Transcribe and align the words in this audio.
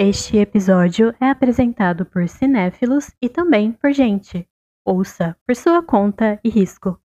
Este 0.00 0.36
episódio 0.36 1.12
é 1.20 1.28
apresentado 1.28 2.06
por 2.06 2.28
cinéfilos 2.28 3.10
e 3.20 3.28
também 3.28 3.72
por 3.72 3.92
gente. 3.92 4.48
Ouça 4.86 5.36
por 5.44 5.56
sua 5.56 5.82
conta 5.82 6.38
e 6.44 6.48
risco. 6.48 7.02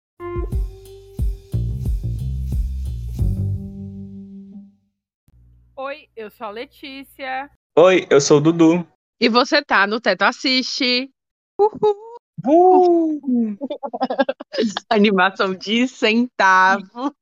Oi, 5.76 6.08
eu 6.16 6.32
sou 6.32 6.48
a 6.48 6.52
Letícia. 6.52 7.52
Oi, 7.78 8.08
eu 8.10 8.22
sou 8.22 8.38
o 8.38 8.42
Dudu. 8.42 8.88
E 9.20 9.28
você 9.28 9.62
tá 9.62 9.86
no 9.86 10.00
Teto 10.00 10.22
Assiste. 10.22 11.12
Uhul. 11.60 12.08
Uh! 12.46 13.58
Animação 14.90 15.54
de 15.54 15.90
centavo. 15.90 17.14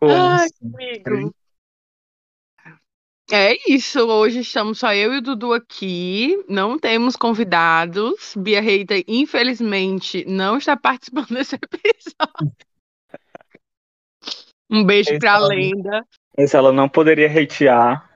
Ai, 0.00 0.48
sempre. 0.48 1.14
amigo. 1.14 1.45
É 3.30 3.56
isso, 3.68 4.06
hoje 4.06 4.40
estamos 4.40 4.78
só 4.78 4.94
eu 4.94 5.12
e 5.14 5.18
o 5.18 5.20
Dudu 5.20 5.52
aqui, 5.52 6.44
não 6.48 6.78
temos 6.78 7.16
convidados. 7.16 8.34
Bia 8.36 8.60
Reiter, 8.60 9.02
infelizmente, 9.08 10.24
não 10.26 10.56
está 10.56 10.76
participando 10.76 11.28
desse 11.34 11.56
episódio. 11.56 12.56
Um 14.70 14.84
beijo 14.84 15.10
Esse 15.10 15.18
pra 15.18 15.38
é 15.38 15.40
o- 15.40 15.46
lenda. 15.48 16.06
Esse 16.38 16.56
ela 16.56 16.72
não 16.72 16.88
poderia 16.88 17.26
hatear. 17.26 18.08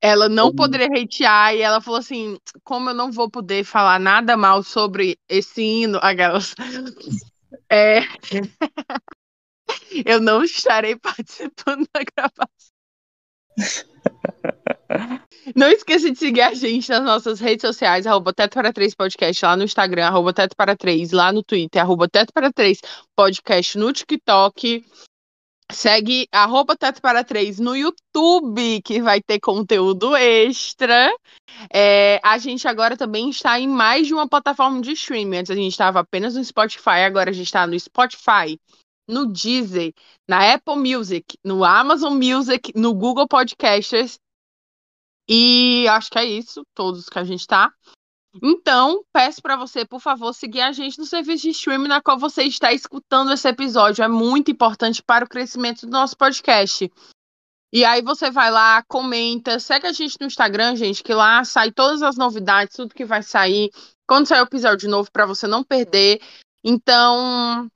Ela 0.00 0.28
não 0.28 0.54
poderia 0.54 0.86
hatear 0.86 1.54
e 1.54 1.60
ela 1.60 1.80
falou 1.80 1.98
assim: 1.98 2.38
como 2.64 2.90
eu 2.90 2.94
não 2.94 3.12
vou 3.12 3.30
poder 3.30 3.64
falar 3.64 3.98
nada 4.00 4.36
mal 4.36 4.62
sobre 4.62 5.16
esse 5.28 5.62
hino, 5.62 5.98
aquelas. 6.02 6.54
É, 7.70 8.00
eu 10.04 10.20
não 10.20 10.42
estarei 10.42 10.96
participando 10.96 11.86
da 11.92 12.00
gravação. 12.02 12.48
Não 15.54 15.68
esqueça 15.68 16.10
de 16.10 16.18
seguir 16.18 16.40
a 16.40 16.54
gente 16.54 16.88
nas 16.88 17.02
nossas 17.02 17.40
redes 17.40 17.62
sociais, 17.62 18.06
arroba 18.06 18.32
Teto 18.32 18.54
para 18.54 18.72
3 18.72 18.94
Podcast, 18.94 19.44
lá 19.44 19.56
no 19.56 19.64
Instagram, 19.64 20.06
arroba 20.06 20.32
Teto 20.32 20.56
para 20.56 20.76
3, 20.76 21.12
lá 21.12 21.32
no 21.32 21.42
Twitter, 21.42 21.80
arroba 21.80 22.08
Teto 22.08 22.32
para 22.32 22.52
3 22.52 22.80
Podcast 23.16 23.78
no 23.78 23.92
TikTok. 23.92 24.84
Segue 25.70 26.26
arroba 26.32 26.74
Teto 26.76 27.02
para 27.02 27.22
3 27.22 27.58
no 27.58 27.76
YouTube, 27.76 28.80
que 28.82 29.02
vai 29.02 29.20
ter 29.20 29.38
conteúdo 29.38 30.16
extra. 30.16 31.12
É, 31.72 32.18
a 32.24 32.38
gente 32.38 32.66
agora 32.66 32.96
também 32.96 33.28
está 33.28 33.60
em 33.60 33.68
mais 33.68 34.06
de 34.06 34.14
uma 34.14 34.26
plataforma 34.26 34.80
de 34.80 34.92
streaming. 34.92 35.38
Antes 35.38 35.50
a 35.50 35.54
gente 35.54 35.72
estava 35.72 36.00
apenas 36.00 36.34
no 36.34 36.44
Spotify, 36.44 37.04
agora 37.04 37.28
a 37.28 37.34
gente 37.34 37.46
está 37.46 37.66
no 37.66 37.78
Spotify, 37.78 38.58
no 39.08 39.26
Deezer, 39.26 39.92
na 40.28 40.54
Apple 40.54 40.76
Music, 40.76 41.38
no 41.42 41.64
Amazon 41.64 42.14
Music, 42.14 42.72
no 42.76 42.94
Google 42.94 43.26
Podcasters. 43.26 44.18
E 45.28 45.86
acho 45.88 46.10
que 46.10 46.18
é 46.18 46.24
isso, 46.24 46.62
todos 46.74 47.08
que 47.08 47.18
a 47.18 47.24
gente 47.24 47.40
está. 47.40 47.72
Então, 48.42 49.02
peço 49.12 49.42
para 49.42 49.56
você, 49.56 49.84
por 49.84 50.00
favor, 50.00 50.32
seguir 50.32 50.60
a 50.60 50.72
gente 50.72 50.98
no 50.98 51.06
serviço 51.06 51.44
de 51.44 51.50
streaming 51.50 51.88
na 51.88 52.00
qual 52.00 52.18
você 52.18 52.44
está 52.44 52.72
escutando 52.72 53.32
esse 53.32 53.48
episódio. 53.48 54.04
É 54.04 54.08
muito 54.08 54.50
importante 54.50 55.02
para 55.02 55.24
o 55.24 55.28
crescimento 55.28 55.86
do 55.86 55.92
nosso 55.92 56.16
podcast. 56.16 56.90
E 57.72 57.84
aí 57.84 58.00
você 58.00 58.30
vai 58.30 58.50
lá, 58.50 58.82
comenta, 58.88 59.58
segue 59.58 59.86
a 59.86 59.92
gente 59.92 60.16
no 60.20 60.26
Instagram, 60.26 60.76
gente, 60.76 61.02
que 61.02 61.12
lá 61.12 61.44
sai 61.44 61.70
todas 61.70 62.02
as 62.02 62.16
novidades, 62.16 62.76
tudo 62.76 62.94
que 62.94 63.04
vai 63.04 63.22
sair, 63.22 63.70
quando 64.06 64.26
sair 64.26 64.40
o 64.40 64.44
episódio 64.44 64.88
novo, 64.88 65.10
para 65.12 65.26
você 65.26 65.46
não 65.46 65.62
perder. 65.62 66.20
Então, 66.64 67.70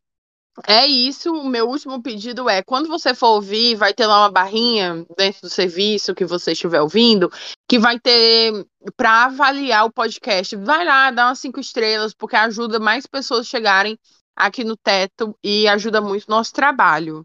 é 0.67 0.87
isso. 0.87 1.33
O 1.33 1.49
meu 1.49 1.69
último 1.69 2.03
pedido 2.03 2.49
é: 2.49 2.63
quando 2.63 2.89
você 2.89 3.15
for 3.15 3.29
ouvir, 3.37 3.75
vai 3.75 3.95
ter 3.95 4.07
lá 4.07 4.21
uma 4.21 4.31
barrinha 4.31 5.07
dentro 5.17 5.43
do 5.43 5.51
serviço 5.51 6.15
que 6.15 6.25
você 6.25 6.53
estiver 6.53 6.81
ouvindo, 6.81 7.31
que 7.69 7.79
vai 7.79 7.99
ter 7.99 8.67
para 8.97 9.25
avaliar 9.25 9.87
o 9.87 9.93
podcast. 9.93 10.55
Vai 10.57 10.85
lá, 10.85 11.11
dá 11.11 11.29
umas 11.29 11.39
cinco 11.39 11.61
estrelas, 11.61 12.15
porque 12.15 12.37
ajuda 12.37 12.79
mais 12.79 13.07
pessoas 13.07 13.47
chegarem 13.47 13.99
aqui 14.37 14.65
no 14.65 14.77
teto 14.77 15.37
e 15.43 15.67
ajuda 15.69 16.01
muito 16.01 16.25
o 16.25 16.31
nosso 16.31 16.53
trabalho. 16.53 17.25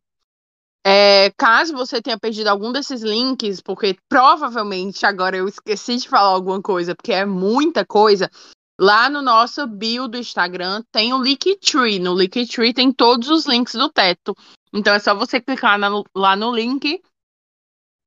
É, 0.85 1.31
caso 1.31 1.73
você 1.73 2.01
tenha 2.01 2.17
perdido 2.17 2.47
algum 2.47 2.71
desses 2.71 3.01
links, 3.01 3.59
porque 3.59 3.97
provavelmente 4.07 5.05
agora 5.05 5.35
eu 5.35 5.45
esqueci 5.45 5.97
de 5.97 6.07
falar 6.07 6.29
alguma 6.29 6.61
coisa, 6.61 6.95
porque 6.95 7.11
é 7.11 7.25
muita 7.25 7.85
coisa, 7.85 8.31
lá 8.79 9.09
no 9.09 9.21
nosso 9.21 9.65
bio 9.67 10.07
do 10.07 10.17
Instagram 10.17 10.83
tem 10.91 11.13
o 11.13 11.21
Linktree. 11.21 11.99
No 11.99 12.13
Linktree 12.13 12.73
tem 12.73 12.91
todos 12.91 13.29
os 13.29 13.45
links 13.45 13.73
do 13.73 13.89
teto. 13.89 14.35
Então 14.73 14.93
é 14.93 14.99
só 14.99 15.15
você 15.15 15.41
clicar 15.41 15.77
na- 15.77 16.03
lá 16.15 16.35
no 16.35 16.53
link 16.53 17.01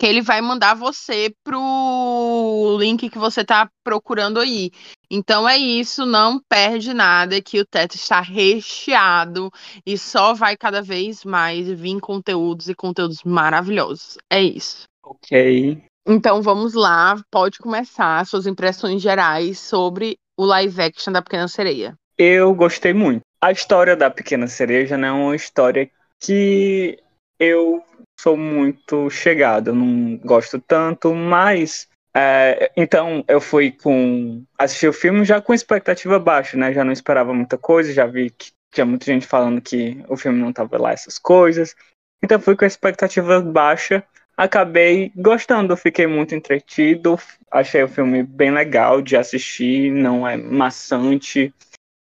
que 0.01 0.07
ele 0.07 0.23
vai 0.23 0.41
mandar 0.41 0.75
você 0.75 1.31
pro 1.45 2.79
link 2.81 3.11
que 3.11 3.19
você 3.19 3.45
tá 3.45 3.69
procurando 3.85 4.41
aí. 4.41 4.71
Então 5.11 5.47
é 5.47 5.59
isso, 5.59 6.07
não 6.07 6.41
perde 6.49 6.95
nada, 6.95 7.43
que 7.43 7.61
o 7.61 7.67
teto 7.67 7.97
está 7.97 8.21
recheado 8.23 9.51
e 9.85 9.99
só 9.99 10.33
vai 10.33 10.57
cada 10.57 10.81
vez 10.81 11.23
mais 11.23 11.69
vir 11.69 12.01
conteúdos 12.01 12.71
e 12.71 12.75
conteúdos 12.75 13.23
maravilhosos. 13.25 14.17
É 14.31 14.43
isso. 14.43 14.85
Ok. 15.05 15.83
Então 16.07 16.41
vamos 16.41 16.73
lá, 16.73 17.21
pode 17.31 17.59
começar 17.59 18.25
suas 18.25 18.47
impressões 18.47 19.03
gerais 19.03 19.59
sobre 19.59 20.17
o 20.37 20.45
live 20.45 20.81
action 20.81 21.13
da 21.13 21.23
Pequena 21.23 21.49
Sereia. 21.49 21.95
Eu 22.17 22.55
gostei 22.55 22.93
muito. 22.93 23.23
A 23.43 23.51
história 23.51 23.97
da 23.97 24.11
Pequena 24.11 24.47
Cereja 24.47 24.97
não 24.99 25.09
é 25.09 25.13
uma 25.13 25.37
história 25.37 25.91
que 26.19 26.99
eu 27.39 27.83
sou 28.21 28.37
muito 28.37 29.09
chegado. 29.09 29.75
Não 29.75 30.19
gosto 30.19 30.61
tanto, 30.61 31.15
mas. 31.15 31.89
é, 32.15 32.71
então 32.77 33.25
eu 33.27 33.41
fui 33.41 33.73
com. 33.73 34.45
Assisti 34.59 34.87
o 34.87 34.93
filme 34.93 35.25
já 35.25 35.41
com 35.41 35.55
expectativa 35.55 36.19
baixa, 36.19 36.57
né? 36.57 36.73
Já 36.73 36.85
não 36.85 36.93
esperava 36.93 37.33
muita 37.33 37.57
coisa, 37.57 37.93
já 37.93 38.07
vi 38.07 38.31
que 38.31 38.51
tinha 38.73 38.85
muita 38.85 39.07
gente 39.07 39.27
falando 39.27 39.61
que 39.61 40.05
o 40.09 40.17
filme 40.17 40.39
não 40.39 40.53
tava 40.53 40.79
lá 40.79 40.93
essas 40.93 41.19
coisas. 41.19 41.75
Então 42.23 42.39
fui 42.39 42.55
com 42.57 42.65
a 42.65 42.69
expectativa 42.69 43.41
baixa. 43.41 44.05
Acabei 44.37 45.13
gostando, 45.17 45.77
fiquei 45.77 46.07
muito 46.07 46.35
entretido. 46.35 47.19
Achei 47.51 47.83
o 47.83 47.89
filme 47.89 48.23
bem 48.23 48.51
legal 48.51 49.03
de 49.03 49.17
assistir, 49.17 49.91
não 49.91 50.27
é 50.27 50.37
maçante, 50.37 51.53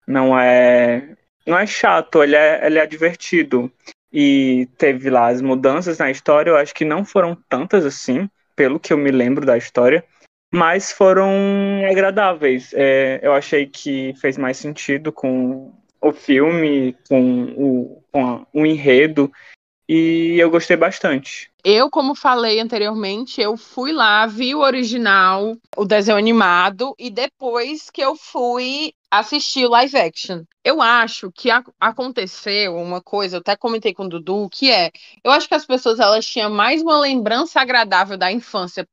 não 0.08 0.38
é 0.38 1.16
não 1.46 1.58
é 1.58 1.68
chato, 1.68 2.24
ele 2.24 2.36
é, 2.36 2.66
ele 2.66 2.80
é 2.80 2.86
divertido. 2.86 3.72
E 4.12 4.68
teve 4.78 5.10
lá 5.10 5.28
as 5.28 5.42
mudanças 5.42 5.98
na 5.98 6.10
história, 6.10 6.50
eu 6.50 6.58
acho 6.58 6.74
que 6.74 6.86
não 6.86 7.04
foram 7.04 7.38
tantas 7.50 7.86
assim, 7.86 8.30
pelo 8.56 8.80
que 8.80 8.94
eu 8.94 8.98
me 8.98 9.12
lembro 9.12 9.46
da 9.46 9.58
história, 9.58 10.04
mas 10.54 10.92
foram 10.92 11.30
agradáveis. 11.90 12.72
É, 12.74 13.20
eu 13.22 13.34
achei 13.34 13.68
que 13.68 14.14
fez 14.22 14.38
mais 14.38 14.58
sentido 14.58 15.12
com 15.12 15.74
o 16.02 16.14
filme, 16.14 16.96
com 17.10 17.44
o, 17.58 18.04
com 18.12 18.46
o 18.54 18.66
enredo, 18.66 19.32
e 19.88 20.36
eu 20.40 20.50
gostei 20.50 20.76
bastante. 20.76 21.50
Eu, 21.64 21.90
como 21.90 22.14
falei 22.16 22.60
anteriormente, 22.60 23.42
eu 23.42 23.58
fui 23.58 23.92
lá, 23.92 24.26
vi 24.28 24.54
o 24.54 24.60
original, 24.60 25.56
o 25.76 25.86
desenho 25.86 26.18
animado, 26.18 26.94
e 27.00 27.10
depois 27.10 27.90
que 27.90 28.02
eu 28.02 28.16
fui 28.16 28.94
assistir 29.10 29.66
o 29.66 29.70
live 29.70 29.98
action. 29.98 30.44
Eu 30.64 30.82
acho 30.82 31.32
que 31.32 31.50
a- 31.50 31.64
aconteceu 31.80 32.76
uma 32.76 33.02
coisa, 33.02 33.38
eu 33.38 33.40
até 33.40 33.56
comentei 33.56 33.94
com 33.94 34.04
o 34.06 34.10
Dudu, 34.10 34.48
que 34.52 34.72
é, 34.72 34.92
eu 35.24 35.32
acho 35.32 35.48
que 35.48 35.56
as 35.56 35.66
pessoas 35.66 36.00
elas 36.00 36.26
tinham 36.26 36.52
mais 36.52 36.82
uma 36.82 37.00
lembrança 37.00 37.60
agradável 37.60 38.18
da 38.18 38.32
infância 38.32 38.88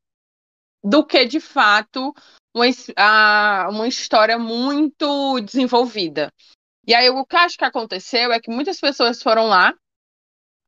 do 0.82 1.04
que, 1.04 1.25
de 1.25 1.41
fato, 1.41 2.12
uma, 2.54 2.64
a- 2.97 3.69
uma 3.70 3.86
história 3.86 4.38
muito 4.38 5.41
desenvolvida. 5.41 6.32
E 6.86 6.94
aí, 6.94 7.08
o 7.10 7.25
que 7.25 7.36
acho 7.36 7.56
que 7.56 7.64
aconteceu 7.64 8.32
é 8.32 8.41
que 8.41 8.50
muitas 8.50 8.81
pessoas 8.81 9.22
foram 9.22 9.47
lá, 9.47 9.72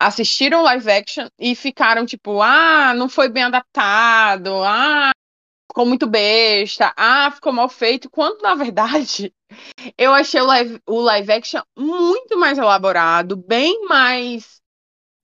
assistiram 0.06 0.62
live 0.62 0.91
action 0.91 1.28
e 1.38 1.54
ficaram 1.54 2.04
tipo, 2.04 2.41
ah, 2.42 2.94
não 2.94 3.09
foi 3.09 3.28
bem 3.28 3.44
adaptado, 3.44 4.53
ah, 4.62 5.10
ficou 5.71 5.86
muito 5.86 6.06
besta, 6.06 6.92
ah, 6.97 7.30
ficou 7.30 7.53
mal 7.53 7.68
feito, 7.68 8.10
quando 8.10 8.42
na 8.42 8.54
verdade 8.54 9.33
eu 9.97 10.12
achei 10.12 10.41
o 10.41 10.47
live, 10.47 10.80
o 10.86 11.01
live 11.01 11.33
action 11.33 11.62
muito 11.77 12.39
mais 12.39 12.59
elaborado, 12.59 13.36
bem 13.36 13.86
mais 13.86 14.60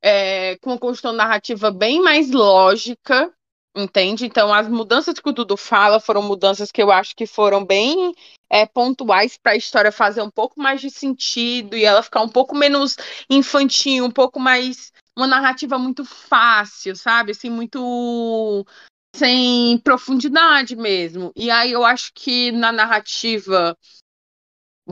é, 0.02 0.56
com 0.58 0.70
uma 0.70 0.78
construção 0.78 1.12
narrativa 1.12 1.70
bem 1.70 2.00
mais 2.00 2.30
lógica, 2.30 3.32
entende? 3.76 4.26
Então 4.26 4.52
as 4.52 4.68
mudanças 4.68 5.18
que 5.18 5.28
o 5.28 5.32
Dudu 5.32 5.56
fala 5.56 6.00
foram 6.00 6.22
mudanças 6.22 6.70
que 6.72 6.82
eu 6.82 6.90
acho 6.90 7.14
que 7.14 7.26
foram 7.26 7.64
bem 7.64 8.12
é, 8.50 8.66
pontuais 8.66 9.38
para 9.38 9.52
a 9.52 9.56
história 9.56 9.92
fazer 9.92 10.22
um 10.22 10.30
pouco 10.30 10.60
mais 10.60 10.80
de 10.80 10.90
sentido 10.90 11.76
e 11.76 11.84
ela 11.84 12.02
ficar 12.02 12.22
um 12.22 12.28
pouco 12.28 12.54
menos 12.56 12.96
infantil, 13.28 14.04
um 14.04 14.10
pouco 14.10 14.40
mais 14.40 14.92
uma 15.16 15.26
narrativa 15.26 15.78
muito 15.78 16.04
fácil, 16.04 16.96
sabe? 16.96 17.32
Assim, 17.32 17.50
muito 17.50 18.66
sem 19.14 19.78
profundidade 19.78 20.76
mesmo. 20.76 21.32
E 21.36 21.50
aí 21.50 21.72
eu 21.72 21.84
acho 21.84 22.12
que 22.14 22.52
na 22.52 22.72
narrativa 22.72 23.76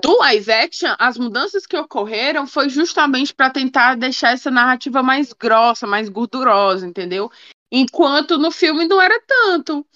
do 0.01 0.19
live 0.19 0.53
action, 0.53 0.95
as 0.99 1.19
mudanças 1.19 1.67
que 1.67 1.77
ocorreram 1.77 2.47
foi 2.47 2.69
justamente 2.69 3.35
para 3.35 3.51
tentar 3.51 3.97
deixar 3.97 4.33
essa 4.33 4.51
narrativa 4.51 5.03
mais 5.03 5.33
grossa, 5.33 5.87
mais 5.87 6.09
gordurosa, 6.09 6.87
entendeu? 6.87 7.31
Enquanto 7.70 8.38
no 8.38 8.50
filme 8.50 8.87
não 8.87 9.00
era 9.00 9.20
tanto. 9.26 9.87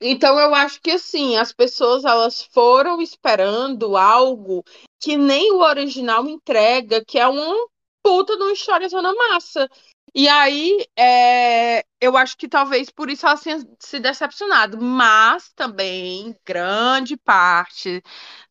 Então 0.00 0.38
eu 0.38 0.54
acho 0.54 0.80
que 0.80 0.92
assim, 0.92 1.36
as 1.36 1.52
pessoas 1.52 2.04
elas 2.04 2.42
foram 2.52 3.02
esperando 3.02 3.96
algo 3.96 4.64
que 5.00 5.16
nem 5.16 5.52
o 5.52 5.60
original 5.60 6.28
entrega, 6.28 7.04
que 7.04 7.18
é 7.18 7.26
uma 7.26 7.54
puta 8.02 8.36
de 8.36 8.42
uma 8.42 8.52
história 8.52 8.88
zona 8.88 9.12
massa. 9.12 9.68
E 10.14 10.26
aí, 10.28 10.86
é, 10.96 11.84
eu 12.00 12.16
acho 12.16 12.36
que 12.36 12.48
talvez 12.48 12.90
por 12.90 13.10
isso 13.10 13.26
ela 13.26 13.36
tenha 13.36 13.58
se 13.78 14.00
decepcionado, 14.00 14.80
mas 14.80 15.52
também 15.54 16.34
grande 16.44 17.16
parte 17.16 18.02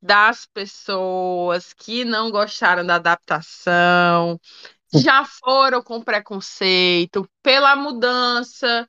das 0.01 0.45
pessoas 0.45 1.73
que 1.73 2.05
não 2.05 2.29
gostaram 2.29 2.85
da 2.85 2.95
adaptação 2.95 4.39
já 4.93 5.25
foram 5.25 5.81
com 5.81 6.01
preconceito 6.01 7.27
pela 7.43 7.75
mudança 7.75 8.87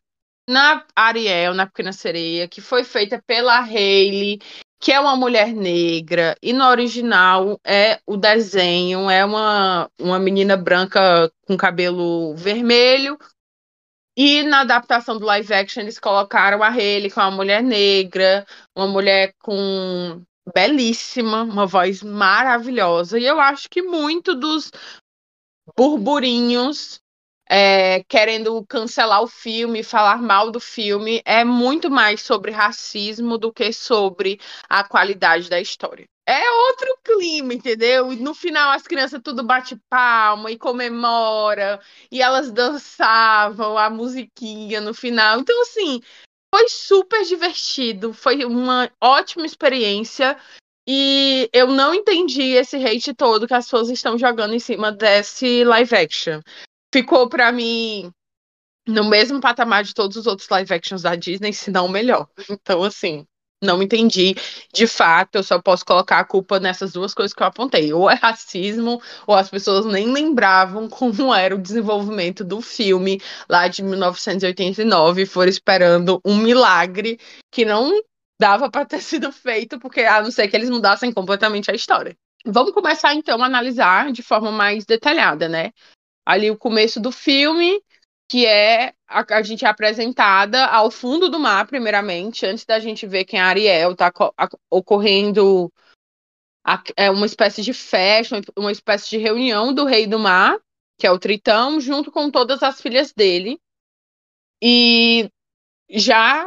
na 0.49 0.85
Ariel, 0.97 1.53
na 1.55 1.67
Pequena 1.67 1.93
Sereia, 1.93 2.49
que 2.49 2.61
foi 2.61 2.83
feita 2.83 3.23
pela 3.27 3.61
Hayley, 3.61 4.41
que 4.81 4.93
é 4.93 5.01
uma 5.01 5.17
mulher 5.17 5.53
negra, 5.53 6.37
e 6.43 6.53
no 6.53 6.65
original 6.65 7.61
é 7.65 8.01
o 8.07 8.17
desenho, 8.17 9.11
é 9.11 9.25
uma, 9.25 9.91
uma 10.01 10.19
menina 10.19 10.57
branca 10.57 11.31
com 11.47 11.57
cabelo 11.57 12.35
vermelho, 12.35 13.19
e 14.17 14.43
na 14.45 14.61
adaptação 14.61 15.19
do 15.19 15.27
live 15.27 15.53
action 15.53 15.83
eles 15.83 15.99
colocaram 15.99 16.63
a 16.63 16.69
Hayley 16.69 17.11
com 17.11 17.21
uma 17.21 17.31
mulher 17.31 17.63
negra, 17.63 18.47
uma 18.75 18.87
mulher 18.87 19.35
com 19.41 20.23
belíssima, 20.55 21.43
uma 21.43 21.67
voz 21.67 22.03
maravilhosa, 22.03 23.19
e 23.19 23.27
eu 23.27 23.39
acho 23.39 23.69
que 23.69 23.83
muito 23.83 24.35
dos 24.35 24.71
burburinhos 25.77 27.01
é, 27.49 28.03
querendo 28.05 28.65
cancelar 28.67 29.23
o 29.23 29.27
filme, 29.27 29.83
falar 29.83 30.21
mal 30.21 30.51
do 30.51 30.61
filme, 30.61 31.23
é 31.25 31.45
muito 31.45 31.91
mais 31.91 32.21
sobre 32.21 32.51
racismo 32.51 33.39
do 33.39 33.53
que 33.53 33.73
sobre 33.73 34.39
a 34.69 34.85
qualidade 34.85 35.49
da 35.49 35.61
história. 35.61 36.07
É 36.27 36.51
outro 36.51 36.99
clima, 37.03 37.55
entendeu? 37.55 38.13
no 38.13 38.35
final 38.35 38.71
as 38.71 38.83
crianças 38.83 39.21
tudo 39.25 39.43
bate 39.43 39.81
palma 39.89 40.51
e 40.51 40.59
comemora, 40.59 41.81
e 42.13 42.21
elas 42.21 42.53
dançavam 42.53 43.79
a 43.79 43.89
musiquinha 43.89 44.79
no 44.79 44.93
final. 44.93 45.41
Então, 45.41 45.59
assim, 45.63 46.03
foi 46.55 46.69
super 46.69 47.25
divertido, 47.25 48.13
foi 48.13 48.45
uma 48.45 48.91
ótima 49.01 49.47
experiência. 49.47 50.37
E 50.91 51.51
eu 51.53 51.67
não 51.67 51.93
entendi 51.93 52.53
esse 52.53 52.77
hate 52.77 53.13
todo 53.13 53.47
que 53.47 53.53
as 53.53 53.67
pessoas 53.67 53.91
estão 53.91 54.17
jogando 54.17 54.55
em 54.55 54.59
cima 54.59 54.91
desse 54.91 55.63
live 55.65 55.95
action 55.95 56.41
ficou 56.93 57.29
para 57.29 57.53
mim 57.53 58.13
no 58.87 59.05
mesmo 59.05 59.41
patamar 59.41 59.85
de 59.85 59.95
todos 59.95 60.17
os 60.17 60.27
outros 60.27 60.49
live 60.49 60.73
actions 60.73 61.03
da 61.03 61.15
Disney, 61.15 61.53
se 61.53 61.71
não 61.71 61.89
melhor. 61.89 62.27
Então, 62.49 62.83
assim, 62.83 63.27
não 63.63 63.83
entendi. 63.83 64.35
De 64.73 64.87
fato, 64.87 65.37
eu 65.37 65.43
só 65.43 65.61
posso 65.61 65.85
colocar 65.85 66.21
a 66.21 66.25
culpa 66.25 66.59
nessas 66.59 66.93
duas 66.93 67.13
coisas 67.13 67.35
que 67.35 67.43
eu 67.43 67.47
apontei. 67.47 67.93
Ou 67.93 68.09
é 68.09 68.15
racismo, 68.15 69.03
ou 69.27 69.35
as 69.35 69.51
pessoas 69.51 69.85
nem 69.85 70.11
lembravam 70.11 70.89
como 70.89 71.35
era 71.35 71.55
o 71.55 71.61
desenvolvimento 71.61 72.43
do 72.43 72.63
filme 72.63 73.21
lá 73.47 73.69
de 73.69 73.83
1989 73.83 75.23
e 75.23 75.27
foram 75.27 75.51
esperando 75.51 76.19
um 76.25 76.37
milagre 76.39 77.19
que 77.51 77.67
não 77.67 77.93
dava 78.39 78.71
para 78.71 78.85
ter 78.85 79.01
sido 79.03 79.33
feito, 79.33 79.79
porque 79.79 80.01
a 80.03 80.23
não 80.23 80.31
ser 80.31 80.49
que 80.49 80.57
eles 80.57 80.71
mudassem 80.71 81.13
completamente 81.13 81.71
a 81.71 81.75
história. 81.75 82.17
Vamos 82.47 82.73
começar 82.73 83.15
então 83.15 83.43
a 83.43 83.47
analisar 83.47 84.13
de 84.13 84.23
forma 84.23 84.51
mais 84.51 84.87
detalhada, 84.87 85.49
né? 85.49 85.73
ali 86.29 86.51
o 86.51 86.59
começo 86.59 87.01
do 87.01 87.11
filme, 87.11 87.83
que 88.31 88.45
é 88.45 88.93
a, 89.09 89.25
a, 89.37 89.43
gente 89.43 89.65
é 89.65 89.69
apresentada 89.69 90.67
ao 90.67 90.91
fundo 90.91 91.31
do 91.31 91.41
mar, 91.41 91.67
primeiramente, 91.67 92.45
antes 92.45 92.67
da 92.67 92.79
gente 92.79 93.07
ver 93.07 93.25
quem 93.25 93.41
é 93.41 93.43
Ariel, 93.43 93.97
tá 93.97 94.13
ocorrendo 94.71 95.73
a, 96.63 96.83
é 96.99 97.11
uma 97.11 97.25
espécie 97.25 97.63
de 97.63 97.73
festa, 97.73 98.43
uma 98.59 98.71
espécie 98.71 99.09
de 99.09 99.17
reunião 99.17 99.73
do 99.73 99.87
rei 99.87 100.07
do 100.07 100.19
mar, 100.19 100.59
que 100.99 101.07
é 101.07 101.11
o 101.11 101.19
Tritão, 101.19 101.81
junto 101.81 102.13
com 102.13 102.31
todas 102.31 102.63
as 102.63 102.79
filhas 102.79 103.11
dele. 103.11 103.59
E 104.63 105.31
já 105.89 106.47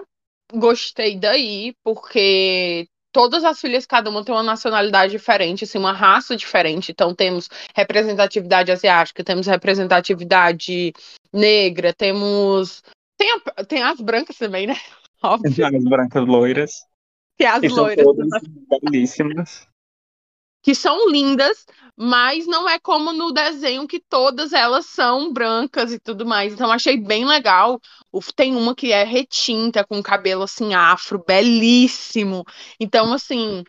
gostei 0.54 1.18
daí, 1.18 1.74
porque 1.84 2.88
todas 3.12 3.44
as 3.44 3.60
filhas, 3.60 3.86
cada 3.86 4.10
uma 4.10 4.24
tem 4.24 4.34
uma 4.34 4.44
nacionalidade 4.44 5.12
diferente, 5.12 5.64
assim, 5.64 5.78
uma 5.78 5.94
raça 5.94 6.36
diferente. 6.36 6.92
Então, 6.92 7.14
temos 7.14 7.50
representatividade 7.76 8.72
asiática, 8.72 9.24
temos 9.24 9.48
representatividade 9.48 10.94
negra, 11.32 11.94
temos. 11.94 12.84
Tem, 13.18 13.32
a, 13.34 13.64
tem 13.66 13.84
as 13.84 14.00
brancas 14.00 14.38
também, 14.38 14.68
né? 14.68 14.76
Óbvio. 15.24 15.54
Tem 15.54 15.66
as 15.66 15.84
brancas 15.84 16.26
loiras. 16.26 16.72
Tem 17.38 17.48
as 17.48 17.64
e 17.64 17.68
loiras. 17.68 18.04
São 18.04 18.16
todas 18.16 18.42
belíssimas 18.84 19.71
que 20.62 20.76
são 20.76 21.10
lindas, 21.10 21.66
mas 21.96 22.46
não 22.48 22.70
é 22.70 22.80
como 22.80 23.12
no 23.12 23.32
desenho 23.32 23.88
que 23.88 24.00
todas 24.00 24.54
elas 24.54 24.86
são 24.86 25.32
brancas 25.34 25.92
e 25.92 26.00
tudo 26.00 26.26
mais. 26.26 26.54
Então 26.54 26.72
achei 26.72 26.98
bem 26.98 27.26
legal. 27.26 27.80
Tem 28.36 28.56
uma 28.56 28.76
que 28.76 28.92
é 28.92 29.04
retinta, 29.04 29.84
com 29.84 30.02
cabelo 30.02 30.44
assim 30.44 30.74
afro, 30.74 31.24
belíssimo. 31.26 32.46
Então 32.80 33.14
assim, 33.14 33.64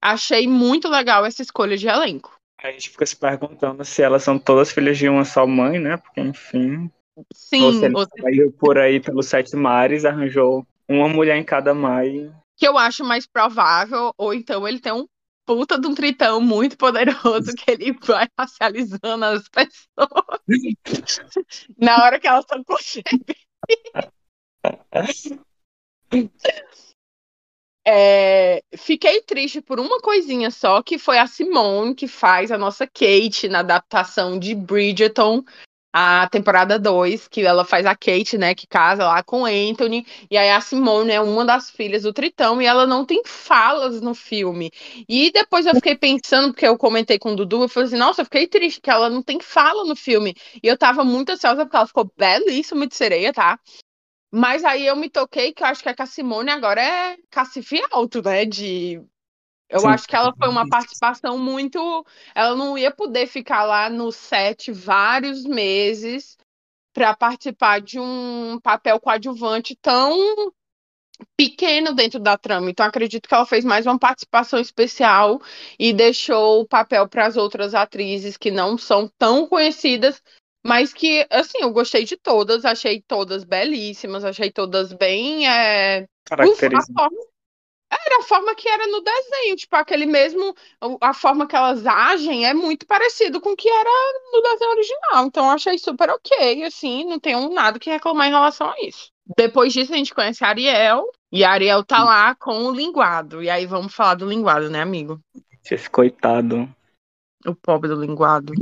achei 0.00 0.46
muito 0.46 0.88
legal 0.88 1.24
essa 1.24 1.42
escolha 1.42 1.76
de 1.76 1.88
elenco. 1.88 2.36
A 2.62 2.70
gente 2.72 2.90
fica 2.90 3.06
se 3.06 3.16
perguntando 3.16 3.84
se 3.84 4.02
elas 4.02 4.22
são 4.22 4.38
todas 4.38 4.72
filhas 4.72 4.98
de 4.98 5.08
uma 5.08 5.24
só 5.24 5.46
mãe, 5.46 5.78
né? 5.78 5.96
Porque 5.98 6.20
enfim, 6.20 6.90
Sim, 7.32 7.90
você... 7.90 7.90
saiu 8.20 8.52
por 8.52 8.78
aí 8.78 9.00
pelos 9.00 9.26
sete 9.26 9.56
mares, 9.56 10.04
arranjou 10.04 10.66
uma 10.88 11.08
mulher 11.08 11.36
em 11.36 11.44
cada 11.44 11.72
mar. 11.74 12.04
Que 12.56 12.66
eu 12.66 12.76
acho 12.78 13.04
mais 13.04 13.26
provável, 13.26 14.12
ou 14.16 14.32
então 14.32 14.66
ele 14.66 14.80
tem 14.80 14.92
um 14.92 15.06
puta 15.46 15.78
de 15.78 15.86
um 15.86 15.94
tritão 15.94 16.40
muito 16.40 16.76
poderoso 16.76 17.54
que 17.54 17.70
ele 17.70 17.92
vai 17.92 18.26
racializando 18.38 19.24
as 19.24 19.48
pessoas 19.48 20.40
na 21.78 22.04
hora 22.04 22.20
que 22.20 22.26
elas 22.26 22.44
estão 22.44 22.62
com 22.64 22.76
É, 27.88 28.64
fiquei 28.76 29.22
triste 29.22 29.60
por 29.60 29.78
uma 29.78 30.00
coisinha 30.00 30.50
só, 30.50 30.82
que 30.82 30.98
foi 30.98 31.18
a 31.18 31.26
Simone, 31.28 31.94
que 31.94 32.08
faz 32.08 32.50
a 32.50 32.58
nossa 32.58 32.84
Kate 32.84 33.46
na 33.46 33.60
adaptação 33.60 34.40
de 34.40 34.56
Bridgerton, 34.56 35.44
a 35.98 36.28
temporada 36.28 36.78
2, 36.78 37.26
que 37.26 37.40
ela 37.40 37.64
faz 37.64 37.86
a 37.86 37.96
Kate, 37.96 38.36
né, 38.36 38.54
que 38.54 38.66
casa 38.66 39.06
lá 39.06 39.22
com 39.22 39.46
Anthony, 39.46 40.06
e 40.30 40.36
aí 40.36 40.50
a 40.50 40.60
Simone 40.60 41.10
é 41.10 41.18
uma 41.22 41.42
das 41.42 41.70
filhas 41.70 42.02
do 42.02 42.12
Tritão, 42.12 42.60
e 42.60 42.66
ela 42.66 42.86
não 42.86 43.02
tem 43.02 43.22
falas 43.24 44.02
no 44.02 44.14
filme. 44.14 44.70
E 45.08 45.30
depois 45.30 45.64
eu 45.64 45.74
fiquei 45.74 45.96
pensando, 45.96 46.52
porque 46.52 46.66
eu 46.66 46.76
comentei 46.76 47.18
com 47.18 47.32
o 47.32 47.36
Dudu, 47.36 47.62
eu 47.62 47.68
falei 47.70 47.86
assim, 47.86 47.96
nossa, 47.96 48.20
eu 48.20 48.24
fiquei 48.26 48.46
triste, 48.46 48.78
que 48.78 48.90
ela 48.90 49.08
não 49.08 49.22
tem 49.22 49.40
fala 49.40 49.86
no 49.86 49.96
filme. 49.96 50.34
E 50.62 50.68
eu 50.68 50.76
tava 50.76 51.02
muito 51.02 51.30
ansiosa, 51.30 51.64
porque 51.64 51.76
ela 51.76 51.86
ficou 51.86 52.12
belíssima 52.14 52.86
de 52.86 52.94
sereia, 52.94 53.32
tá? 53.32 53.58
Mas 54.30 54.64
aí 54.64 54.86
eu 54.86 54.96
me 54.96 55.08
toquei 55.08 55.54
que 55.54 55.62
eu 55.62 55.66
acho 55.66 55.82
que 55.82 56.02
a 56.02 56.06
Simone 56.06 56.50
agora 56.50 56.82
é 56.82 57.16
cacife 57.30 57.82
alto, 57.90 58.22
né, 58.22 58.44
de 58.44 59.00
eu 59.68 59.80
Sim. 59.80 59.88
acho 59.88 60.06
que 60.06 60.14
ela 60.14 60.32
foi 60.36 60.48
uma 60.48 60.68
participação 60.68 61.38
muito. 61.38 62.06
Ela 62.34 62.54
não 62.54 62.78
ia 62.78 62.90
poder 62.90 63.26
ficar 63.26 63.64
lá 63.64 63.90
no 63.90 64.12
set 64.12 64.70
vários 64.70 65.44
meses 65.44 66.36
para 66.94 67.14
participar 67.14 67.80
de 67.80 67.98
um 67.98 68.58
papel 68.62 68.98
coadjuvante 69.00 69.76
tão 69.76 70.52
pequeno 71.36 71.94
dentro 71.94 72.20
da 72.20 72.38
trama. 72.38 72.70
Então 72.70 72.86
acredito 72.86 73.28
que 73.28 73.34
ela 73.34 73.46
fez 73.46 73.64
mais 73.64 73.86
uma 73.86 73.98
participação 73.98 74.58
especial 74.58 75.40
e 75.78 75.92
deixou 75.92 76.60
o 76.60 76.66
papel 76.66 77.08
para 77.08 77.26
as 77.26 77.36
outras 77.36 77.74
atrizes 77.74 78.36
que 78.36 78.50
não 78.50 78.78
são 78.78 79.10
tão 79.18 79.46
conhecidas, 79.46 80.22
mas 80.64 80.92
que 80.92 81.26
assim 81.30 81.58
eu 81.60 81.72
gostei 81.72 82.04
de 82.04 82.16
todas, 82.16 82.64
achei 82.64 83.02
todas 83.06 83.44
belíssimas, 83.44 84.24
achei 84.24 84.50
todas 84.50 84.92
bem 84.92 85.48
é... 85.48 86.06
Caracterizadas. 86.24 87.35
Era 87.90 88.18
a 88.18 88.22
forma 88.22 88.54
que 88.54 88.68
era 88.68 88.86
no 88.88 89.00
desenho, 89.00 89.56
tipo, 89.56 89.76
aquele 89.76 90.06
mesmo. 90.06 90.54
A 91.00 91.14
forma 91.14 91.46
que 91.46 91.54
elas 91.54 91.86
agem 91.86 92.46
é 92.46 92.52
muito 92.52 92.86
parecido 92.86 93.40
com 93.40 93.50
o 93.50 93.56
que 93.56 93.68
era 93.68 93.90
no 94.32 94.42
desenho 94.42 94.70
original. 94.72 95.26
Então, 95.26 95.44
eu 95.46 95.50
achei 95.52 95.78
super 95.78 96.10
ok, 96.10 96.64
assim, 96.64 97.04
não 97.04 97.20
tenho 97.20 97.48
nada 97.52 97.78
que 97.78 97.90
reclamar 97.90 98.26
em 98.26 98.32
relação 98.32 98.68
a 98.68 98.74
isso. 98.80 99.10
Depois 99.36 99.72
disso, 99.72 99.92
a 99.92 99.96
gente 99.96 100.14
conhece 100.14 100.44
a 100.44 100.48
Ariel, 100.48 101.10
e 101.32 101.44
a 101.44 101.50
Ariel 101.50 101.84
tá 101.84 102.02
lá 102.02 102.34
com 102.34 102.66
o 102.66 102.72
linguado. 102.72 103.42
E 103.42 103.50
aí, 103.50 103.66
vamos 103.66 103.94
falar 103.94 104.14
do 104.14 104.28
linguado, 104.28 104.68
né, 104.68 104.80
amigo? 104.80 105.20
Esse 105.64 105.88
coitado. 105.88 106.68
O 107.44 107.54
pobre 107.54 107.88
do 107.88 108.00
linguado. 108.00 108.52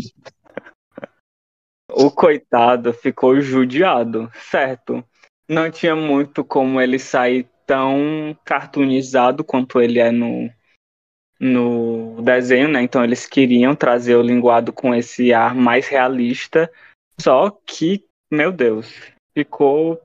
o 1.91 2.11
coitado 2.11 2.93
ficou 2.93 3.41
judiado, 3.41 4.31
certo? 4.51 5.05
Não 5.49 5.71
tinha 5.71 5.95
muito 5.95 6.45
como 6.45 6.81
ele 6.81 6.99
sair 6.99 7.49
tão 7.67 8.37
cartoonizado 8.45 9.45
quanto 9.45 9.81
ele 9.81 9.99
é 9.99 10.11
no, 10.11 10.51
no 11.41 12.23
desenho, 12.23 12.69
né? 12.69 12.83
Então 12.83 13.03
eles 13.03 13.27
queriam 13.27 13.75
trazer 13.75 14.17
o 14.17 14.23
linguado 14.23 14.73
com 14.73 14.95
esse 14.95 15.33
ar 15.33 15.55
mais 15.55 15.89
realista. 15.89 16.71
Só 17.21 17.51
que, 17.51 18.05
meu 18.31 18.51
Deus, 18.51 18.93
ficou 19.37 20.01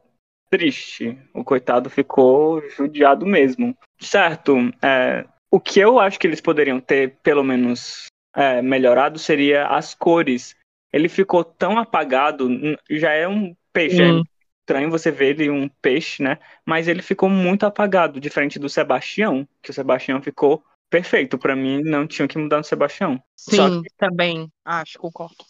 triste. 0.49 1.17
O 1.33 1.43
coitado 1.43 1.89
ficou 1.89 2.61
judiado 2.69 3.25
mesmo. 3.25 3.75
Certo, 3.99 4.55
é, 4.81 5.25
o 5.51 5.59
que 5.59 5.79
eu 5.79 5.99
acho 5.99 6.19
que 6.19 6.27
eles 6.27 6.41
poderiam 6.41 6.79
ter, 6.79 7.17
pelo 7.23 7.43
menos, 7.43 8.05
é, 8.35 8.61
melhorado 8.61 9.19
seria 9.19 9.67
as 9.67 9.93
cores. 9.93 10.55
Ele 10.91 11.07
ficou 11.07 11.43
tão 11.43 11.77
apagado, 11.77 12.49
já 12.89 13.11
é 13.11 13.27
um 13.27 13.55
peixe, 13.71 14.03
hum. 14.03 14.23
Estranho 14.69 14.91
você 14.91 15.09
ver 15.09 15.39
ele 15.39 15.49
um 15.49 15.67
peixe, 15.67 16.21
né? 16.21 16.37
Mas 16.63 16.87
ele 16.87 17.01
ficou 17.01 17.27
muito 17.27 17.65
apagado, 17.65 18.19
diferente 18.19 18.59
do 18.59 18.69
Sebastião, 18.69 19.47
que 19.63 19.71
o 19.71 19.73
Sebastião 19.73 20.21
ficou 20.21 20.63
perfeito. 20.89 21.39
Para 21.39 21.55
mim, 21.55 21.81
não 21.81 22.05
tinha 22.05 22.27
que 22.27 22.37
mudar 22.37 22.57
no 22.57 22.63
Sebastião. 22.63 23.21
Sim, 23.35 23.81
que... 23.81 23.89
também, 23.97 24.51
acho, 24.63 24.99
concordo. 24.99 25.43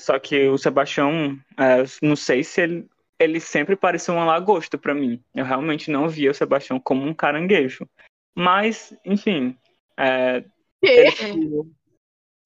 Só 0.00 0.18
que 0.18 0.48
o 0.48 0.56
Sebastião, 0.56 1.38
é, 1.58 1.84
não 2.02 2.16
sei 2.16 2.42
se 2.42 2.62
ele, 2.62 2.88
ele 3.18 3.38
sempre 3.38 3.76
pareceu 3.76 4.14
uma 4.14 4.24
lagosta 4.24 4.78
para 4.78 4.94
mim. 4.94 5.22
Eu 5.34 5.44
realmente 5.44 5.90
não 5.90 6.08
via 6.08 6.30
o 6.30 6.34
Sebastião 6.34 6.80
como 6.80 7.06
um 7.06 7.12
caranguejo. 7.12 7.86
Mas, 8.34 8.96
enfim. 9.04 9.54
É, 9.98 10.42
ele... 10.80 11.70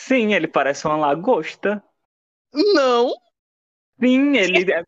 Sim, 0.00 0.34
ele 0.34 0.48
parece 0.48 0.88
uma 0.88 0.96
lagosta. 0.96 1.82
Não. 2.52 3.12
Sim, 4.00 4.36
ele 4.36 4.72
é, 4.72 4.82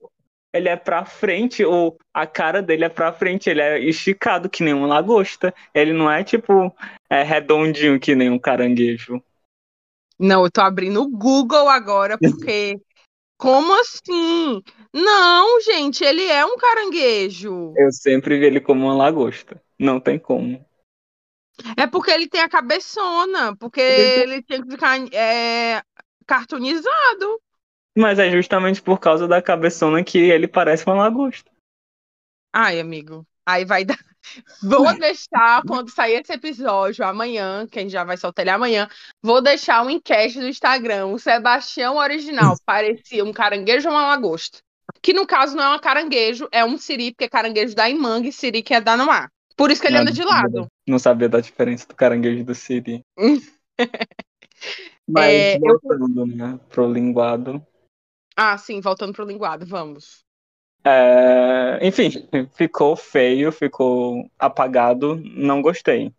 ele 0.57 0.69
é 0.69 0.77
pra 0.77 1.05
frente, 1.05 1.65
ou 1.65 1.99
a 2.13 2.27
cara 2.27 2.63
dele 2.63 2.85
é 2.85 2.89
pra 2.89 3.13
frente, 3.13 3.49
ele 3.49 3.61
é 3.61 3.79
esticado 3.79 4.49
que 4.49 4.63
nem 4.63 4.75
uma 4.75 4.87
lagosta. 4.87 5.55
Ele 5.75 5.93
não 5.93 6.11
é 6.11 6.25
tipo 6.25 6.75
é, 7.09 7.23
redondinho 7.23 8.01
que 8.01 8.15
nem 8.15 8.31
um 8.31 8.39
caranguejo. 8.39 9.23
Não, 10.19 10.45
eu 10.45 10.51
tô 10.51 10.61
abrindo 10.61 11.03
o 11.03 11.11
Google 11.11 11.69
agora, 11.69 12.19
porque. 12.19 12.81
Como 13.39 13.79
assim? 13.79 14.63
Não, 14.95 15.61
gente, 15.61 16.03
ele 16.03 16.25
é 16.25 16.43
um 16.47 16.57
caranguejo. 16.57 17.75
Eu 17.77 17.93
sempre 17.93 18.39
vi 18.39 18.47
ele 18.47 18.61
como 18.61 18.87
uma 18.87 18.97
lagosta. 18.97 19.61
Não 19.79 20.01
tem 20.01 20.19
como. 20.19 20.65
É 21.77 21.87
porque 21.87 22.11
ele 22.11 22.29
tem 22.29 22.41
a 22.41 22.49
cabeçona, 22.49 23.55
porque 23.57 23.81
ele 23.81 24.43
tem 24.43 24.63
que 24.63 24.71
ficar 24.71 24.99
é, 25.13 25.83
cartoonizado. 26.27 27.41
Mas 27.97 28.19
é 28.19 28.31
justamente 28.31 28.83
por 28.83 29.00
causa 29.00 29.26
da 29.26 29.41
cabeçona 29.41 30.05
que 30.05 30.19
ele 30.19 30.47
parece 30.47 30.85
uma 30.87 30.95
lagosta. 30.97 31.50
Ai, 32.53 32.79
amigo. 32.79 33.26
Aí 33.47 33.65
vai 33.65 33.85
dar. 33.85 33.99
Vou 34.62 34.93
deixar, 34.99 35.62
quando 35.62 35.91
sair 35.91 36.21
esse 36.21 36.33
episódio 36.33 37.05
amanhã, 37.05 37.67
quem 37.71 37.88
já 37.88 38.03
vai 38.05 38.17
soltar 38.17 38.43
ele 38.43 38.50
amanhã, 38.50 38.88
vou 39.23 39.41
deixar 39.41 39.85
um 39.85 39.91
enquete 39.91 40.38
no 40.38 40.49
Instagram. 40.49 41.07
O 41.07 41.19
Sebastião 41.19 41.97
original 41.97 42.57
parecia 42.67 43.25
um 43.25 43.33
caranguejo 43.33 43.88
ou 43.88 43.95
uma 43.95 44.09
lagosta? 44.09 44.59
Que 45.00 45.12
no 45.12 45.26
caso 45.26 45.57
não 45.57 45.62
é 45.62 45.76
um 45.76 45.79
caranguejo, 45.79 46.49
é 46.50 46.65
um 46.65 46.76
siri, 46.76 47.12
porque 47.12 47.29
caranguejo 47.29 47.76
dá 47.76 47.88
em 47.88 47.97
manga 47.97 48.26
e 48.26 48.33
siri 48.33 48.62
que 48.62 48.75
é 48.75 48.81
dar 48.81 48.99
no 48.99 49.07
mar. 49.07 49.31
Por 49.57 49.71
isso 49.71 49.81
que 49.81 49.87
ele 49.87 49.99
anda 49.99 50.11
de 50.11 50.25
lado. 50.25 50.67
Não 50.87 50.99
sabia 50.99 51.29
da 51.29 51.41
diferença 51.41 51.87
do 51.87 51.95
caranguejo 51.95 52.41
e 52.41 52.45
do 52.45 52.55
siri. 52.55 53.03
Mas 55.09 55.33
é, 55.33 55.59
voltando, 55.59 56.21
eu... 56.23 56.26
né, 56.26 56.59
pro 56.69 56.93
linguado. 56.93 57.65
Ah, 58.37 58.57
sim, 58.59 58.81
voltando 58.81 59.12
pro 59.12 59.25
linguado, 59.26 59.66
vamos. 59.66 60.25
É, 60.85 61.78
enfim, 61.87 62.11
ficou 62.55 62.97
feio, 62.97 63.50
ficou 63.52 64.31
apagado, 64.38 65.16
não 65.16 65.61
gostei. 65.61 66.14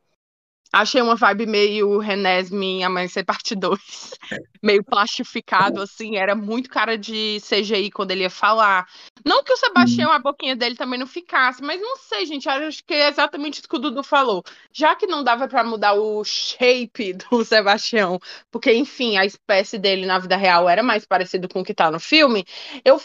Achei 0.71 1.01
uma 1.01 1.15
vibe 1.15 1.45
meio 1.45 1.97
Renesme 1.97 2.65
em 2.65 2.83
Amanhecer 2.83 3.25
Parte 3.25 3.55
2. 3.55 3.79
meio 4.61 4.83
plastificado, 4.83 5.81
assim. 5.81 6.17
Era 6.17 6.35
muito 6.35 6.69
cara 6.69 6.97
de 6.97 7.37
CGI 7.41 7.89
quando 7.91 8.11
ele 8.11 8.21
ia 8.21 8.29
falar. 8.29 8.87
Não 9.25 9.43
que 9.43 9.53
o 9.53 9.57
Sebastião, 9.57 10.11
a 10.11 10.19
boquinha 10.19 10.55
dele 10.55 10.75
também 10.75 10.99
não 10.99 11.07
ficasse, 11.07 11.61
mas 11.61 11.79
não 11.79 11.97
sei, 11.97 12.25
gente. 12.25 12.49
Acho 12.49 12.83
que 12.83 12.93
é 12.93 13.09
exatamente 13.09 13.59
isso 13.59 13.69
que 13.69 13.75
o 13.75 13.79
Dudu 13.79 14.03
falou. 14.03 14.43
Já 14.71 14.95
que 14.95 15.07
não 15.07 15.23
dava 15.23 15.47
para 15.47 15.63
mudar 15.63 15.93
o 15.93 16.23
shape 16.23 17.13
do 17.31 17.43
Sebastião, 17.45 18.19
porque, 18.51 18.73
enfim, 18.73 19.17
a 19.17 19.25
espécie 19.25 19.77
dele 19.77 20.05
na 20.05 20.19
vida 20.19 20.35
real 20.35 20.67
era 20.67 20.83
mais 20.83 21.05
parecido 21.05 21.47
com 21.47 21.61
o 21.61 21.63
que 21.63 21.73
tá 21.73 21.89
no 21.89 21.99
filme, 21.99 22.45
eu 22.83 22.99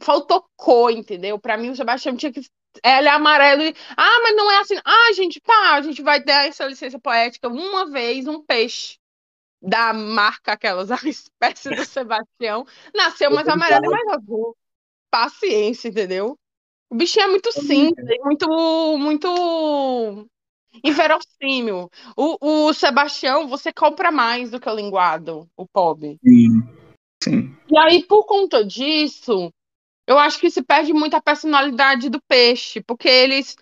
faltou 0.00 0.44
cor, 0.56 0.90
entendeu? 0.90 1.38
Para 1.38 1.56
mim, 1.56 1.70
o 1.70 1.76
Sebastião 1.76 2.16
tinha 2.16 2.32
que. 2.32 2.40
Ele 2.84 3.08
é 3.08 3.10
amarelo 3.10 3.62
e. 3.62 3.74
Ah, 3.96 4.20
mas 4.22 4.36
não 4.36 4.50
é 4.50 4.58
assim. 4.60 4.76
Ah, 4.84 5.12
gente, 5.14 5.40
tá, 5.40 5.74
a 5.74 5.82
gente 5.82 6.02
vai 6.02 6.22
dar 6.22 6.46
essa 6.46 6.66
licença 6.66 6.98
poética 6.98 7.48
uma 7.48 7.90
vez, 7.90 8.26
um 8.26 8.42
peixe 8.42 8.98
da 9.60 9.92
marca, 9.92 10.52
aquelas, 10.52 10.90
a 10.92 10.96
espécie 11.08 11.70
do 11.70 11.84
Sebastião, 11.84 12.66
nasceu 12.94 13.30
mais 13.30 13.48
amarelo 13.48 13.86
e 13.86 13.88
mais 13.88 14.08
azul. 14.08 14.56
Paciência, 15.10 15.88
entendeu? 15.88 16.38
O 16.88 16.94
bichinho 16.94 17.24
é 17.24 17.28
muito 17.28 17.52
simples, 17.52 18.18
muito, 18.24 18.98
muito 18.98 20.28
inverossímil. 20.82 21.90
O, 22.16 22.68
o 22.68 22.72
Sebastião, 22.72 23.48
você 23.48 23.72
compra 23.72 24.10
mais 24.10 24.50
do 24.50 24.60
que 24.60 24.68
o 24.68 24.74
linguado, 24.74 25.48
o 25.56 25.66
pobre. 25.66 26.18
Sim. 26.24 26.62
Sim. 27.22 27.54
E 27.68 27.78
aí, 27.78 28.02
por 28.04 28.24
conta 28.24 28.64
disso, 28.64 29.52
eu 30.10 30.18
acho 30.18 30.40
que 30.40 30.50
se 30.50 30.60
perde 30.60 30.92
muito 30.92 31.14
a 31.14 31.22
personalidade 31.22 32.10
do 32.10 32.20
peixe, 32.22 32.82
porque 32.82 33.08
eles. 33.08 33.54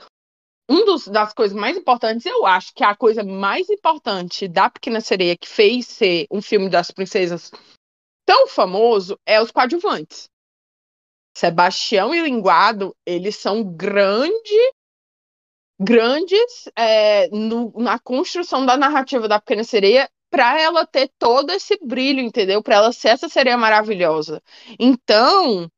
Um 0.71 0.85
dos, 0.85 1.07
das 1.07 1.35
coisas 1.35 1.57
mais 1.57 1.77
importantes, 1.77 2.25
eu 2.27 2.45
acho 2.47 2.75
que 2.75 2.85
a 2.85 2.97
coisa 2.97 3.23
mais 3.23 3.69
importante 3.71 4.49
da 4.49 4.69
Pequena 4.69 5.01
Sereia 5.01 5.37
que 5.37 5.49
fez 5.49 5.87
ser 5.87 6.27
um 6.31 6.43
filme 6.43 6.69
das 6.69 6.91
princesas 6.91 7.51
tão 8.27 8.47
famoso 8.49 9.19
é 9.27 9.41
os 9.41 9.51
coadjuvantes. 9.51 10.29
Sebastião 11.37 12.15
e 12.15 12.21
Linguado, 12.21 12.95
eles 13.07 13.37
são 13.37 13.65
grande, 13.65 14.73
grandes 15.81 16.69
é, 16.77 17.29
no, 17.29 17.73
na 17.77 17.99
construção 17.99 18.67
da 18.67 18.77
narrativa 18.77 19.29
da 19.29 19.41
Pequena 19.41 19.65
Sereia 19.65 20.09
para 20.31 20.61
ela 20.61 20.87
ter 20.87 21.11
todo 21.19 21.51
esse 21.51 21.79
brilho, 21.83 22.21
entendeu? 22.21 22.63
Para 22.63 22.77
ela 22.77 22.93
ser 22.93 23.09
essa 23.09 23.29
sereia 23.29 23.57
maravilhosa. 23.57 24.43
Então, 24.79 25.71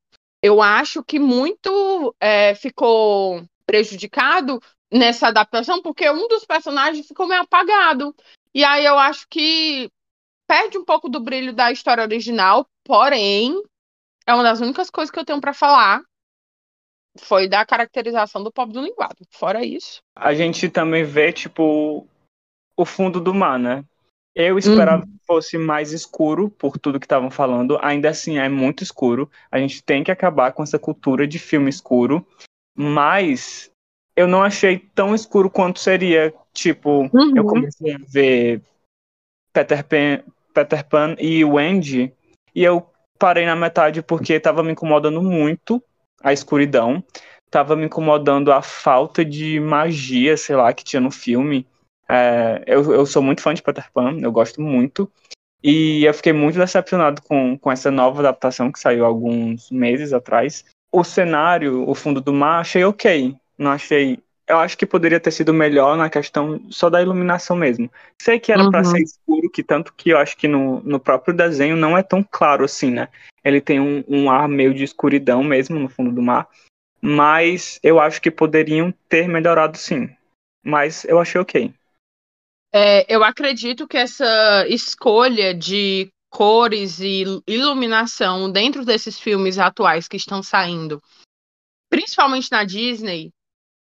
eu 0.43 0.63
acho 0.63 1.03
que 1.03 1.19
muito 1.19 2.15
é, 2.21 2.55
ficou 2.55 3.43
prejudicado 3.67 4.61
nessa 4.91 5.29
adaptação, 5.29 5.83
porque 5.83 6.11
um 6.11 6.27
dos 6.27 6.45
personagens 6.45 7.07
ficou 7.07 7.27
meio 7.27 7.43
apagado. 7.43 8.15
E 8.55 8.65
aí 8.65 8.85
eu 8.85 8.99
acho 8.99 9.27
que 9.29 9.91
perde 10.49 10.77
um 10.77 10.85
pouco 10.85 11.09
do 11.09 11.21
brilho 11.21 11.53
da 11.53 11.71
história 11.71 12.03
original, 12.03 12.67
porém, 12.85 13.63
é 14.27 14.35
uma 14.35 14.43
das 14.43 14.61
únicas 14.61 14.91
coisas 14.91 15.11
que 15.11 15.19
eu 15.19 15.25
tenho 15.25 15.41
para 15.41 15.55
falar. 15.55 16.03
Foi 17.19 17.49
da 17.49 17.65
caracterização 17.67 18.43
do 18.43 18.53
pobre 18.53 18.75
do 18.75 18.83
linguado. 18.83 19.25
Fora 19.31 19.65
isso. 19.65 20.01
A 20.17 20.35
gente 20.35 20.69
também 20.69 21.05
vê, 21.05 21.33
tipo, 21.33 22.07
o 22.77 22.85
fundo 22.85 23.21
do 23.21 23.35
mar, 23.35 23.59
né? 23.59 23.85
Eu 24.41 24.59
esperava 24.59 25.05
uhum. 25.05 25.11
que 25.11 25.27
fosse 25.27 25.59
mais 25.59 25.93
escuro 25.93 26.51
por 26.51 26.79
tudo 26.79 27.01
que 27.01 27.07
estavam 27.07 27.31
falando. 27.31 27.79
Ainda 27.83 28.09
assim, 28.09 28.39
é 28.39 28.49
muito 28.49 28.83
escuro. 28.83 29.31
A 29.51 29.59
gente 29.59 29.83
tem 29.83 30.03
que 30.03 30.11
acabar 30.11 30.53
com 30.53 30.63
essa 30.63 30.79
cultura 30.79 31.27
de 31.27 31.39
filme 31.39 31.69
escuro. 31.69 32.27
Mas 32.75 33.71
eu 34.17 34.27
não 34.27 34.43
achei 34.43 34.79
tão 34.95 35.15
escuro 35.15 35.51
quanto 35.51 35.81
seria. 35.81 36.33
Tipo, 36.53 37.09
uhum. 37.13 37.37
eu 37.37 37.45
comecei 37.45 37.95
a 37.95 37.99
ver 38.07 38.63
Peter 39.53 39.85
Pan, 39.85 40.23
Peter 40.53 40.85
Pan 40.87 41.17
e 41.19 41.45
Wendy. 41.45 42.13
E 42.55 42.65
eu 42.65 42.87
parei 43.19 43.47
na 43.47 43.55
metade 43.55 44.03
porque 44.03 44.33
estava 44.33 44.63
me 44.63 44.73
incomodando 44.73 45.23
muito 45.23 45.83
a 46.23 46.33
escuridão. 46.33 47.03
Tava 47.51 47.75
me 47.75 47.87
incomodando 47.87 48.53
a 48.53 48.63
falta 48.63 49.25
de 49.25 49.59
magia, 49.59 50.37
sei 50.37 50.57
lá, 50.57 50.73
que 50.73 50.85
tinha 50.85 51.01
no 51.01 51.11
filme. 51.11 51.67
É, 52.11 52.63
eu, 52.67 52.93
eu 52.93 53.07
sou 53.07 53.23
muito 53.23 53.41
fã 53.41 53.55
de 53.55 53.63
Peter 53.63 53.87
Pan, 53.93 54.19
eu 54.21 54.33
gosto 54.33 54.61
muito. 54.61 55.11
E 55.63 56.05
eu 56.05 56.15
fiquei 56.15 56.33
muito 56.33 56.59
decepcionado 56.59 57.23
com, 57.23 57.57
com 57.59 57.71
essa 57.71 57.91
nova 57.91 58.21
adaptação 58.21 58.73
que 58.73 58.81
saiu 58.81 59.05
alguns 59.05 59.71
meses 59.71 60.13
atrás. 60.13 60.65
O 60.91 61.05
cenário, 61.05 61.89
o 61.89 61.95
fundo 61.95 62.21
do 62.21 62.33
mar, 62.33 62.61
achei 62.61 62.83
ok. 62.83 63.37
Não 63.57 63.71
achei. 63.71 64.19
Eu 64.49 64.59
acho 64.59 64.77
que 64.77 64.87
poderia 64.87 65.21
ter 65.21 65.31
sido 65.31 65.55
melhor 65.55 65.97
na 65.97 66.11
questão 66.11 66.61
só 66.71 66.91
da 66.91 67.01
iluminação 67.01 67.57
mesmo. 67.57 67.91
Sei 68.21 68.41
que 68.41 68.51
era 68.51 68.65
uhum. 68.65 68.71
para 68.71 68.83
ser 68.83 69.01
escuro, 69.01 69.51
que 69.51 69.63
tanto 69.63 69.95
que 69.95 70.11
eu 70.11 70.19
acho 70.19 70.37
que 70.37 70.49
no, 70.49 70.81
no 70.81 70.99
próprio 70.99 71.35
desenho 71.35 71.77
não 71.77 71.97
é 71.97 72.03
tão 72.03 72.25
claro 72.29 72.65
assim, 72.65 72.91
né? 72.91 73.09
Ele 73.45 73.61
tem 73.61 73.79
um, 73.79 74.03
um 74.09 74.31
ar 74.31 74.49
meio 74.49 74.75
de 74.75 74.83
escuridão 74.83 75.45
mesmo 75.45 75.79
no 75.79 75.89
fundo 75.89 76.11
do 76.11 76.23
mar. 76.23 76.49
Mas 77.01 77.79
eu 77.83 78.01
acho 78.01 78.21
que 78.21 78.31
poderiam 78.31 78.93
ter 79.09 79.29
melhorado 79.29 79.79
sim. 79.79 80.11
Mas 80.65 81.05
eu 81.05 81.19
achei 81.19 81.41
ok. 81.41 81.73
É, 82.73 83.05
eu 83.13 83.25
acredito 83.25 83.87
que 83.87 83.97
essa 83.97 84.67
escolha 84.69 85.53
de 85.53 86.09
cores 86.31 87.01
e 87.01 87.25
iluminação 87.47 88.51
dentro 88.51 88.85
desses 88.85 89.19
filmes 89.19 89.59
atuais 89.59 90.07
que 90.07 90.17
estão 90.17 90.43
saindo, 90.43 91.03
principalmente 91.91 92.51
na 92.53 92.63
Disney, 92.63 93.33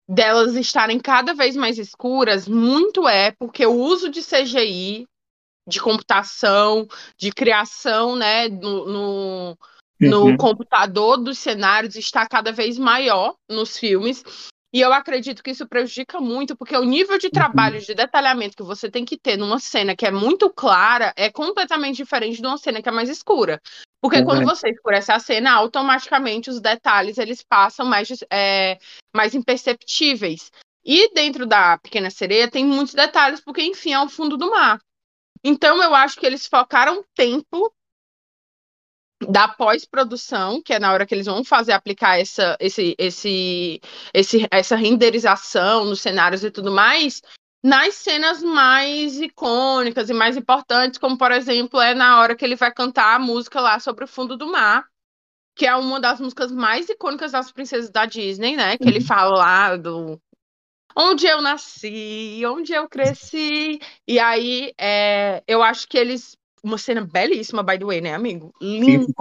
delas 0.07 0.55
estarem 0.55 1.01
cada 1.01 1.33
vez 1.33 1.57
mais 1.57 1.79
escuras, 1.79 2.47
muito 2.47 3.09
é 3.09 3.31
porque 3.33 3.65
o 3.65 3.73
uso 3.73 4.11
de 4.11 4.23
CGI, 4.23 5.07
de 5.67 5.81
computação, 5.81 6.87
de 7.17 7.33
criação, 7.33 8.15
né, 8.15 8.49
no, 8.49 8.87
no 8.87 9.59
no 10.01 10.27
Uhum. 10.27 10.37
computador 10.37 11.17
dos 11.17 11.39
cenários 11.39 11.97
está 11.97 12.27
cada 12.27 12.53
vez 12.53 12.79
maior 12.79 13.35
nos 13.49 13.79
filmes. 13.79 14.23
E 14.75 14.81
eu 14.81 14.93
acredito 14.93 15.41
que 15.41 15.53
isso 15.53 15.69
prejudica 15.69 16.21
muito, 16.21 16.57
porque 16.57 16.77
o 16.77 16.83
nível 16.83 17.17
de 17.17 17.31
trabalho 17.31 17.81
de 17.81 17.95
detalhamento 17.95 18.57
que 18.57 18.63
você 18.65 18.91
tem 18.91 19.05
que 19.05 19.17
ter 19.17 19.37
numa 19.37 19.61
cena 19.61 19.95
que 19.95 20.05
é 20.05 20.11
muito 20.11 20.51
clara 20.51 21.13
é 21.15 21.31
completamente 21.31 21.95
diferente 21.99 22.41
de 22.41 22.47
uma 22.49 22.59
cena 22.59 22.83
que 22.83 22.89
é 22.89 22.93
mais 22.93 23.09
escura. 23.09 23.63
Porque 24.03 24.19
Uhum. 24.19 24.25
quando 24.25 24.45
você 24.45 24.71
escurece 24.71 25.13
a 25.13 25.21
cena, 25.21 25.53
automaticamente 25.53 26.51
os 26.51 26.61
detalhes 26.61 27.19
eles 27.19 27.41
passam 27.41 27.87
mais, 27.87 28.09
é, 28.29 28.77
mais 29.15 29.33
imperceptíveis. 29.33 30.51
E 30.85 31.09
dentro 31.15 31.47
da 31.47 31.79
Pequena 31.79 32.11
Sereia 32.11 32.51
tem 32.51 32.65
muitos 32.65 32.95
detalhes, 32.95 33.41
porque, 33.41 33.63
enfim, 33.63 33.93
é 33.93 34.01
o 34.01 34.09
fundo 34.09 34.37
do 34.37 34.51
mar. 34.51 34.81
Então, 35.45 35.81
eu 35.81 35.95
acho 35.95 36.19
que 36.19 36.27
eles 36.27 36.49
focaram 36.49 37.05
tempo 37.15 37.73
da 39.27 39.49
pós-produção, 39.49 40.63
que 40.63 40.73
é 40.73 40.79
na 40.79 40.93
hora 40.93 41.07
que 41.07 41.15
eles 41.15 41.27
vão 41.27 41.45
fazer 41.45 41.73
aplicar 41.73 42.19
essa, 42.21 42.57
esse, 42.61 42.95
esse, 42.99 43.81
esse, 44.13 44.47
essa 44.51 44.77
renderização 44.77 45.85
nos 45.85 46.01
cenários 46.01 46.45
e 46.45 46.51
tudo 46.51 46.71
mais, 46.73 47.23
nas 47.63 47.95
cenas 47.95 48.43
mais 48.43 49.21
icônicas 49.21 50.11
e 50.11 50.15
mais 50.15 50.37
importantes, 50.37 50.99
como 50.99 51.17
por 51.17 51.33
exemplo 51.33 51.81
é 51.81 51.95
na 51.95 52.21
hora 52.21 52.37
que 52.37 52.45
ele 52.45 52.57
vai 52.57 52.73
cantar 52.73 53.17
a 53.17 53.19
música 53.19 53.61
lá 53.61 53.79
sobre 53.81 54.05
o 54.05 54.09
fundo 54.09 54.37
do 54.37 54.47
mar, 54.51 54.85
que 55.57 55.67
é 55.67 55.75
uma 55.77 56.01
das 56.01 56.21
músicas 56.21 56.51
mais 56.53 56.89
icônicas 56.89 57.33
das 57.33 57.53
princesas 57.53 57.91
da 57.91 58.07
Disney, 58.07 58.57
né? 58.57 58.77
Que 58.77 58.89
ele 58.89 59.01
Uhum. 59.01 59.07
fala 59.07 59.37
lá 59.37 59.77
do 59.77 60.21
onde 60.97 61.27
eu 61.27 61.41
nasci, 61.41 62.43
onde 62.47 62.73
eu 62.73 62.89
cresci. 62.89 63.81
E 64.07 64.19
aí, 64.19 64.73
é, 64.79 65.43
eu 65.47 65.63
acho 65.63 65.89
que 65.89 65.99
eles. 65.99 66.37
Uma 66.65 66.79
cena 66.79 67.03
belíssima, 67.03 67.63
by 67.63 67.79
the 67.79 67.85
way, 67.85 68.01
né, 68.01 68.15
amigo? 68.15 68.53
Linda, 68.61 69.13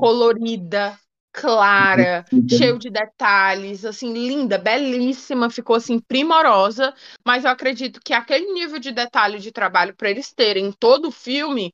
colorida, 0.00 0.98
clara, 1.32 2.24
cheio 2.48 2.78
de 2.78 2.90
detalhes, 2.90 3.84
assim, 3.84 4.12
linda, 4.12 4.56
belíssima, 4.58 5.50
ficou 5.50 5.76
assim 5.76 5.98
primorosa, 5.98 6.94
mas 7.26 7.44
eu 7.44 7.50
acredito 7.50 8.00
que 8.04 8.12
aquele 8.12 8.52
nível 8.52 8.78
de 8.78 8.92
detalhe 8.92 9.38
de 9.38 9.52
trabalho 9.52 9.94
para 9.94 10.10
eles 10.10 10.32
terem 10.32 10.66
em 10.66 10.72
todo 10.72 11.08
o 11.08 11.12
filme 11.12 11.72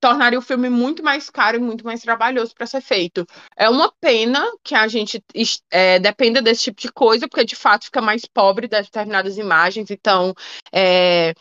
tornaria 0.00 0.38
o 0.38 0.42
filme 0.42 0.70
muito 0.70 1.02
mais 1.02 1.28
caro 1.28 1.58
e 1.58 1.60
muito 1.60 1.84
mais 1.84 2.00
trabalhoso 2.00 2.54
para 2.54 2.66
ser 2.66 2.80
feito. 2.80 3.26
É 3.54 3.68
uma 3.68 3.92
pena 4.00 4.42
que 4.64 4.74
a 4.74 4.88
gente 4.88 5.22
é, 5.70 5.98
dependa 5.98 6.40
desse 6.40 6.64
tipo 6.64 6.80
de 6.80 6.90
coisa, 6.90 7.28
porque 7.28 7.44
de 7.44 7.54
fato 7.54 7.84
fica 7.84 8.00
mais 8.00 8.24
pobre 8.24 8.66
de 8.66 8.80
determinadas 8.80 9.36
imagens, 9.36 9.90
então 9.90 10.34
é, 10.72 11.34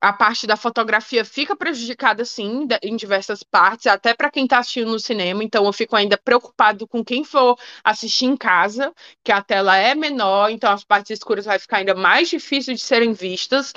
a 0.00 0.12
parte 0.12 0.46
da 0.46 0.56
fotografia 0.56 1.24
fica 1.24 1.56
prejudicada 1.56 2.24
sim 2.24 2.66
em 2.82 2.96
diversas 2.96 3.42
partes, 3.42 3.86
até 3.86 4.14
para 4.14 4.30
quem 4.30 4.44
está 4.44 4.58
assistindo 4.58 4.92
no 4.92 5.00
cinema, 5.00 5.42
então 5.42 5.64
eu 5.64 5.72
fico 5.72 5.96
ainda 5.96 6.16
preocupado 6.16 6.86
com 6.86 7.04
quem 7.04 7.24
for 7.24 7.58
assistir 7.82 8.26
em 8.26 8.36
casa, 8.36 8.92
que 9.24 9.32
a 9.32 9.42
tela 9.42 9.76
é 9.76 9.94
menor, 9.94 10.50
então 10.50 10.72
as 10.72 10.84
partes 10.84 11.10
escuras 11.10 11.44
vai 11.46 11.58
ficar 11.58 11.78
ainda 11.78 11.94
mais 11.94 12.28
difícil 12.28 12.74
de 12.74 12.80
serem 12.80 13.12
vistas. 13.12 13.72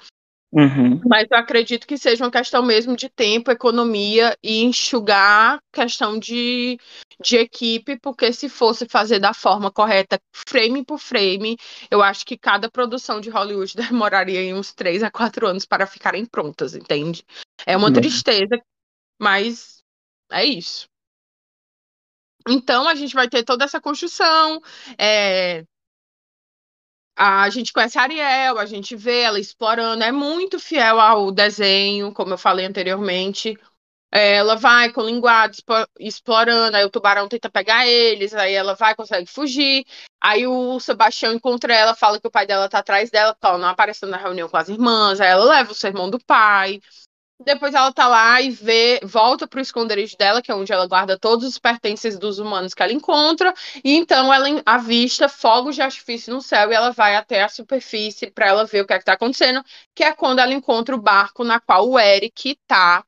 Uhum. 0.51 0.99
Mas 1.05 1.27
eu 1.31 1.37
acredito 1.37 1.87
que 1.87 1.97
seja 1.97 2.25
uma 2.25 2.31
questão 2.31 2.61
mesmo 2.61 2.95
de 2.95 3.07
tempo, 3.09 3.49
economia 3.49 4.37
e 4.43 4.61
enxugar 4.63 5.59
questão 5.71 6.19
de, 6.19 6.77
de 7.21 7.37
equipe, 7.37 7.97
porque 7.99 8.33
se 8.33 8.49
fosse 8.49 8.85
fazer 8.87 9.19
da 9.19 9.33
forma 9.33 9.71
correta, 9.71 10.19
frame 10.33 10.83
por 10.83 10.99
frame, 10.99 11.57
eu 11.89 12.01
acho 12.01 12.25
que 12.25 12.37
cada 12.37 12.69
produção 12.69 13.21
de 13.21 13.29
Hollywood 13.29 13.73
demoraria 13.77 14.41
em 14.41 14.53
uns 14.53 14.73
três 14.73 15.01
a 15.01 15.09
quatro 15.09 15.47
anos 15.47 15.65
para 15.65 15.87
ficarem 15.87 16.25
prontas, 16.25 16.75
entende? 16.75 17.23
É 17.65 17.77
uma 17.77 17.87
Uhum. 17.87 17.93
tristeza, 17.93 18.61
mas 19.19 19.81
é 20.31 20.43
isso. 20.43 20.85
Então 22.49 22.87
a 22.87 22.95
gente 22.95 23.13
vai 23.13 23.29
ter 23.29 23.43
toda 23.43 23.63
essa 23.63 23.79
construção. 23.79 24.61
é, 24.97 25.63
a 27.15 27.49
gente 27.49 27.73
conhece 27.73 27.97
a 27.99 28.03
Ariel, 28.03 28.57
a 28.59 28.65
gente 28.65 28.95
vê 28.95 29.21
ela 29.21 29.39
explorando, 29.39 30.03
é 30.03 30.11
muito 30.11 30.59
fiel 30.59 30.99
ao 30.99 31.31
desenho, 31.31 32.13
como 32.13 32.33
eu 32.33 32.37
falei 32.37 32.65
anteriormente. 32.65 33.57
Ela 34.13 34.55
vai 34.55 34.91
com 34.91 35.01
linguado, 35.03 35.53
expo- 35.53 35.87
explorando, 35.99 36.75
aí 36.77 36.83
o 36.85 36.89
tubarão 36.89 37.29
tenta 37.29 37.49
pegar 37.49 37.87
eles, 37.87 38.33
aí 38.33 38.53
ela 38.53 38.75
vai, 38.75 38.93
consegue 38.95 39.25
fugir. 39.29 39.85
Aí 40.21 40.45
o 40.47 40.79
Sebastião 40.81 41.33
encontra 41.33 41.73
ela, 41.73 41.95
fala 41.95 42.19
que 42.19 42.27
o 42.27 42.31
pai 42.31 42.45
dela 42.45 42.67
tá 42.69 42.79
atrás 42.79 43.09
dela, 43.09 43.33
tá, 43.35 43.57
não 43.57 43.69
aparecendo 43.69 44.09
na 44.11 44.17
reunião 44.17 44.49
com 44.49 44.57
as 44.57 44.69
irmãs, 44.69 45.21
aí 45.21 45.29
ela 45.29 45.45
leva 45.45 45.71
o 45.71 45.75
sermão 45.75 46.09
do 46.09 46.19
pai. 46.19 46.81
Depois 47.43 47.73
ela 47.73 47.91
tá 47.91 48.07
lá 48.07 48.41
e 48.41 48.51
vê, 48.51 48.99
volta 49.03 49.47
pro 49.47 49.59
esconderijo 49.59 50.15
dela, 50.17 50.41
que 50.41 50.51
é 50.51 50.55
onde 50.55 50.71
ela 50.71 50.87
guarda 50.87 51.17
todos 51.17 51.47
os 51.47 51.57
pertences 51.57 52.17
dos 52.17 52.39
humanos 52.39 52.73
que 52.73 52.83
ela 52.83 52.93
encontra, 52.93 53.53
e 53.83 53.95
então 53.95 54.33
ela 54.33 54.47
avista 54.65 55.27
fogos 55.27 55.75
de 55.75 55.81
artifício 55.81 56.33
no 56.33 56.41
céu 56.41 56.71
e 56.71 56.75
ela 56.75 56.91
vai 56.91 57.15
até 57.15 57.41
a 57.43 57.49
superfície 57.49 58.29
para 58.29 58.47
ela 58.47 58.65
ver 58.65 58.81
o 58.81 58.87
que 58.87 58.93
é 58.93 58.99
que 58.99 59.05
tá 59.05 59.13
acontecendo, 59.13 59.63
que 59.95 60.03
é 60.03 60.13
quando 60.13 60.39
ela 60.39 60.53
encontra 60.53 60.95
o 60.95 61.01
barco 61.01 61.43
na 61.43 61.59
qual 61.59 61.89
o 61.89 61.99
Eric 61.99 62.57
tá, 62.67 63.03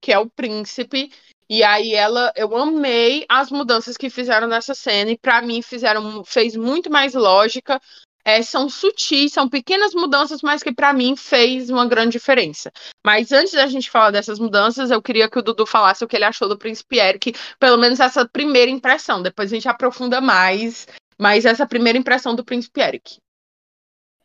que 0.00 0.12
é 0.12 0.18
o 0.18 0.28
príncipe. 0.28 1.10
E 1.48 1.62
aí 1.62 1.94
ela, 1.94 2.32
eu 2.34 2.56
amei 2.56 3.24
as 3.28 3.50
mudanças 3.50 3.96
que 3.96 4.10
fizeram 4.10 4.48
nessa 4.48 4.74
cena 4.74 5.12
e 5.12 5.18
para 5.18 5.40
mim 5.42 5.62
fizeram 5.62 6.24
fez 6.24 6.56
muito 6.56 6.90
mais 6.90 7.14
lógica. 7.14 7.80
É, 8.26 8.42
são 8.42 8.68
sutis, 8.68 9.32
são 9.32 9.48
pequenas 9.48 9.94
mudanças, 9.94 10.42
mas 10.42 10.60
que 10.60 10.74
para 10.74 10.92
mim 10.92 11.14
fez 11.14 11.70
uma 11.70 11.86
grande 11.86 12.10
diferença. 12.10 12.72
Mas 13.06 13.30
antes 13.30 13.52
da 13.52 13.68
gente 13.68 13.88
falar 13.88 14.10
dessas 14.10 14.40
mudanças, 14.40 14.90
eu 14.90 15.00
queria 15.00 15.30
que 15.30 15.38
o 15.38 15.42
Dudu 15.42 15.64
falasse 15.64 16.04
o 16.04 16.08
que 16.08 16.16
ele 16.16 16.24
achou 16.24 16.48
do 16.48 16.58
Príncipe 16.58 16.98
Eric, 16.98 17.32
pelo 17.60 17.78
menos 17.78 18.00
essa 18.00 18.28
primeira 18.28 18.68
impressão. 18.68 19.22
Depois 19.22 19.52
a 19.52 19.54
gente 19.54 19.68
aprofunda 19.68 20.20
mais, 20.20 20.88
mas 21.16 21.44
essa 21.44 21.64
primeira 21.68 21.96
impressão 21.96 22.34
do 22.34 22.44
Príncipe 22.44 22.80
Eric. 22.80 23.18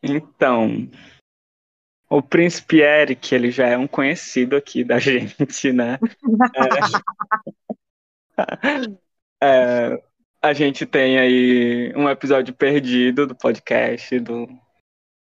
Então, 0.02 0.90
o 2.10 2.20
Príncipe 2.20 2.80
Eric, 2.80 3.32
ele 3.32 3.52
já 3.52 3.68
é 3.68 3.78
um 3.78 3.86
conhecido 3.86 4.56
aqui 4.56 4.82
da 4.82 4.98
gente, 5.00 5.72
né? 5.72 6.00
É, 9.40 9.46
é, 9.94 10.02
a 10.42 10.52
gente 10.52 10.84
tem 10.84 11.18
aí 11.18 11.92
um 11.94 12.08
episódio 12.08 12.52
perdido 12.52 13.28
do 13.28 13.34
podcast 13.34 14.18
do, 14.18 14.48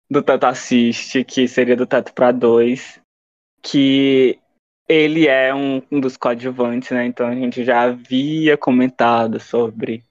do 0.09 0.23
Tato 0.23 0.47
Assiste, 0.47 1.25
que 1.25 1.49
seria 1.49 1.75
do 1.75 1.87
Tato 1.87 2.15
para 2.15 2.31
dois, 2.31 3.01
que 3.61 4.39
ele 4.89 5.27
é 5.27 5.53
um, 5.53 5.83
um 5.91 6.01
dos 6.01 6.17
coadjuvantes, 6.17 6.91
né? 6.91 7.05
Então 7.05 7.27
a 7.27 7.35
gente 7.35 7.65
já 7.65 7.83
havia 7.83 8.57
comentado 8.57 9.41
sobre 9.41 10.05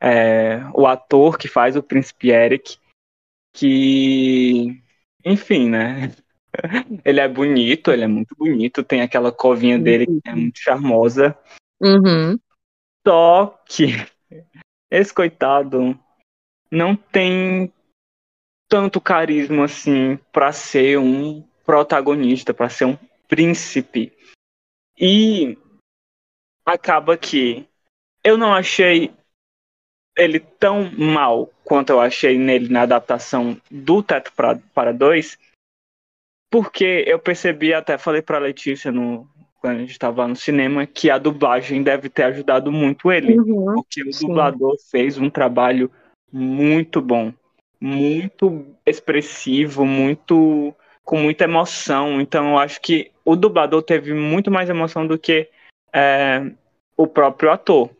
é, 0.00 0.60
o 0.74 0.84
ator 0.84 1.38
que 1.38 1.46
faz 1.46 1.76
o 1.76 1.82
Príncipe 1.82 2.30
Eric, 2.30 2.76
que, 3.54 4.82
enfim, 5.24 5.70
né? 5.70 6.12
Ele 7.04 7.20
é 7.20 7.28
bonito, 7.28 7.92
ele 7.92 8.02
é 8.02 8.08
muito 8.08 8.34
bonito, 8.34 8.82
tem 8.82 9.02
aquela 9.02 9.30
covinha 9.30 9.78
dele 9.78 10.04
que 10.06 10.28
é 10.28 10.34
muito 10.34 10.58
charmosa. 10.58 11.38
Uhum. 11.80 12.36
Só 13.06 13.56
que 13.68 13.94
esse 14.90 15.12
coitado 15.12 15.98
não 16.70 16.96
tem 16.96 17.72
tanto 18.68 19.00
carisma 19.00 19.64
assim 19.64 20.16
para 20.32 20.52
ser 20.52 20.98
um 20.98 21.42
protagonista, 21.64 22.54
para 22.54 22.68
ser 22.68 22.84
um 22.84 22.98
príncipe. 23.28 24.12
E 24.98 25.56
acaba 26.64 27.16
que 27.16 27.68
eu 28.22 28.36
não 28.36 28.52
achei 28.54 29.12
ele 30.16 30.40
tão 30.40 30.90
mal 30.92 31.46
quanto 31.64 31.90
eu 31.90 32.00
achei 32.00 32.36
nele 32.36 32.68
na 32.68 32.82
adaptação 32.82 33.60
do 33.70 34.02
Teto 34.02 34.32
pra, 34.32 34.56
para 34.74 34.92
dois, 34.92 35.38
porque 36.50 37.04
eu 37.06 37.18
percebi 37.18 37.72
até 37.72 37.96
falei 37.96 38.20
para 38.20 38.38
Letícia 38.38 38.92
no 38.92 39.28
quando 39.60 39.76
a 39.76 39.80
gente 39.80 39.92
estava 39.92 40.26
no 40.26 40.34
cinema 40.34 40.86
que 40.86 41.10
a 41.10 41.18
dublagem 41.18 41.82
deve 41.82 42.08
ter 42.08 42.24
ajudado 42.24 42.72
muito 42.72 43.12
ele, 43.12 43.38
Uhum. 43.38 43.74
porque 43.74 44.02
o 44.02 44.12
sim. 44.12 44.26
dublador 44.26 44.74
fez 44.90 45.18
um 45.18 45.28
trabalho 45.28 45.90
muito 46.32 47.00
bom, 47.02 47.32
muito 47.80 48.66
expressivo, 48.86 49.84
muito 49.84 50.74
com 51.04 51.18
muita 51.18 51.44
emoção. 51.44 52.20
Então 52.20 52.50
eu 52.50 52.58
acho 52.58 52.80
que 52.80 53.10
o 53.24 53.36
dublador 53.36 53.82
teve 53.82 54.14
muito 54.14 54.50
mais 54.50 54.70
emoção 54.70 55.06
do 55.06 55.18
que 55.18 55.48
é, 55.92 56.50
o 56.96 57.06
próprio 57.06 57.50
ator. 57.50 57.90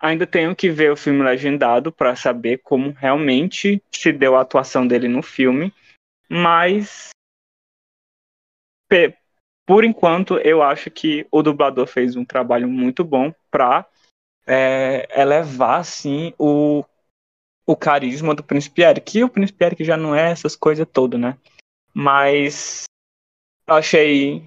Ainda 0.00 0.26
tenho 0.26 0.54
que 0.54 0.70
ver 0.70 0.92
o 0.92 0.96
filme 0.96 1.22
legendado 1.22 1.90
para 1.90 2.14
saber 2.14 2.58
como 2.58 2.90
realmente 2.92 3.82
se 3.90 4.12
deu 4.12 4.36
a 4.36 4.42
atuação 4.42 4.86
dele 4.86 5.08
no 5.08 5.22
filme, 5.22 5.72
mas 6.28 7.08
por 9.68 9.84
enquanto 9.84 10.38
eu 10.38 10.62
acho 10.62 10.90
que 10.90 11.26
o 11.30 11.42
dublador 11.42 11.86
fez 11.86 12.16
um 12.16 12.24
trabalho 12.24 12.66
muito 12.66 13.04
bom 13.04 13.30
para 13.50 13.86
elevar 15.14 15.80
assim 15.80 16.32
o, 16.38 16.82
o 17.66 17.76
carisma 17.76 18.34
do 18.34 18.42
Príncipe 18.42 18.80
Eric. 18.80 19.18
E 19.18 19.24
o 19.24 19.28
Príncipe 19.28 19.62
Eric 19.62 19.84
já 19.84 19.94
não 19.94 20.14
é 20.14 20.30
essas 20.30 20.56
coisas 20.56 20.88
todas, 20.90 21.20
né? 21.20 21.36
Mas 21.92 22.84
achei 23.66 24.42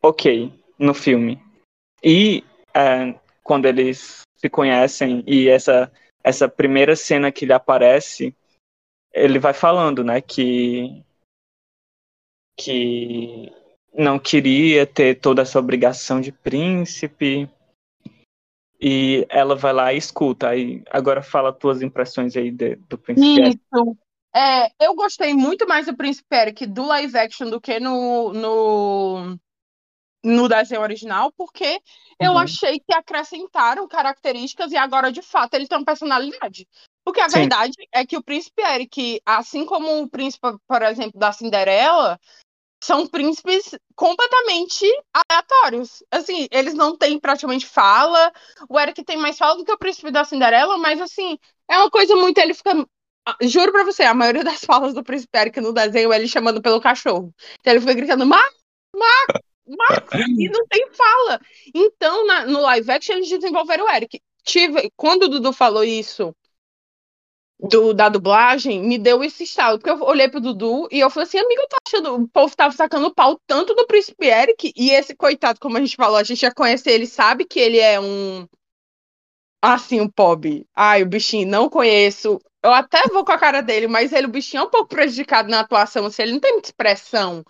ok 0.00 0.52
no 0.78 0.94
filme. 0.94 1.42
E 2.00 2.44
é, 2.72 3.18
quando 3.42 3.66
eles 3.66 4.22
se 4.36 4.48
conhecem 4.48 5.24
e 5.26 5.48
essa 5.48 5.92
essa 6.22 6.48
primeira 6.48 6.94
cena 6.94 7.32
que 7.32 7.44
ele 7.44 7.52
aparece, 7.52 8.32
ele 9.12 9.40
vai 9.40 9.52
falando, 9.52 10.04
né, 10.04 10.20
que 10.20 11.04
que 12.56 13.52
não 13.94 14.18
queria 14.18 14.86
ter 14.86 15.20
toda 15.20 15.42
essa 15.42 15.58
obrigação 15.58 16.20
de 16.20 16.32
príncipe. 16.32 17.48
E 18.80 19.26
ela 19.28 19.54
vai 19.54 19.72
lá 19.72 19.92
e 19.92 19.98
escuta. 19.98 20.48
Aí, 20.48 20.82
agora 20.90 21.22
fala 21.22 21.52
tuas 21.52 21.82
impressões 21.82 22.36
aí 22.36 22.50
de, 22.50 22.76
do 22.76 22.98
príncipe. 22.98 23.50
Isso. 23.50 23.96
É, 24.34 24.72
eu 24.84 24.94
gostei 24.94 25.34
muito 25.34 25.68
mais 25.68 25.86
do 25.86 25.96
Príncipe 25.96 26.34
Eric 26.34 26.66
do 26.66 26.86
live 26.86 27.16
action 27.18 27.50
do 27.50 27.60
que 27.60 27.78
no, 27.78 28.32
no, 28.32 29.38
no 30.24 30.48
desenho 30.48 30.80
original, 30.80 31.30
porque 31.36 31.80
eu 32.18 32.32
Uhum. 32.32 32.38
achei 32.38 32.80
que 32.80 32.94
acrescentaram 32.94 33.86
características 33.86 34.72
e 34.72 34.76
agora, 34.76 35.12
de 35.12 35.20
fato, 35.20 35.54
ele 35.54 35.68
tem 35.68 35.76
uma 35.76 35.84
personalidade. 35.84 36.66
Porque 37.04 37.20
a 37.20 37.28
Sim. 37.28 37.40
verdade 37.40 37.74
é 37.92 38.06
que 38.06 38.16
o 38.16 38.22
Príncipe 38.22 38.62
Eric, 38.62 39.20
assim 39.26 39.66
como 39.66 40.00
o 40.00 40.08
príncipe, 40.08 40.48
por 40.66 40.82
exemplo, 40.82 41.20
da 41.20 41.30
Cinderela, 41.30 42.18
são 42.82 43.06
príncipes 43.06 43.70
completamente 43.94 44.84
aleatórios. 45.14 46.02
Assim, 46.10 46.48
eles 46.50 46.74
não 46.74 46.96
têm 46.96 47.18
praticamente 47.18 47.64
fala. 47.64 48.32
O 48.68 48.78
Eric 48.78 49.04
tem 49.04 49.16
mais 49.16 49.38
fala 49.38 49.56
do 49.56 49.64
que 49.64 49.72
o 49.72 49.78
príncipe 49.78 50.10
da 50.10 50.24
Cinderela, 50.24 50.76
mas 50.76 51.00
assim, 51.00 51.38
é 51.70 51.78
uma 51.78 51.88
coisa 51.88 52.16
muito. 52.16 52.38
Ele 52.38 52.52
fica. 52.52 52.84
Ah, 53.24 53.36
Juro 53.40 53.70
pra 53.70 53.84
você, 53.84 54.02
a 54.02 54.12
maioria 54.12 54.42
das 54.42 54.60
falas 54.66 54.94
do 54.94 55.04
príncipe 55.04 55.38
Eric 55.38 55.60
no 55.60 55.72
desenho 55.72 56.12
é 56.12 56.16
ele 56.16 56.26
chamando 56.26 56.60
pelo 56.60 56.80
cachorro. 56.80 57.32
Então 57.60 57.72
ele 57.72 57.80
fica 57.80 57.94
gritando, 57.94 58.26
Max, 58.26 58.52
Max, 58.96 59.40
Max, 59.68 60.08
e 60.36 60.48
não 60.48 60.66
tem 60.66 60.88
fala. 60.92 61.40
Então, 61.72 62.26
na- 62.26 62.46
no 62.46 62.60
live 62.62 62.90
action, 62.90 63.14
eles 63.14 63.28
desenvolveram 63.28 63.84
o 63.86 63.90
Eric. 63.90 64.20
Tive, 64.44 64.90
quando 64.96 65.24
o 65.24 65.28
Dudu 65.28 65.52
falou 65.52 65.84
isso 65.84 66.34
do, 67.62 67.94
da 67.94 68.08
dublagem, 68.08 68.82
me 68.82 68.98
deu 68.98 69.22
esse 69.22 69.44
estalo. 69.44 69.78
Porque 69.78 69.90
eu 69.90 70.02
olhei 70.02 70.28
pro 70.28 70.40
Dudu 70.40 70.88
e 70.90 70.98
eu 71.00 71.08
falei 71.08 71.28
assim, 71.28 71.38
amigo, 71.38 71.62
eu 71.62 71.68
tô 71.68 71.76
achando. 71.86 72.14
O 72.16 72.28
povo 72.28 72.56
tava 72.56 72.74
sacando 72.74 73.14
pau 73.14 73.40
tanto 73.46 73.74
do 73.74 73.86
Príncipe 73.86 74.26
Eric 74.26 74.72
e 74.76 74.90
esse 74.90 75.14
coitado, 75.14 75.60
como 75.60 75.76
a 75.76 75.80
gente 75.80 75.96
falou, 75.96 76.16
a 76.16 76.22
gente 76.24 76.40
já 76.40 76.52
conhece 76.52 76.90
ele, 76.90 77.06
sabe 77.06 77.44
que 77.44 77.60
ele 77.60 77.78
é 77.78 78.00
um. 78.00 78.46
Assim, 79.62 80.00
um 80.00 80.08
pobre. 80.08 80.66
Ai, 80.74 81.02
o 81.02 81.06
bichinho, 81.06 81.46
não 81.46 81.68
conheço. 81.68 82.40
Eu 82.64 82.72
até 82.72 83.02
vou 83.08 83.24
com 83.24 83.32
a 83.32 83.38
cara 83.38 83.60
dele, 83.60 83.86
mas 83.86 84.12
ele, 84.12 84.26
o 84.26 84.30
bichinho, 84.30 84.62
é 84.62 84.64
um 84.64 84.70
pouco 84.70 84.88
prejudicado 84.88 85.48
na 85.48 85.60
atuação, 85.60 86.06
assim, 86.06 86.22
ele 86.22 86.32
não 86.32 86.40
tem 86.40 86.52
muita 86.52 86.68
expressão. 86.68 87.44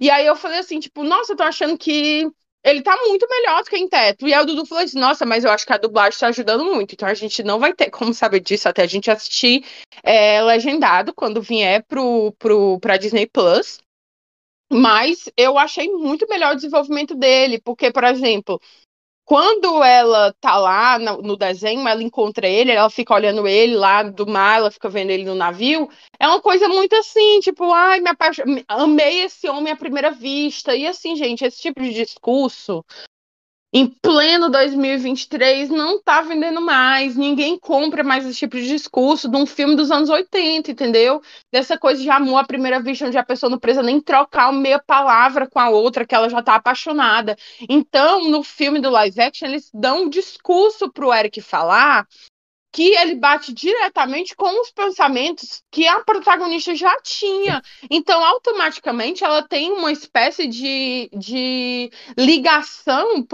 E 0.00 0.10
aí 0.10 0.26
eu 0.26 0.36
falei 0.36 0.58
assim, 0.58 0.80
tipo, 0.80 1.02
nossa, 1.02 1.32
eu 1.32 1.36
tô 1.36 1.42
achando 1.42 1.76
que 1.76 2.30
ele 2.64 2.82
tá 2.82 2.96
muito 2.96 3.26
melhor 3.28 3.62
do 3.62 3.70
que 3.70 3.76
em 3.76 3.88
teto. 3.88 4.26
E 4.26 4.32
aí 4.32 4.42
o 4.42 4.46
Dudu 4.46 4.64
falou 4.66 4.84
assim, 4.84 4.98
nossa, 4.98 5.26
mas 5.26 5.44
eu 5.44 5.50
acho 5.50 5.66
que 5.66 5.72
a 5.72 5.78
dublagem 5.78 6.18
tá 6.18 6.28
ajudando 6.28 6.64
muito. 6.64 6.92
Então 6.94 7.08
a 7.08 7.14
gente 7.14 7.42
não 7.42 7.58
vai 7.58 7.74
ter 7.74 7.90
como 7.90 8.14
saber 8.14 8.40
disso 8.40 8.68
até 8.68 8.82
a 8.82 8.86
gente 8.86 9.10
assistir 9.10 9.64
é, 10.02 10.40
legendado 10.42 11.12
quando 11.12 11.42
vier 11.42 11.84
pro, 11.84 12.32
pro, 12.38 12.78
pra 12.80 12.96
Disney 12.96 13.26
Plus. 13.26 13.80
Mas 14.72 15.28
eu 15.36 15.58
achei 15.58 15.88
muito 15.88 16.26
melhor 16.28 16.52
o 16.52 16.56
desenvolvimento 16.56 17.14
dele, 17.14 17.60
porque, 17.60 17.92
por 17.92 18.04
exemplo, 18.04 18.58
quando 19.32 19.82
ela 19.82 20.30
tá 20.42 20.58
lá 20.58 20.98
no, 20.98 21.22
no 21.22 21.36
desenho, 21.38 21.88
ela 21.88 22.02
encontra 22.02 22.46
ele, 22.46 22.70
ela 22.70 22.90
fica 22.90 23.14
olhando 23.14 23.48
ele 23.48 23.74
lá 23.74 24.02
do 24.02 24.26
mar, 24.26 24.58
ela 24.58 24.70
fica 24.70 24.90
vendo 24.90 25.08
ele 25.08 25.24
no 25.24 25.34
navio. 25.34 25.88
É 26.20 26.28
uma 26.28 26.38
coisa 26.38 26.68
muito 26.68 26.94
assim, 26.94 27.40
tipo, 27.40 27.72
ai, 27.72 27.98
me 28.00 28.10
apaixo- 28.10 28.42
me- 28.44 28.62
amei 28.68 29.22
esse 29.22 29.48
homem 29.48 29.72
à 29.72 29.76
primeira 29.76 30.10
vista. 30.10 30.76
E 30.76 30.86
assim, 30.86 31.16
gente, 31.16 31.46
esse 31.46 31.62
tipo 31.62 31.80
de 31.80 31.94
discurso 31.94 32.84
em 33.72 33.86
pleno 33.86 34.50
2023 34.50 35.70
não 35.70 36.00
tá 36.02 36.20
vendendo 36.20 36.60
mais. 36.60 37.16
Ninguém 37.16 37.58
compra 37.58 38.04
mais 38.04 38.26
esse 38.26 38.38
tipo 38.38 38.56
de 38.56 38.66
discurso 38.68 39.28
de 39.30 39.36
um 39.36 39.46
filme 39.46 39.74
dos 39.74 39.90
anos 39.90 40.10
80, 40.10 40.70
entendeu? 40.70 41.22
Dessa 41.50 41.78
coisa 41.78 42.02
de 42.02 42.10
amor 42.10 42.38
à 42.38 42.44
primeira 42.44 42.80
vista, 42.80 43.06
onde 43.06 43.16
a 43.16 43.24
pessoa 43.24 43.48
não 43.48 43.58
precisa 43.58 43.82
nem 43.82 44.00
trocar 44.00 44.52
meia 44.52 44.78
palavra 44.78 45.48
com 45.48 45.58
a 45.58 45.70
outra, 45.70 46.06
que 46.06 46.14
ela 46.14 46.28
já 46.28 46.42
tá 46.42 46.56
apaixonada. 46.56 47.36
Então, 47.68 48.28
no 48.28 48.42
filme 48.42 48.78
do 48.78 48.90
live 48.90 49.20
action, 49.20 49.48
eles 49.48 49.70
dão 49.72 50.02
um 50.02 50.08
discurso 50.10 50.92
pro 50.92 51.12
Eric 51.12 51.40
falar 51.40 52.06
que 52.72 52.94
ele 52.96 53.16
bate 53.16 53.52
diretamente 53.52 54.34
com 54.34 54.60
os 54.60 54.70
pensamentos 54.70 55.62
que 55.70 55.86
a 55.86 56.00
protagonista 56.00 56.74
já 56.74 56.96
tinha. 57.02 57.60
Então, 57.90 58.24
automaticamente, 58.24 59.22
ela 59.22 59.42
tem 59.42 59.70
uma 59.70 59.92
espécie 59.92 60.46
de, 60.46 61.10
de 61.12 61.90
ligação 62.16 63.26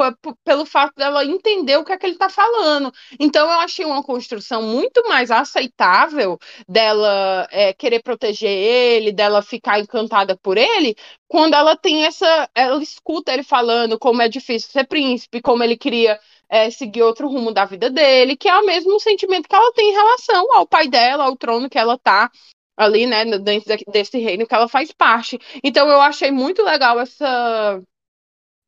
pelo 0.44 0.66
fato 0.66 0.94
dela 0.96 1.24
entender 1.24 1.76
o 1.76 1.84
que 1.84 1.92
é 1.92 1.96
que 1.96 2.06
ele 2.06 2.14
está 2.14 2.28
falando. 2.28 2.92
Então, 3.20 3.46
eu 3.50 3.60
achei 3.60 3.84
uma 3.84 4.02
construção 4.02 4.62
muito 4.62 5.08
mais 5.08 5.30
aceitável 5.30 6.36
dela 6.68 7.46
é, 7.50 7.72
querer 7.72 8.02
proteger 8.02 8.50
ele, 8.50 9.12
dela 9.12 9.40
ficar 9.40 9.78
encantada 9.78 10.36
por 10.36 10.58
ele, 10.58 10.96
quando 11.28 11.54
ela 11.54 11.76
tem 11.76 12.04
essa. 12.04 12.48
Ela 12.54 12.82
escuta 12.82 13.32
ele 13.32 13.42
falando 13.42 13.98
como 13.98 14.22
é 14.22 14.28
difícil 14.28 14.70
ser 14.70 14.86
príncipe, 14.86 15.42
como 15.42 15.62
ele 15.62 15.76
queria 15.76 16.18
é, 16.48 16.70
seguir 16.70 17.02
outro 17.02 17.28
rumo 17.28 17.52
da 17.52 17.64
vida 17.64 17.90
dele, 17.90 18.36
que 18.36 18.48
é 18.48 18.58
o 18.58 18.66
mesmo 18.66 18.98
sentimento 18.98 19.48
que 19.48 19.54
ela 19.54 19.72
tem 19.72 19.90
em 19.90 19.94
relação 19.94 20.54
ao 20.54 20.66
pai 20.66 20.88
dela, 20.88 21.24
ao 21.24 21.36
trono 21.36 21.68
que 21.68 21.78
ela 21.78 21.98
tá 21.98 22.30
ali, 22.76 23.06
né, 23.06 23.24
dentro 23.38 23.76
desse 23.88 24.18
reino 24.18 24.46
que 24.46 24.54
ela 24.54 24.68
faz 24.68 24.92
parte. 24.92 25.38
Então 25.62 25.88
eu 25.88 26.00
achei 26.00 26.30
muito 26.30 26.62
legal 26.62 26.98
essa 27.00 27.82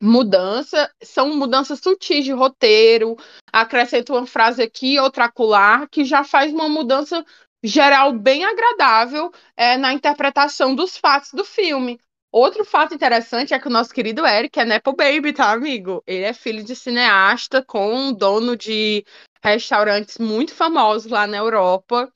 mudança, 0.02 0.90
são 1.02 1.36
mudanças 1.36 1.78
sutis 1.80 2.24
de 2.24 2.32
roteiro, 2.32 3.16
acrescenta 3.52 4.12
uma 4.12 4.26
frase 4.26 4.62
aqui, 4.62 4.98
outra 4.98 5.26
acolá, 5.26 5.86
que 5.88 6.04
já 6.04 6.24
faz 6.24 6.52
uma 6.52 6.68
mudança 6.68 7.24
geral 7.62 8.12
bem 8.12 8.44
agradável 8.44 9.30
é, 9.56 9.76
na 9.76 9.92
interpretação 9.92 10.74
dos 10.74 10.96
fatos 10.96 11.32
do 11.32 11.44
filme. 11.44 12.00
Outro 12.32 12.64
fato 12.64 12.94
interessante 12.94 13.52
é 13.52 13.58
que 13.58 13.66
o 13.66 13.70
nosso 13.70 13.92
querido 13.92 14.24
Eric 14.24 14.58
é 14.60 14.64
Nepo 14.64 14.94
Baby, 14.94 15.32
tá, 15.32 15.50
amigo? 15.50 16.02
Ele 16.06 16.24
é 16.24 16.32
filho 16.32 16.62
de 16.62 16.76
cineasta 16.76 17.62
com 17.62 17.92
um 17.92 18.12
dono 18.12 18.56
de 18.56 19.04
restaurantes 19.42 20.18
muito 20.18 20.54
famosos 20.54 21.10
lá 21.10 21.26
na 21.26 21.38
Europa. 21.38 22.12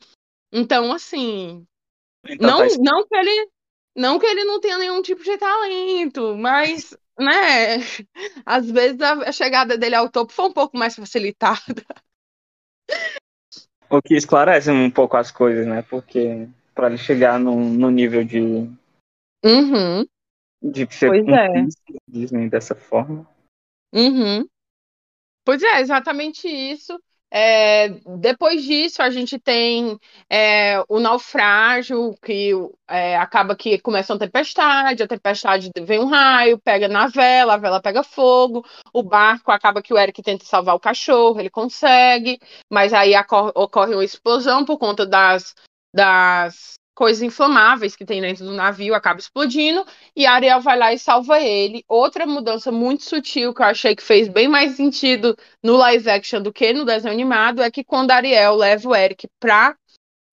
Então, 0.53 0.92
assim, 0.92 1.66
Então 2.24 2.61
não, 2.61 2.68
tá 2.68 2.77
não 2.79 3.07
que 3.07 3.16
ele 3.16 3.48
não 3.96 4.18
que 4.18 4.27
ele 4.27 4.44
não 4.44 4.61
tenha 4.61 4.79
nenhum 4.79 5.03
tipo 5.03 5.22
de 5.22 5.37
talento, 5.38 6.37
mas, 6.37 6.96
né, 7.18 7.79
às 8.46 8.70
vezes 8.70 9.00
a, 9.00 9.33
chegada 9.33 9.79
dele 9.79 9.94
ao 9.94 10.09
topo 10.09 10.33
foi 10.33 10.46
um 10.46 10.53
pouco 10.53 10.77
mais 10.77 10.94
facilitada. 10.94 11.85
O 13.88 14.03
que 14.03 14.14
esclarece 14.14 14.70
um 14.70 14.90
pouco 14.90 15.16
as 15.16 15.31
coisas, 15.31 15.66
né? 15.66 15.83
Porque 15.83 16.48
para 16.74 16.88
ele 16.88 16.98
chegar 16.98 17.38
no, 17.38 17.55
no 17.57 17.90
nível 17.90 18.24
de, 18.24 18.68
Uhum, 19.45 20.07
de 20.63 20.87
ser 20.95 21.09
Pois 21.09 21.29
é. 21.29 21.67
Disney 22.09 22.49
dessa 22.49 22.75
forma. 22.75 23.29
uhum. 23.93 24.49
Pois 25.45 25.63
é, 25.63 25.81
exatamente 25.81 26.49
isso. 26.49 26.99
É, 27.31 27.89
depois 28.19 28.63
disso, 28.63 29.03
a 29.03 29.11
gente 29.11 29.41
tem 29.41 29.99
é, 30.31 30.81
o 30.89 31.01
naufrágio, 31.01 32.15
que 32.23 32.53
é, 32.89 33.17
acaba 33.17 33.57
que 33.57 33.77
começa 33.81 34.13
uma 34.13 34.21
tempestade, 34.21 35.03
a 35.03 35.09
tempestade 35.09 35.69
vem 35.83 35.99
um 35.99 36.07
raio, 36.07 36.61
pega 36.61 36.87
na 36.87 37.09
vela, 37.09 37.55
a 37.55 37.57
vela 37.57 37.83
pega 37.83 38.05
fogo, 38.05 38.65
o 38.93 39.03
barco 39.03 39.51
acaba 39.51 39.83
que 39.83 39.93
o 39.93 39.99
Eric 39.99 40.23
tenta 40.23 40.45
salvar 40.45 40.77
o 40.77 40.81
cachorro, 40.81 41.41
ele 41.41 41.51
consegue, 41.51 42.39
mas 42.73 42.93
aí 42.95 43.13
ocorre 43.57 43.95
uma 43.95 44.05
explosão 44.05 44.65
por 44.65 44.79
conta 44.79 45.05
das, 45.05 45.57
das 45.93 46.79
coisas 46.95 47.23
inflamáveis 47.23 47.97
que 47.97 48.05
tem 48.05 48.21
dentro 48.21 48.45
do 48.45 48.53
navio, 48.53 48.95
acaba 48.95 49.19
explodindo, 49.21 49.85
e 50.15 50.27
Ariel 50.27 50.61
vai 50.61 50.79
lá 50.79 50.93
e 50.93 50.99
salva 50.99 51.41
ele. 51.41 51.85
Outra 51.89 52.27
mudança 52.27 52.71
muito 52.71 53.03
sutil 53.05 53.53
que 53.53 53.63
eu 53.63 53.67
achei 53.67 53.97
que 53.97 54.03
fez 54.03 54.29
bem 54.29 54.49
mais 54.49 54.77
sentido 54.77 55.37
no 55.63 55.77
live 55.77 56.09
action 56.09 56.41
do 56.41 56.53
que 56.53 56.73
no 56.73 56.85
desenho 56.85 57.13
animado 57.13 57.63
é 57.63 57.71
que 57.71 57.85
quando 57.85 58.11
Ariel 58.13 58.55
leva 58.57 58.89
o 58.89 58.95
Eric 58.95 59.29
pra 59.41 59.77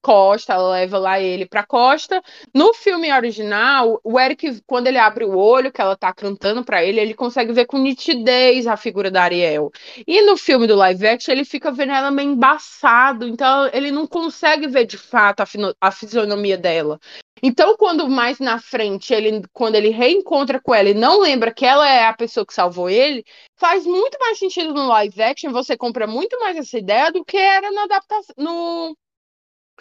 costa, 0.01 0.53
ela 0.53 0.71
leva 0.71 0.97
lá 0.97 1.19
ele 1.19 1.45
pra 1.45 1.65
costa. 1.65 2.21
No 2.53 2.73
filme 2.73 3.11
original, 3.11 3.99
o 4.03 4.19
Eric, 4.19 4.61
quando 4.65 4.87
ele 4.87 4.97
abre 4.97 5.25
o 5.25 5.37
olho, 5.37 5.71
que 5.71 5.81
ela 5.81 5.95
tá 5.95 6.13
cantando 6.13 6.63
pra 6.63 6.83
ele, 6.83 6.99
ele 6.99 7.13
consegue 7.13 7.53
ver 7.53 7.65
com 7.65 7.77
nitidez 7.77 8.67
a 8.67 8.75
figura 8.77 9.11
da 9.11 9.23
Ariel. 9.23 9.71
E 10.07 10.21
no 10.23 10.37
filme 10.37 10.67
do 10.67 10.75
live 10.75 11.07
action, 11.07 11.33
ele 11.33 11.45
fica 11.45 11.71
vendo 11.71 11.91
ela 11.91 12.11
meio 12.11 12.31
embaçado, 12.31 13.27
então 13.27 13.69
ele 13.73 13.91
não 13.91 14.07
consegue 14.07 14.67
ver 14.67 14.85
de 14.85 14.97
fato 14.97 15.41
a, 15.41 15.45
a 15.79 15.91
fisionomia 15.91 16.57
dela. 16.57 16.99
Então, 17.43 17.75
quando 17.75 18.07
mais 18.07 18.39
na 18.39 18.59
frente, 18.59 19.13
ele, 19.13 19.41
quando 19.51 19.75
ele 19.75 19.89
reencontra 19.89 20.61
com 20.61 20.75
ela 20.75 20.89
e 20.89 20.93
não 20.93 21.19
lembra 21.19 21.51
que 21.53 21.65
ela 21.65 21.87
é 21.89 22.05
a 22.05 22.13
pessoa 22.13 22.45
que 22.45 22.53
salvou 22.53 22.89
ele, 22.89 23.23
faz 23.57 23.85
muito 23.85 24.17
mais 24.19 24.37
sentido 24.37 24.73
no 24.73 24.87
live 24.87 25.21
action, 25.23 25.51
você 25.51 25.75
compra 25.75 26.05
muito 26.05 26.39
mais 26.39 26.55
essa 26.57 26.77
ideia 26.77 27.11
do 27.11 27.25
que 27.25 27.37
era 27.37 27.71
na 27.71 27.83
adaptação, 27.83 28.35
no, 28.37 28.95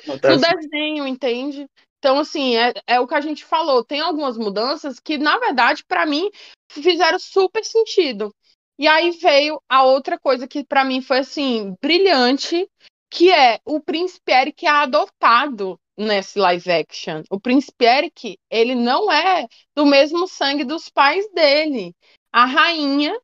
No 0.07 0.15
no 0.15 0.39
desenho. 0.39 1.07
entende? 1.07 1.67
Então, 1.99 2.19
assim, 2.19 2.57
é, 2.57 2.73
é 2.87 3.01
o 3.01 3.07
que 3.07 3.15
a 3.15 3.21
gente 3.21 3.45
falou. 3.45 3.85
Tem 3.85 4.01
algumas 4.01 4.39
mudanças 4.39 4.99
que, 4.99 5.19
na 5.19 5.39
verdade, 5.39 5.85
pra 5.87 6.07
mim, 6.07 6.31
fizeram 6.71 7.19
super 7.19 7.65
sentido. 7.65 8.35
E 8.79 8.89
aí 8.89 9.11
veio 9.11 9.61
a 9.69 9.85
outra 9.85 10.19
coisa 10.19 10.49
que 10.49 10.65
para 10.65 10.85
mim 10.85 11.03
foi 11.03 11.19
assim 11.19 11.77
brilhante, 11.83 12.67
que 13.11 13.31
é 13.31 13.61
o 13.67 13.79
príncipe 13.79 14.33
Eric 14.33 14.65
é 14.65 14.71
adotado 14.71 15.79
nesse 15.99 16.39
live 16.39 16.73
action. 16.73 17.23
O 17.29 17.39
príncipe 17.39 17.85
Eric, 17.85 18.39
ele 18.51 18.75
não 18.75 19.13
é 19.13 19.47
do 19.77 19.85
mesmo 19.85 20.27
sangue 20.27 20.65
dos 20.65 20.89
pais 20.89 21.31
dele. 21.35 21.95
A 22.33 22.47
rainha 22.47 23.15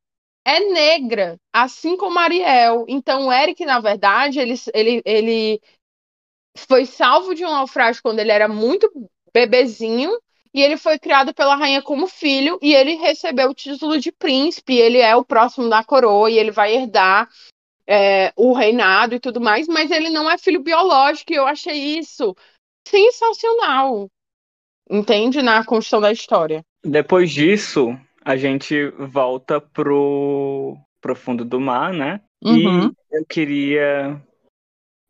é 0.44 0.60
negra, 0.60 1.38
assim 1.52 1.96
como 1.96 2.18
Ariel. 2.18 2.84
Então, 2.86 3.28
o 3.28 3.32
Eric, 3.32 3.64
na 3.64 3.80
verdade, 3.80 4.38
ele, 4.38 4.54
ele, 4.74 5.02
ele 5.06 5.60
foi 6.56 6.86
salvo 6.86 7.34
de 7.34 7.44
um 7.44 7.50
naufrágio 7.50 8.02
quando 8.02 8.18
ele 8.18 8.32
era 8.32 8.48
muito 8.48 8.90
bebezinho. 9.32 10.10
E 10.54 10.62
ele 10.62 10.78
foi 10.78 10.98
criado 10.98 11.34
pela 11.34 11.54
rainha 11.54 11.82
como 11.82 12.06
filho, 12.06 12.58
e 12.62 12.72
ele 12.72 12.94
recebeu 12.94 13.50
o 13.50 13.54
título 13.54 14.00
de 14.00 14.10
príncipe. 14.10 14.74
Ele 14.74 14.96
é 14.96 15.14
o 15.14 15.22
próximo 15.22 15.68
da 15.68 15.84
coroa, 15.84 16.30
e 16.30 16.38
ele 16.38 16.50
vai 16.50 16.74
herdar 16.74 17.28
é, 17.86 18.32
o 18.34 18.52
reinado 18.52 19.14
e 19.14 19.20
tudo 19.20 19.40
mais, 19.40 19.68
mas 19.68 19.90
ele 19.90 20.10
não 20.10 20.30
é 20.30 20.36
filho 20.38 20.62
biológico, 20.62 21.32
e 21.32 21.36
eu 21.36 21.46
achei 21.46 21.98
isso 21.98 22.34
sensacional, 22.88 24.08
entende? 24.90 25.42
Na 25.42 25.64
construção 25.64 26.00
da 26.00 26.10
história. 26.10 26.62
Depois 26.82 27.30
disso, 27.30 27.98
a 28.24 28.36
gente 28.36 28.88
volta 28.98 29.60
pro, 29.60 30.76
pro 31.00 31.14
fundo 31.14 31.44
do 31.44 31.60
mar, 31.60 31.92
né? 31.92 32.20
Uhum. 32.44 32.90
E 33.10 33.16
eu 33.16 33.24
queria 33.28 34.22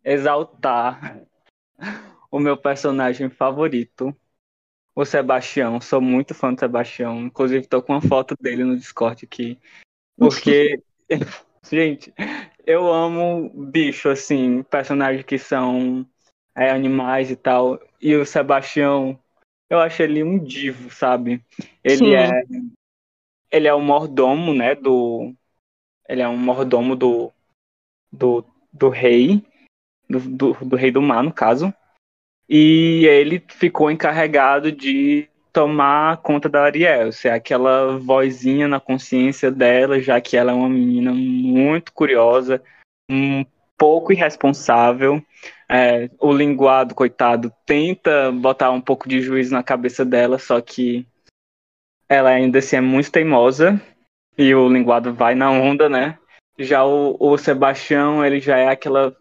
exaltar 0.04 1.20
o 2.30 2.38
meu 2.38 2.56
personagem 2.56 3.28
favorito, 3.28 4.14
o 4.94 5.04
Sebastião. 5.04 5.80
Sou 5.80 6.00
muito 6.00 6.34
fã 6.34 6.52
do 6.52 6.60
Sebastião. 6.60 7.20
Inclusive, 7.22 7.66
tô 7.66 7.82
com 7.82 7.92
uma 7.92 8.02
foto 8.02 8.34
dele 8.40 8.64
no 8.64 8.76
Discord 8.76 9.24
aqui. 9.24 9.58
Porque, 10.16 10.82
gente, 11.70 12.12
eu 12.66 12.92
amo 12.92 13.50
bicho, 13.50 14.08
assim, 14.08 14.62
personagens 14.64 15.24
que 15.24 15.38
são 15.38 16.06
é, 16.54 16.70
animais 16.70 17.30
e 17.30 17.36
tal. 17.36 17.78
E 18.00 18.14
o 18.14 18.24
Sebastião, 18.24 19.18
eu 19.68 19.78
acho 19.78 20.02
ele 20.02 20.22
um 20.22 20.38
divo, 20.38 20.90
sabe? 20.90 21.44
Ele 21.84 21.98
Sim. 21.98 22.14
é 22.14 22.42
ele 23.50 23.68
é 23.68 23.74
o 23.74 23.80
mordomo, 23.80 24.52
né, 24.52 24.74
do 24.74 25.32
ele 26.08 26.20
é 26.20 26.28
um 26.28 26.36
mordomo 26.36 26.96
do 26.96 27.32
do, 28.12 28.44
do 28.72 28.88
rei, 28.88 29.44
do, 30.08 30.20
do, 30.20 30.52
do 30.62 30.76
rei 30.76 30.90
do 30.90 31.02
mar, 31.02 31.22
no 31.22 31.32
caso. 31.32 31.72
E 32.48 33.04
ele 33.06 33.42
ficou 33.48 33.90
encarregado 33.90 34.70
de 34.70 35.28
tomar 35.52 36.18
conta 36.18 36.48
da 36.48 36.62
Ariel, 36.62 37.10
ser 37.12 37.30
aquela 37.30 37.96
vozinha 37.98 38.68
na 38.68 38.78
consciência 38.78 39.50
dela, 39.50 40.00
já 40.00 40.20
que 40.20 40.36
ela 40.36 40.52
é 40.52 40.54
uma 40.54 40.68
menina 40.68 41.12
muito 41.12 41.92
curiosa, 41.92 42.62
um 43.10 43.44
pouco 43.76 44.12
irresponsável. 44.12 45.22
É, 45.68 46.08
o 46.20 46.32
linguado, 46.32 46.94
coitado, 46.94 47.52
tenta 47.64 48.30
botar 48.30 48.70
um 48.70 48.80
pouco 48.80 49.08
de 49.08 49.20
juízo 49.20 49.52
na 49.52 49.62
cabeça 49.62 50.04
dela, 50.04 50.38
só 50.38 50.60
que 50.60 51.06
ela 52.08 52.30
ainda 52.30 52.58
assim 52.58 52.76
é 52.76 52.80
muito 52.80 53.10
teimosa 53.10 53.80
e 54.38 54.54
o 54.54 54.68
linguado 54.68 55.12
vai 55.12 55.34
na 55.34 55.50
onda, 55.50 55.88
né? 55.88 56.18
Já 56.58 56.84
o, 56.84 57.16
o 57.18 57.36
Sebastião, 57.36 58.24
ele 58.24 58.40
já 58.40 58.56
é 58.56 58.68
aquela. 58.68 59.16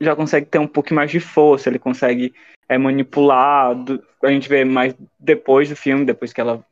Já 0.00 0.14
consegue 0.14 0.46
ter 0.46 0.58
um 0.58 0.68
pouco 0.68 0.94
mais 0.94 1.10
de 1.10 1.20
força, 1.20 1.68
ele 1.68 1.78
consegue 1.78 2.34
é, 2.68 2.78
manipular. 2.78 3.74
Do, 3.74 4.04
a 4.22 4.30
gente 4.30 4.48
vê 4.48 4.64
mais 4.64 4.94
depois 5.18 5.68
do 5.68 5.76
filme, 5.76 6.04
depois 6.04 6.32
que 6.32 6.40
ela 6.40 6.64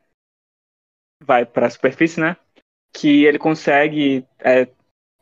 vai 1.23 1.45
para 1.45 1.67
a 1.67 1.71
superfície, 1.71 2.21
né? 2.21 2.37
Que 2.95 3.25
ele 3.25 3.39
consegue 3.39 4.25
é, 4.39 4.69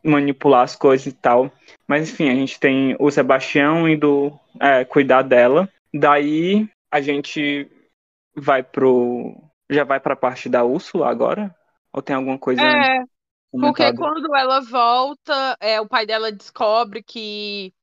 manipular 0.03 0.61
as 0.61 0.75
coisas 0.75 1.07
e 1.07 1.13
tal. 1.13 1.51
Mas 1.87 2.09
enfim, 2.09 2.29
a 2.29 2.35
gente 2.35 2.59
tem 2.59 2.95
o 2.99 3.09
Sebastião 3.09 3.87
indo 3.89 4.37
é, 4.59 4.85
cuidar 4.85 5.23
dela. 5.23 5.69
Daí 5.93 6.69
a 6.91 7.01
gente 7.01 7.69
vai 8.35 8.61
pro. 8.61 9.35
Já 9.69 9.83
vai 9.83 9.99
pra 9.99 10.15
parte 10.15 10.47
da 10.47 10.63
Úrsula 10.63 11.09
agora? 11.09 11.55
Ou 11.91 12.01
tem 12.01 12.15
alguma 12.15 12.37
coisa 12.37 12.61
É, 12.61 13.03
porque 13.51 13.93
quando 13.93 14.35
ela 14.35 14.59
volta, 14.59 15.57
é, 15.59 15.79
o 15.79 15.87
pai 15.87 16.05
dela 16.05 16.31
descobre 16.31 17.01
que 17.01 17.73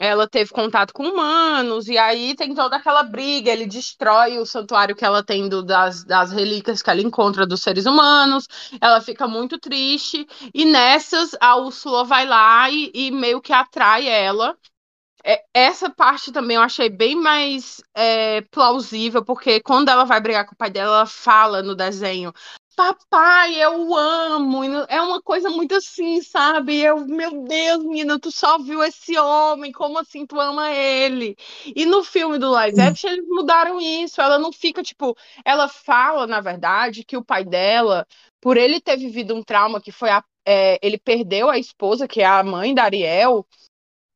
ela 0.00 0.26
teve 0.28 0.50
contato 0.50 0.94
com 0.94 1.04
humanos, 1.04 1.86
e 1.88 1.98
aí 1.98 2.34
tem 2.34 2.54
toda 2.54 2.76
aquela 2.76 3.02
briga, 3.04 3.50
ele 3.52 3.66
destrói 3.66 4.38
o 4.38 4.46
santuário 4.46 4.96
que 4.96 5.04
ela 5.04 5.22
tem 5.22 5.48
do- 5.48 5.62
das, 5.62 6.04
das 6.04 6.32
relíquias 6.32 6.82
que 6.82 6.90
ela 6.90 7.02
encontra 7.02 7.46
dos 7.46 7.62
seres 7.62 7.86
humanos, 7.86 8.46
ela 8.80 9.00
fica 9.02 9.28
muito 9.28 9.58
triste, 9.60 10.26
e 10.54 10.64
nessas 10.64 11.36
a 11.40 11.56
Úrsula 11.56 12.04
vai 12.04 12.26
lá 12.26 12.70
e, 12.70 12.90
e 12.94 13.10
meio 13.12 13.42
que 13.42 13.52
atrai 13.52 14.08
ela. 14.08 14.56
É, 15.24 15.42
essa 15.52 15.90
parte 15.90 16.32
também 16.32 16.56
eu 16.56 16.62
achei 16.62 16.88
bem 16.88 17.14
mais 17.14 17.82
é, 17.94 18.40
plausível, 18.50 19.22
porque 19.24 19.60
quando 19.60 19.90
ela 19.90 20.04
vai 20.04 20.20
brigar 20.20 20.46
com 20.46 20.54
o 20.54 20.56
pai 20.56 20.70
dela, 20.70 20.96
ela 20.98 21.06
fala 21.06 21.62
no 21.62 21.74
desenho. 21.74 22.32
Papai, 22.80 23.62
eu 23.62 23.88
o 23.90 23.94
amo. 23.96 24.64
É 24.88 25.02
uma 25.02 25.20
coisa 25.20 25.50
muito 25.50 25.74
assim, 25.74 26.22
sabe? 26.22 26.78
Eu, 26.80 27.06
meu 27.06 27.44
Deus, 27.44 27.84
menina, 27.84 28.18
tu 28.18 28.32
só 28.32 28.58
viu 28.58 28.82
esse 28.82 29.18
homem, 29.18 29.70
como 29.70 29.98
assim 29.98 30.24
tu 30.26 30.40
ama 30.40 30.70
ele? 30.72 31.36
E 31.76 31.84
no 31.84 32.02
filme 32.02 32.38
do 32.38 32.50
live 32.50 32.80
action, 32.80 33.10
eles 33.10 33.26
mudaram 33.28 33.78
isso. 33.80 34.18
Ela 34.22 34.38
não 34.38 34.50
fica, 34.50 34.82
tipo, 34.82 35.14
ela 35.44 35.68
fala, 35.68 36.26
na 36.26 36.40
verdade, 36.40 37.04
que 37.04 37.18
o 37.18 37.24
pai 37.24 37.44
dela, 37.44 38.06
por 38.40 38.56
ele 38.56 38.80
ter 38.80 38.96
vivido 38.96 39.34
um 39.34 39.42
trauma 39.42 39.78
que 39.80 39.92
foi 39.92 40.08
a- 40.10 40.24
é, 40.46 40.78
ele 40.82 40.96
perdeu 40.98 41.50
a 41.50 41.58
esposa, 41.58 42.08
que 42.08 42.22
é 42.22 42.24
a 42.26 42.42
mãe 42.42 42.74
da 42.74 42.84
Ariel. 42.84 43.46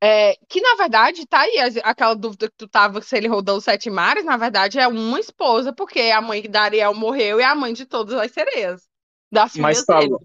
É, 0.04 0.36
que 0.48 0.60
na 0.60 0.74
verdade 0.74 1.26
tá 1.26 1.40
aí 1.40 1.56
aquela 1.82 2.14
dúvida 2.14 2.48
que 2.48 2.56
tu 2.58 2.68
tava 2.68 3.00
se 3.00 3.16
ele 3.16 3.26
rodou 3.26 3.56
os 3.56 3.64
sete 3.64 3.88
mares, 3.88 4.22
na 4.24 4.36
verdade 4.36 4.78
é 4.78 4.86
uma 4.86 5.18
esposa, 5.18 5.72
porque 5.72 5.98
a 6.00 6.20
mãe 6.20 6.42
da 6.42 6.62
Ariel 6.64 6.92
morreu 6.92 7.40
e 7.40 7.42
é 7.42 7.46
a 7.46 7.54
mãe 7.54 7.72
de 7.72 7.86
todas 7.86 8.14
as 8.14 8.30
sereias. 8.30 8.86
Das 9.32 9.56
Mas 9.56 9.78
dele. 9.86 9.86
falou, 9.86 10.22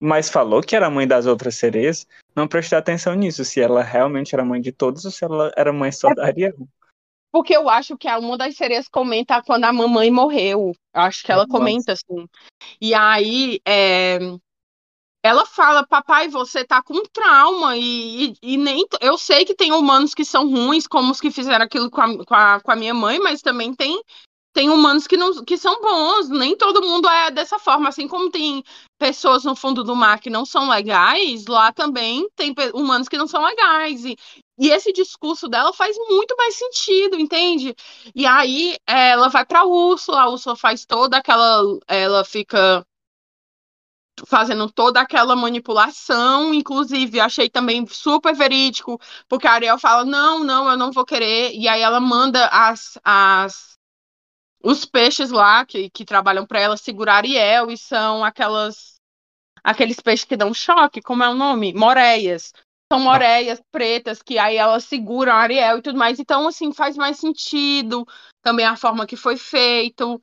mas 0.00 0.28
falou 0.28 0.60
que 0.60 0.74
era 0.74 0.90
mãe 0.90 1.06
das 1.06 1.26
outras 1.26 1.54
sereias. 1.54 2.06
Não 2.34 2.48
prestei 2.48 2.76
atenção 2.76 3.14
nisso, 3.14 3.44
se 3.44 3.60
ela 3.60 3.82
realmente 3.84 4.34
era 4.34 4.44
mãe 4.44 4.60
de 4.60 4.72
todos 4.72 5.04
ou 5.04 5.12
se 5.12 5.24
ela 5.24 5.52
era 5.56 5.72
mãe 5.72 5.92
só 5.92 6.12
da 6.12 6.24
Ariel. 6.26 6.66
Porque 7.32 7.56
eu 7.56 7.68
acho 7.68 7.96
que 7.96 8.08
a- 8.08 8.18
uma 8.18 8.36
das 8.36 8.56
sereias 8.56 8.88
comenta 8.88 9.40
quando 9.42 9.62
a 9.62 9.72
mamãe 9.72 10.10
morreu. 10.10 10.72
Eu 10.92 11.00
acho 11.00 11.22
que 11.22 11.30
ela 11.30 11.46
Nossa. 11.46 11.56
comenta 11.58 11.92
assim. 11.92 12.26
E 12.80 12.92
aí 12.94 13.60
é, 13.64 14.18
ela 15.22 15.44
fala, 15.44 15.86
papai, 15.86 16.28
você 16.28 16.64
tá 16.64 16.82
com 16.82 17.02
trauma. 17.12 17.76
E, 17.76 18.30
e, 18.30 18.36
e 18.42 18.56
nem. 18.56 18.86
Eu 19.00 19.18
sei 19.18 19.44
que 19.44 19.54
tem 19.54 19.72
humanos 19.72 20.14
que 20.14 20.24
são 20.24 20.48
ruins, 20.48 20.86
como 20.86 21.12
os 21.12 21.20
que 21.20 21.30
fizeram 21.30 21.64
aquilo 21.64 21.90
com 21.90 22.00
a, 22.00 22.24
com 22.24 22.34
a, 22.34 22.60
com 22.60 22.72
a 22.72 22.76
minha 22.76 22.94
mãe, 22.94 23.18
mas 23.18 23.42
também 23.42 23.74
tem. 23.74 24.00
Tem 24.52 24.68
humanos 24.68 25.06
que, 25.06 25.16
não, 25.16 25.44
que 25.44 25.56
são 25.56 25.80
bons, 25.80 26.28
nem 26.28 26.56
todo 26.56 26.82
mundo 26.82 27.08
é 27.08 27.30
dessa 27.30 27.56
forma. 27.56 27.88
Assim 27.88 28.08
como 28.08 28.30
tem 28.30 28.64
pessoas 28.98 29.44
no 29.44 29.54
fundo 29.54 29.84
do 29.84 29.94
mar 29.94 30.18
que 30.18 30.28
não 30.28 30.44
são 30.44 30.68
legais, 30.68 31.46
lá 31.46 31.72
também 31.72 32.28
tem 32.34 32.52
humanos 32.74 33.08
que 33.08 33.16
não 33.16 33.28
são 33.28 33.44
legais. 33.44 34.04
E, 34.04 34.16
e 34.58 34.68
esse 34.70 34.92
discurso 34.92 35.48
dela 35.48 35.72
faz 35.72 35.96
muito 36.08 36.34
mais 36.36 36.56
sentido, 36.56 37.16
entende? 37.16 37.76
E 38.12 38.26
aí 38.26 38.76
eh, 38.88 39.10
ela 39.10 39.28
vai 39.28 39.46
pra 39.46 39.64
Úrsula, 39.64 40.22
a 40.22 40.28
Úrsula 40.28 40.56
faz 40.56 40.84
toda 40.84 41.18
aquela. 41.18 41.62
Ela 41.86 42.24
fica 42.24 42.84
fazendo 44.26 44.70
toda 44.70 45.00
aquela 45.00 45.36
manipulação, 45.36 46.52
inclusive 46.54 47.20
achei 47.20 47.48
também 47.48 47.86
super 47.86 48.34
verídico, 48.34 49.00
porque 49.28 49.46
a 49.46 49.52
Ariel 49.52 49.78
fala, 49.78 50.04
não, 50.04 50.44
não, 50.44 50.70
eu 50.70 50.76
não 50.76 50.92
vou 50.92 51.04
querer, 51.04 51.52
e 51.54 51.68
aí 51.68 51.80
ela 51.80 52.00
manda 52.00 52.46
as, 52.46 52.98
as 53.04 53.78
os 54.62 54.84
peixes 54.84 55.30
lá 55.30 55.64
que, 55.64 55.88
que 55.90 56.04
trabalham 56.04 56.46
para 56.46 56.60
ela 56.60 56.76
segurar 56.76 57.16
Ariel, 57.16 57.70
e 57.70 57.78
são 57.78 58.24
aquelas 58.24 59.00
aqueles 59.62 60.00
peixes 60.00 60.24
que 60.24 60.36
dão 60.36 60.52
choque, 60.54 61.02
como 61.02 61.22
é 61.22 61.28
o 61.28 61.34
nome? 61.34 61.72
Moreias. 61.72 62.52
São 62.92 62.98
moreias 62.98 63.62
pretas 63.70 64.20
que 64.20 64.36
aí 64.38 64.56
elas 64.56 64.84
seguram 64.84 65.32
a 65.32 65.36
Ariel 65.36 65.78
e 65.78 65.82
tudo 65.82 65.98
mais. 65.98 66.18
Então, 66.18 66.48
assim, 66.48 66.72
faz 66.72 66.96
mais 66.96 67.18
sentido 67.18 68.04
também 68.42 68.66
a 68.66 68.76
forma 68.76 69.06
que 69.06 69.16
foi 69.16 69.36
feito. 69.36 70.20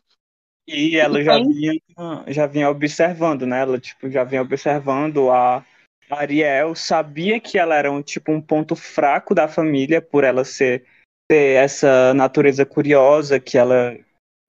E 0.67 0.97
ela 0.97 1.23
já 1.23 1.38
vinha, 1.38 1.73
já 2.27 2.45
vinha 2.45 2.69
observando, 2.69 3.45
né? 3.45 3.62
Ela 3.62 3.80
tipo, 3.80 4.10
já 4.10 4.25
vinha 4.25 4.41
observando 4.41 5.32
a 5.32 5.63
Ariel, 6.10 6.75
sabia 6.75 7.39
que 7.39 7.58
ela 7.58 7.75
era 7.75 7.91
um 7.91 8.01
tipo 8.01 8.32
um 8.32 8.41
ponto 8.41 8.75
fraco 8.75 9.34
da 9.34 9.47
família 9.47 10.01
por 10.01 10.23
ela 10.23 10.43
ser 10.43 10.84
ter 11.30 11.63
essa 11.63 12.13
natureza 12.13 12.65
curiosa 12.65 13.39
que 13.39 13.58
ela 13.58 13.97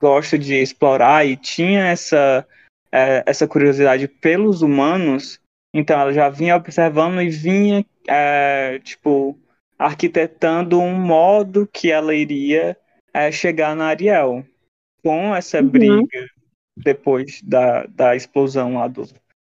gosta 0.01 0.37
de 0.37 0.55
explorar 0.55 1.25
e 1.25 1.37
tinha 1.37 1.87
essa 1.87 2.45
é, 2.91 3.23
essa 3.25 3.47
curiosidade 3.47 4.07
pelos 4.07 4.61
humanos. 4.61 5.39
Então 5.73 5.99
ela 5.99 6.11
já 6.11 6.29
vinha 6.29 6.55
observando 6.55 7.21
e 7.21 7.29
vinha 7.29 7.85
é, 8.07 8.79
tipo 8.79 9.37
arquitetando 9.77 10.79
um 10.81 10.93
modo 10.93 11.65
que 11.71 11.89
ela 11.89 12.13
iria 12.13 12.75
é, 13.13 13.31
chegar 13.31 13.73
na 13.73 13.87
Ariel 13.87 14.45
com 15.03 15.35
essa 15.35 15.59
Uhum. 15.61 15.67
briga 15.69 16.27
depois 16.77 17.41
da, 17.43 17.85
da 17.87 18.15
explosão 18.15 18.75
lá 18.75 18.87
do, 18.87 19.07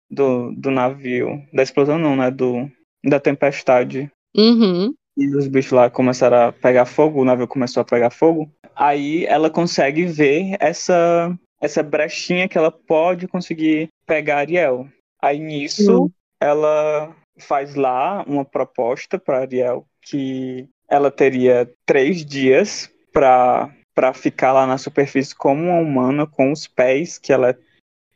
do, 0.09 0.51
do 0.53 0.71
navio. 0.71 1.43
Da 1.53 1.63
explosão 1.63 1.97
não, 1.97 2.15
né? 2.15 2.31
Do, 2.31 2.69
da 3.05 3.19
tempestade. 3.19 4.09
Uhum. 4.35 4.93
E 5.17 5.35
os 5.35 5.47
bichos 5.47 5.71
lá 5.71 5.89
começaram 5.89 6.47
a 6.47 6.51
pegar 6.51 6.85
fogo, 6.85 7.21
o 7.21 7.25
navio 7.25 7.47
começou 7.47 7.81
a 7.81 7.85
pegar 7.85 8.09
fogo. 8.09 8.49
Aí 8.75 9.25
ela 9.25 9.49
consegue 9.49 10.05
ver 10.05 10.55
essa, 10.59 11.35
essa 11.61 11.83
brechinha 11.83 12.47
que 12.47 12.57
ela 12.57 12.71
pode 12.71 13.27
conseguir 13.27 13.89
pegar 14.05 14.37
Ariel. 14.37 14.87
Aí 15.21 15.37
nisso, 15.39 16.03
Uhum. 16.03 16.09
ela 16.41 17.13
faz 17.39 17.75
lá 17.75 18.23
uma 18.27 18.45
proposta 18.45 19.19
para 19.19 19.39
Ariel 19.39 19.85
que 20.01 20.67
ela 20.89 21.11
teria 21.11 21.69
três 21.85 22.23
dias 22.25 22.89
para 23.11 23.69
para 23.99 24.13
ficar 24.13 24.53
lá 24.53 24.65
na 24.65 24.77
superfície 24.77 25.35
como 25.35 25.61
uma 25.61 25.77
humana 25.77 26.25
com 26.25 26.53
os 26.53 26.65
pés 26.65 27.17
que 27.17 27.33
ela 27.33 27.49
é 27.49 27.57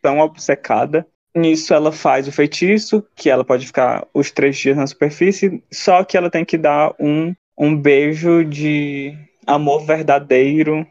tão 0.02 0.20
obcecada. 0.20 1.06
Nisso 1.36 1.74
ela 1.74 1.92
faz 1.92 2.26
o 2.26 2.32
feitiço 2.32 3.06
que 3.14 3.30
ela 3.30 3.44
pode 3.44 3.68
ficar 3.68 4.08
os 4.14 4.32
três 4.32 4.56
dias 4.56 4.78
na 4.78 4.88
superfície, 4.88 5.62
só 5.70 6.06
que 6.06 6.16
ela 6.16 6.30
tem 6.30 6.46
que 6.46 6.58
dar 6.58 6.96
um 6.98 7.34
um 7.58 7.76
beijo 7.76 8.46
de 8.46 9.14
amor 9.46 9.86
verdadeiro 9.86 10.88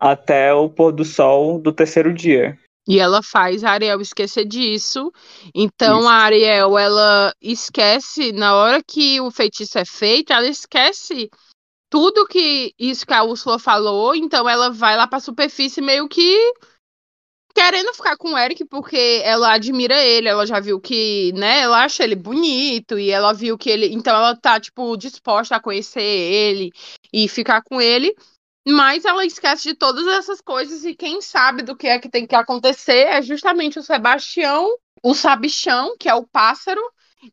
até 0.00 0.54
o 0.54 0.70
pôr 0.70 0.92
do 0.92 1.04
sol 1.04 1.60
do 1.60 1.70
terceiro 1.70 2.14
dia. 2.14 2.58
E 2.88 2.98
ela 2.98 3.22
faz 3.22 3.64
a 3.64 3.72
Ariel 3.72 4.00
esquecer 4.00 4.46
disso. 4.46 5.12
Então 5.54 6.00
Isso. 6.00 6.08
a 6.08 6.14
Ariel, 6.14 6.78
ela 6.78 7.34
esquece, 7.42 8.32
na 8.32 8.54
hora 8.54 8.82
que 8.82 9.20
o 9.20 9.30
feitiço 9.30 9.78
é 9.78 9.84
feito, 9.84 10.32
ela 10.32 10.48
esquece 10.48 11.28
tudo 11.96 12.26
que 12.26 12.74
isso 12.78 13.06
que 13.06 13.14
a 13.14 13.22
Úrsula 13.24 13.58
falou. 13.58 14.14
Então 14.14 14.46
ela 14.46 14.68
vai 14.68 14.94
lá 14.98 15.06
pra 15.06 15.18
superfície 15.18 15.80
meio 15.80 16.06
que 16.06 16.52
querendo 17.54 17.94
ficar 17.94 18.18
com 18.18 18.34
o 18.34 18.38
Eric, 18.38 18.66
porque 18.66 19.22
ela 19.24 19.54
admira 19.54 20.04
ele, 20.04 20.28
ela 20.28 20.44
já 20.44 20.60
viu 20.60 20.78
que, 20.78 21.32
né, 21.32 21.60
ela 21.60 21.84
acha 21.84 22.04
ele 22.04 22.14
bonito 22.14 22.98
e 22.98 23.10
ela 23.10 23.32
viu 23.32 23.56
que 23.56 23.70
ele, 23.70 23.86
então 23.94 24.14
ela 24.14 24.36
tá 24.36 24.60
tipo 24.60 24.94
disposta 24.98 25.56
a 25.56 25.60
conhecer 25.60 26.02
ele 26.02 26.70
e 27.10 27.26
ficar 27.28 27.62
com 27.62 27.80
ele. 27.80 28.14
Mas 28.68 29.06
ela 29.06 29.24
esquece 29.24 29.62
de 29.62 29.74
todas 29.74 30.06
essas 30.06 30.42
coisas 30.42 30.84
e 30.84 30.94
quem 30.94 31.22
sabe 31.22 31.62
do 31.62 31.74
que 31.74 31.86
é 31.86 31.98
que 31.98 32.10
tem 32.10 32.26
que 32.26 32.34
acontecer 32.34 33.06
é 33.06 33.22
justamente 33.22 33.78
o 33.78 33.82
Sebastião, 33.82 34.68
o 35.02 35.14
Sabichão, 35.14 35.96
que 35.98 36.10
é 36.10 36.14
o 36.14 36.26
pássaro, 36.26 36.82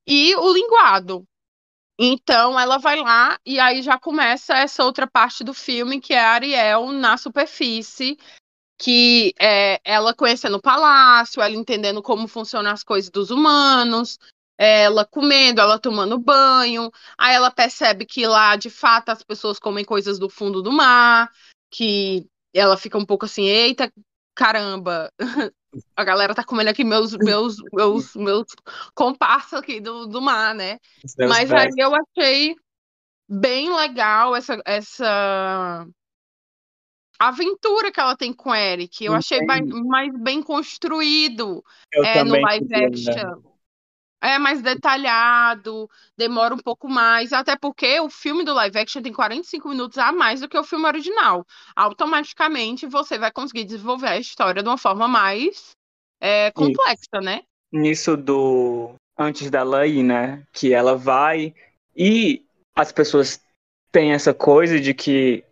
e 0.08 0.34
o 0.38 0.54
linguado. 0.54 1.28
Então 1.98 2.60
ela 2.60 2.78
vai 2.78 3.00
lá 3.00 3.38
e 3.46 3.60
aí 3.60 3.82
já 3.82 4.00
começa 4.00 4.56
essa 4.56 4.84
outra 4.84 5.06
parte 5.06 5.44
do 5.44 5.54
filme 5.54 6.02
que 6.02 6.14
é 6.14 6.20
a 6.20 6.32
Ariel 6.32 6.92
na 6.92 7.18
superfície, 7.18 8.18
que 8.80 9.34
é 9.40 9.80
ela 9.84 10.14
conhecendo 10.14 10.58
o 10.58 10.62
palácio, 10.62 11.42
ela 11.42 11.54
entendendo 11.54 12.02
como 12.02 12.28
funcionam 12.28 12.72
as 12.72 12.84
coisas 12.84 13.12
dos 13.12 13.30
humanos, 13.30 14.18
ela 14.58 15.06
comendo, 15.06 15.62
ela 15.62 15.80
tomando 15.80 16.18
banho, 16.18 16.92
aí 17.18 17.36
ela 17.36 17.52
percebe 17.52 18.06
que 18.06 18.26
lá 18.26 18.56
de 18.56 18.70
fato 18.70 19.10
as 19.10 19.24
pessoas 19.24 19.60
comem 19.60 19.86
coisas 19.86 20.18
do 20.18 20.30
fundo 20.30 20.62
do 20.62 20.72
mar, 20.72 21.32
que 21.72 22.28
ela 22.54 22.78
fica 22.78 22.98
um 22.98 23.06
pouco 23.06 23.26
assim, 23.26 23.46
eita, 23.46 23.92
caramba, 24.36 25.12
a 25.96 26.04
galera 26.04 26.36
tá 26.36 26.44
comendo 26.44 26.70
aqui 26.70 26.84
meus 26.84 27.14
meus 27.18 27.56
meus 27.74 28.16
meus 28.16 28.46
comparsa 28.94 29.60
aqui 29.60 29.80
do, 29.80 30.06
do 30.08 30.22
mar, 30.22 30.54
né? 30.54 30.78
Mas 31.18 31.52
aí 31.52 31.70
eu 31.78 31.94
achei 31.96 32.56
bem 33.28 33.74
legal 33.74 34.36
essa, 34.36 34.62
essa 34.66 35.88
aventura 37.20 37.92
que 37.92 38.00
ela 38.00 38.16
tem 38.16 38.34
com 38.34 38.50
o 38.50 38.56
Eric. 38.56 39.04
Eu 39.04 39.14
achei 39.14 39.46
bem, 39.46 39.66
mais 39.66 40.12
bem 40.20 40.42
construído 40.42 41.64
é, 41.94 42.24
no 42.24 42.40
live 42.40 42.68
queria, 42.68 42.88
action. 42.88 43.42
É 44.24 44.40
mais 44.40 44.62
detalhado, 44.62 45.90
demora 46.18 46.56
um 46.56 46.60
pouco 46.60 46.88
mais, 46.88 47.34
até 47.34 47.58
porque 47.58 48.00
o 48.00 48.10
filme 48.10 48.46
do 48.46 48.54
live 48.54 48.80
action 48.80 49.02
tem 49.02 49.12
45 49.12 49.68
minutos 49.68 49.98
a 49.98 50.14
mais 50.14 50.40
do 50.40 50.48
que 50.48 50.58
o 50.58 50.64
filme 50.64 50.86
original. 50.86 51.46
Automaticamente 51.76 52.88
você 52.88 53.18
vai 53.18 53.32
conseguir 53.32 53.66
desenvolver 53.66 54.08
a 54.08 54.18
história 54.18 54.64
de 54.64 54.70
uma 54.70 54.78
forma 54.78 55.08
mais 55.08 55.72
é, 56.22 56.52
complexa, 56.52 57.20
né? 57.22 57.42
nisso 57.74 58.16
do 58.16 58.94
antes 59.18 59.50
dela 59.50 59.88
ir, 59.88 60.04
né? 60.04 60.44
Que 60.54 60.74
ela 60.74 60.96
vai 60.96 61.56
e 61.96 62.46
as 62.76 62.92
pessoas 62.92 63.42
têm 63.92 64.14
essa 64.14 64.34
coisa 64.34 64.80
de 64.80 64.94
que 64.94 65.44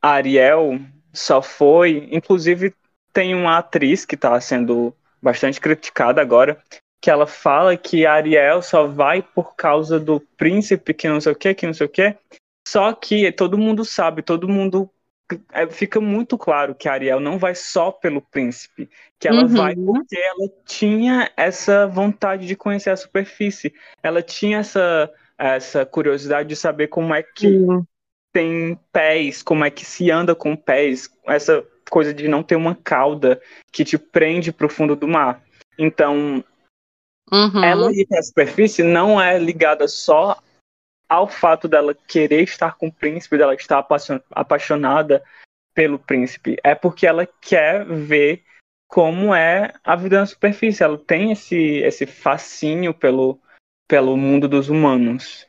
a 0.00 0.10
Ariel 0.12 0.78
só 1.12 1.42
foi, 1.42 2.08
inclusive 2.12 2.74
tem 3.12 3.34
uma 3.34 3.58
atriz 3.58 4.04
que 4.04 4.16
tá 4.16 4.40
sendo 4.40 4.94
bastante 5.20 5.60
criticada 5.60 6.20
agora, 6.20 6.62
que 7.04 7.10
ela 7.10 7.26
fala 7.26 7.76
que 7.76 8.06
a 8.06 8.14
Ariel 8.14 8.62
só 8.62 8.86
vai 8.86 9.20
por 9.20 9.54
causa 9.54 10.00
do 10.00 10.18
príncipe 10.38 10.94
que 10.94 11.06
não 11.06 11.20
sei 11.20 11.32
o 11.32 11.36
que, 11.36 11.52
que 11.52 11.66
não 11.66 11.74
sei 11.74 11.84
o 11.84 11.90
que. 11.90 12.16
Só 12.66 12.94
que 12.94 13.30
todo 13.30 13.58
mundo 13.58 13.84
sabe, 13.84 14.22
todo 14.22 14.48
mundo 14.48 14.88
é, 15.52 15.66
fica 15.66 16.00
muito 16.00 16.38
claro 16.38 16.74
que 16.74 16.88
a 16.88 16.94
Ariel 16.94 17.20
não 17.20 17.36
vai 17.36 17.54
só 17.54 17.92
pelo 17.92 18.22
príncipe, 18.22 18.88
que 19.20 19.28
ela 19.28 19.42
Uhum. 19.42 19.48
vai 19.48 19.76
porque 19.76 20.16
ela 20.16 20.50
tinha 20.64 21.30
essa 21.36 21.86
vontade 21.86 22.46
de 22.46 22.56
conhecer 22.56 22.88
a 22.88 22.96
superfície, 22.96 23.74
ela 24.02 24.22
tinha 24.22 24.60
essa 24.60 25.12
essa 25.36 25.84
curiosidade 25.84 26.48
de 26.48 26.56
saber 26.56 26.86
como 26.88 27.14
é 27.14 27.22
que 27.22 27.66
tem 28.32 28.80
pés, 28.90 29.42
como 29.42 29.62
é 29.62 29.70
que 29.70 29.84
se 29.84 30.10
anda 30.10 30.34
com 30.34 30.56
pés, 30.56 31.10
essa 31.26 31.62
coisa 31.90 32.14
de 32.14 32.28
não 32.28 32.42
ter 32.42 32.56
uma 32.56 32.74
cauda 32.74 33.42
que 33.70 33.84
te 33.84 33.98
prende 33.98 34.50
para 34.50 34.66
o 34.66 34.70
fundo 34.70 34.96
do 34.96 35.06
mar. 35.06 35.42
Então, 35.78 36.42
Uhum. 37.34 37.64
ela 37.64 37.92
ir 37.92 38.06
para 38.06 38.20
a 38.20 38.22
superfície 38.22 38.84
não 38.84 39.20
é 39.20 39.36
ligada 39.40 39.88
só 39.88 40.40
ao 41.08 41.28
fato 41.28 41.66
dela 41.66 41.92
querer 41.92 42.42
estar 42.42 42.76
com 42.76 42.86
o 42.86 42.92
príncipe, 42.92 43.36
dela 43.36 43.54
estar 43.54 43.78
apaixon- 43.78 44.20
apaixonada 44.30 45.20
pelo 45.74 45.98
príncipe. 45.98 46.56
É 46.62 46.76
porque 46.76 47.08
ela 47.08 47.26
quer 47.26 47.84
ver 47.84 48.44
como 48.88 49.34
é 49.34 49.72
a 49.82 49.96
vida 49.96 50.20
na 50.20 50.26
superfície. 50.26 50.84
Ela 50.84 50.96
tem 50.96 51.32
esse, 51.32 51.56
esse 51.56 52.06
fascínio 52.06 52.94
pelo, 52.94 53.40
pelo 53.88 54.16
mundo 54.16 54.48
dos 54.48 54.68
humanos. 54.68 55.46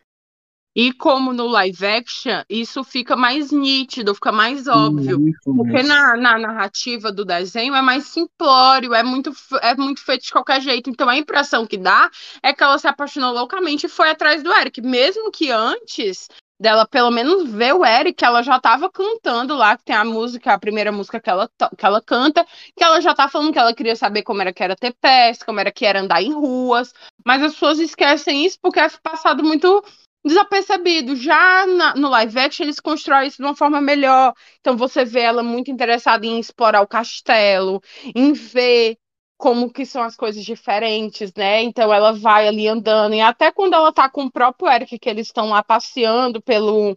E 0.75 0.91
como 0.91 1.31
no 1.31 1.47
live 1.47 1.85
action, 1.85 2.43
isso 2.49 2.83
fica 2.83 3.15
mais 3.15 3.49
nítido, 3.49 4.13
fica 4.13 4.31
mais 4.31 4.67
óbvio. 4.67 5.19
Porque 5.43 5.71
mais. 5.71 5.88
na, 5.88 6.17
na 6.17 6.38
narrativa 6.38 7.13
do 7.13 7.23
desenho 7.23 7.73
é 7.73 7.81
mais 7.81 8.07
simplório, 8.07 8.93
é 8.93 9.01
muito, 9.01 9.31
é 9.61 9.73
muito 9.75 10.03
feito 10.03 10.25
de 10.25 10.31
qualquer 10.31 10.59
jeito. 10.61 10.89
Então 10.89 11.07
a 11.07 11.17
impressão 11.17 11.65
que 11.65 11.77
dá 11.77 12.09
é 12.43 12.51
que 12.51 12.61
ela 12.61 12.77
se 12.77 12.88
apaixonou 12.88 13.33
loucamente 13.33 13.85
e 13.85 13.89
foi 13.89 14.09
atrás 14.09 14.43
do 14.43 14.51
Eric. 14.53 14.81
Mesmo 14.81 15.31
que 15.31 15.49
antes 15.49 16.27
dela 16.59 16.88
pelo 16.88 17.11
menos 17.11 17.49
ver 17.49 17.73
o 17.73 17.85
Eric, 17.85 18.23
ela 18.23 18.41
já 18.41 18.57
estava 18.57 18.89
cantando 18.89 19.55
lá, 19.55 19.77
que 19.77 19.83
tem 19.83 19.95
a 19.95 20.05
música, 20.05 20.53
a 20.53 20.59
primeira 20.59 20.91
música 20.91 21.19
que 21.19 21.29
ela, 21.29 21.49
que 21.77 21.85
ela 21.85 22.01
canta, 22.01 22.45
que 22.75 22.83
ela 22.83 23.01
já 23.01 23.13
tá 23.13 23.27
falando 23.27 23.51
que 23.51 23.59
ela 23.59 23.73
queria 23.73 23.95
saber 23.95 24.23
como 24.23 24.41
era 24.41 24.53
que 24.53 24.63
era 24.63 24.75
ter 24.75 24.93
pés, 24.93 25.43
como 25.43 25.59
era 25.59 25.71
que 25.71 25.85
era 25.85 26.01
andar 26.01 26.21
em 26.21 26.33
ruas. 26.33 26.93
Mas 27.25 27.41
as 27.43 27.53
pessoas 27.53 27.79
esquecem 27.79 28.45
isso 28.45 28.57
porque 28.61 28.79
é 28.79 28.89
passado 29.01 29.43
muito 29.43 29.83
desapercebido. 30.25 31.15
Já 31.15 31.65
na- 31.67 31.95
no 31.95 32.09
live 32.09 32.39
action, 32.39 32.65
eles 32.65 32.79
constroem 32.79 33.27
isso 33.27 33.38
de 33.38 33.43
uma 33.43 33.55
forma 33.55 33.79
melhor. 33.81 34.33
Então 34.59 34.75
você 34.77 35.05
vê 35.05 35.21
ela 35.21 35.43
muito 35.43 35.71
interessada 35.71 36.25
em 36.25 36.39
explorar 36.39 36.81
o 36.81 36.88
castelo, 36.88 37.81
em 38.15 38.33
ver 38.33 38.97
como 39.38 39.71
que 39.71 39.85
são 39.85 40.01
as 40.01 40.15
coisas 40.15 40.43
diferentes, 40.43 41.33
né? 41.35 41.61
Então 41.63 41.93
ela 41.93 42.13
vai 42.13 42.47
ali 42.47 42.67
andando, 42.67 43.13
e 43.15 43.21
até 43.21 43.51
quando 43.51 43.73
ela 43.73 43.91
tá 43.91 44.09
com 44.09 44.23
o 44.25 44.31
próprio 44.31 44.69
Eric, 44.71 44.97
que 44.97 45.09
eles 45.09 45.27
estão 45.27 45.49
lá 45.49 45.61
passeando 45.61 46.41
pelo, 46.41 46.95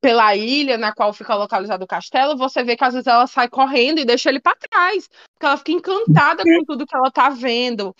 pela 0.00 0.34
ilha 0.36 0.78
na 0.78 0.92
qual 0.94 1.12
fica 1.12 1.34
localizado 1.34 1.84
o 1.84 1.86
castelo, 1.88 2.36
você 2.36 2.62
vê 2.64 2.76
que 2.76 2.84
às 2.84 2.94
vezes 2.94 3.06
ela 3.06 3.26
sai 3.26 3.48
correndo 3.48 3.98
e 4.00 4.04
deixa 4.04 4.28
ele 4.30 4.40
para 4.40 4.56
trás, 4.56 5.08
porque 5.34 5.46
ela 5.46 5.56
fica 5.58 5.72
encantada 5.72 6.42
com 6.42 6.64
tudo 6.64 6.86
que 6.86 6.96
ela 6.96 7.10
tá 7.10 7.28
vendo. 7.30 7.94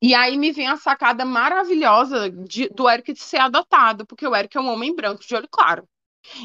E 0.00 0.14
aí 0.14 0.36
me 0.36 0.52
vem 0.52 0.68
a 0.68 0.76
sacada 0.76 1.24
maravilhosa 1.24 2.30
de- 2.30 2.68
do 2.68 2.88
Eric 2.88 3.12
de 3.12 3.20
ser 3.20 3.38
adotado, 3.38 4.06
porque 4.06 4.26
o 4.26 4.34
Eric 4.34 4.56
é 4.56 4.60
um 4.60 4.72
homem 4.72 4.94
branco 4.94 5.24
de 5.26 5.34
olho 5.34 5.48
claro. 5.50 5.88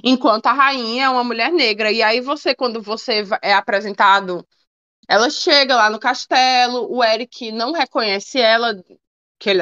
Enquanto 0.04 0.48
a 0.48 0.54
rainha 0.54 1.06
é 1.06 1.10
uma 1.10 1.24
mulher 1.24 1.52
negra. 1.52 1.92
E 1.92 2.02
aí 2.02 2.22
você, 2.22 2.56
quando 2.56 2.82
você 2.82 3.24
é 3.42 3.54
apresentado, 3.54 4.46
ela 5.08 5.30
chega 5.30 5.76
lá 5.76 5.90
no 5.90 6.00
castelo, 6.00 6.92
o 6.92 7.04
Eric 7.04 7.52
não 7.52 7.72
reconhece 7.72 8.40
ela, 8.40 8.74
que 9.40 9.50
ele, 9.50 9.62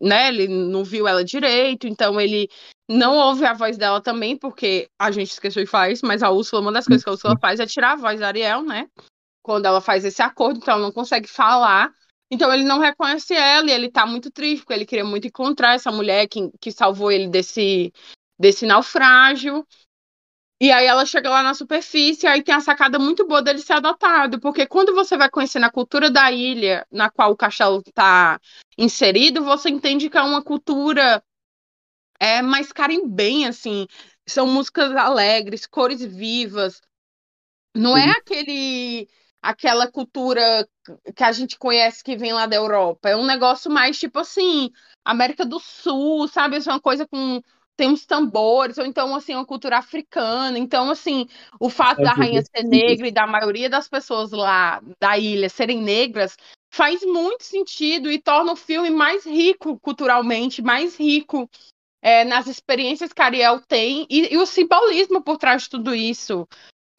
né, 0.00 0.28
ele 0.28 0.48
não 0.48 0.82
viu 0.82 1.06
ela 1.06 1.24
direito, 1.24 1.86
então 1.86 2.20
ele 2.20 2.48
não 2.88 3.16
ouve 3.16 3.44
a 3.44 3.52
voz 3.52 3.76
dela 3.76 4.00
também, 4.00 4.36
porque 4.36 4.88
a 4.98 5.10
gente 5.10 5.30
esqueceu 5.30 5.62
de 5.62 5.70
falar 5.70 5.90
isso, 5.90 6.06
mas 6.06 6.22
a 6.22 6.30
Úrsula, 6.30 6.62
uma 6.62 6.72
das 6.72 6.86
coisas 6.86 7.04
que 7.04 7.10
a 7.10 7.12
Úrsula 7.12 7.38
faz 7.38 7.60
é 7.60 7.66
tirar 7.66 7.92
a 7.92 7.96
voz 7.96 8.18
da 8.18 8.26
Ariel, 8.26 8.62
né? 8.62 8.88
Quando 9.42 9.66
ela 9.66 9.80
faz 9.80 10.04
esse 10.04 10.20
acordo, 10.22 10.58
então 10.58 10.74
ela 10.74 10.82
não 10.82 10.92
consegue 10.92 11.28
falar. 11.28 11.92
Então 12.30 12.52
ele 12.52 12.64
não 12.64 12.78
reconhece 12.78 13.34
ela 13.34 13.68
e 13.68 13.72
ele 13.72 13.90
tá 13.90 14.06
muito 14.06 14.30
triste, 14.30 14.60
porque 14.62 14.74
ele 14.74 14.86
queria 14.86 15.04
muito 15.04 15.26
encontrar 15.26 15.74
essa 15.74 15.90
mulher 15.90 16.28
que, 16.28 16.50
que 16.60 16.70
salvou 16.70 17.10
ele 17.10 17.28
desse, 17.28 17.92
desse 18.38 18.64
naufrágio. 18.64 19.66
E 20.62 20.70
aí 20.70 20.86
ela 20.86 21.06
chega 21.06 21.30
lá 21.30 21.42
na 21.42 21.54
superfície, 21.54 22.26
aí 22.26 22.42
tem 22.42 22.54
a 22.54 22.60
sacada 22.60 22.98
muito 22.98 23.26
boa 23.26 23.40
dele 23.42 23.60
ser 23.60 23.72
adotado, 23.72 24.38
porque 24.38 24.66
quando 24.66 24.94
você 24.94 25.16
vai 25.16 25.30
conhecendo 25.30 25.64
a 25.64 25.70
cultura 25.70 26.10
da 26.10 26.30
ilha 26.30 26.86
na 26.92 27.10
qual 27.10 27.32
o 27.32 27.36
castelo 27.36 27.82
está 27.84 28.38
inserido, 28.76 29.42
você 29.42 29.70
entende 29.70 30.10
que 30.10 30.18
é 30.18 30.22
uma 30.22 30.42
cultura 30.42 31.24
é 32.20 32.42
mais 32.42 32.70
carimbenha, 32.70 33.48
assim. 33.48 33.86
São 34.28 34.46
músicas 34.46 34.94
alegres, 34.94 35.66
cores 35.66 36.04
vivas. 36.04 36.82
Não 37.74 37.96
é 37.96 38.10
aquele 38.10 39.08
aquela 39.42 39.90
cultura 39.90 40.68
que 41.14 41.24
a 41.24 41.32
gente 41.32 41.58
conhece 41.58 42.02
que 42.02 42.16
vem 42.16 42.32
lá 42.32 42.46
da 42.46 42.56
Europa. 42.56 43.08
É 43.08 43.16
um 43.16 43.26
negócio 43.26 43.70
mais 43.70 43.98
tipo 43.98 44.18
assim, 44.18 44.70
América 45.04 45.44
do 45.44 45.58
Sul, 45.58 46.28
sabe? 46.28 46.56
É 46.56 46.70
uma 46.70 46.80
coisa 46.80 47.06
com 47.06 47.40
tem 47.80 47.88
uns 47.88 48.04
tambores, 48.04 48.76
ou 48.76 48.84
então, 48.84 49.16
assim, 49.16 49.34
uma 49.34 49.46
cultura 49.46 49.78
africana. 49.78 50.58
Então, 50.58 50.90
assim, 50.90 51.26
o 51.58 51.70
fato 51.70 52.02
da 52.02 52.12
rainha 52.12 52.42
ser 52.42 52.62
negra 52.62 53.08
e 53.08 53.10
da 53.10 53.26
maioria 53.26 53.70
das 53.70 53.88
pessoas 53.88 54.32
lá 54.32 54.82
da 55.00 55.16
ilha 55.16 55.48
serem 55.48 55.80
negras 55.80 56.36
faz 56.70 57.02
muito 57.02 57.42
sentido 57.42 58.10
e 58.10 58.20
torna 58.20 58.52
o 58.52 58.56
filme 58.56 58.90
mais 58.90 59.24
rico 59.24 59.80
culturalmente, 59.80 60.60
mais 60.60 60.94
rico 60.98 61.48
é, 62.02 62.22
nas 62.22 62.46
experiências 62.46 63.14
que 63.14 63.22
Ariel 63.22 63.60
tem 63.60 64.06
e, 64.10 64.34
e, 64.34 64.36
o 64.36 64.44
simbolismo 64.44 65.22
por 65.22 65.38
trás 65.38 65.62
de 65.62 65.70
tudo 65.70 65.94
isso. 65.94 66.46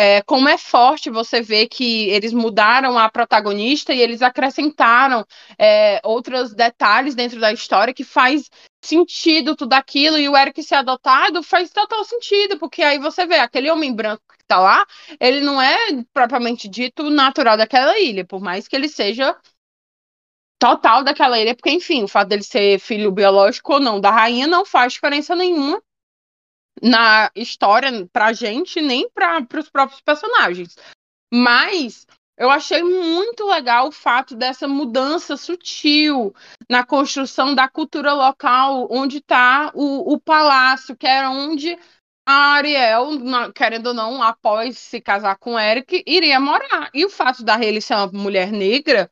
É, 0.04 0.20
como 0.24 0.50
é 0.50 0.58
forte 0.58 1.12
você 1.12 1.44
ver 1.44 1.68
que 1.68 2.10
eles 2.10 2.34
mudaram 2.34 2.98
a 2.98 3.08
protagonista 3.08 3.94
e 3.94 4.02
eles 4.02 4.24
acrescentaram 4.24 5.24
é, 5.60 6.02
outros 6.04 6.56
detalhes 6.56 7.14
dentro 7.14 7.40
da 7.40 7.54
história 7.54 7.94
que 7.94 8.04
faz 8.04 8.50
sentido 8.84 9.56
tudo 9.56 9.74
aquilo, 9.74 10.18
e 10.18 10.28
o 10.28 10.36
Eric 10.36 10.64
ser 10.64 10.74
adotado 10.74 11.44
faz 11.44 11.70
total 11.70 12.04
sentido, 12.04 12.58
porque 12.58 12.82
aí 12.82 12.98
você 12.98 13.28
vê 13.28 13.36
aquele 13.36 13.70
homem 13.70 13.94
branco 13.94 14.24
que 14.36 14.44
tá 14.48 14.60
lá, 14.60 14.88
ele 15.20 15.42
não 15.42 15.62
é 15.62 15.78
propriamente 16.12 16.68
dito 16.68 17.08
natural 17.12 17.56
daquela 17.56 18.00
ilha, 18.00 18.26
por 18.26 18.42
mais 18.42 18.68
que 18.68 18.76
ele 18.76 18.90
seja 18.90 19.38
total 20.58 21.04
daquela 21.04 21.40
ilha, 21.40 21.54
porque, 21.54 21.70
enfim, 21.70 22.02
o 22.06 22.08
fato 22.08 22.30
dele 22.30 22.42
ser 22.42 22.80
filho 22.80 23.12
biológico 23.12 23.74
ou 23.74 23.80
não 23.80 24.02
da 24.02 24.10
rainha 24.10 24.48
não 24.48 24.66
faz 24.66 24.94
diferença 24.94 25.36
nenhuma 25.36 25.80
na 26.82 27.32
história 27.36 28.08
pra 28.12 28.34
gente, 28.34 28.82
nem 28.82 29.10
para 29.10 29.46
os 29.58 29.70
próprios 29.70 30.02
personagens. 30.02 30.76
Mas 31.34 32.06
eu 32.38 32.50
achei 32.50 32.82
muito 32.82 33.46
legal 33.46 33.88
o 33.88 33.92
fato 33.92 34.36
dessa 34.36 34.68
mudança 34.68 35.38
sutil 35.38 36.34
na 36.70 36.84
construção 36.84 37.54
da 37.54 37.68
cultura 37.68 38.14
local, 38.14 38.88
onde 38.90 39.18
está 39.18 39.72
o, 39.76 40.14
o 40.14 40.20
palácio, 40.20 40.96
que 40.96 41.06
era 41.06 41.30
onde 41.30 41.78
a 42.28 42.54
Ariel, 42.54 43.10
querendo 43.54 43.88
ou 43.88 43.94
não, 43.94 44.24
após 44.24 44.78
se 44.78 45.02
casar 45.02 45.38
com 45.38 45.60
Eric, 45.60 46.04
iria 46.08 46.40
morar. 46.40 46.90
E 46.94 47.06
o 47.06 47.10
fato 47.10 47.44
da 47.44 47.56
Hayley 47.56 47.82
ser 47.82 47.96
uma 47.96 48.08
mulher 48.08 48.52
negra 48.52 49.12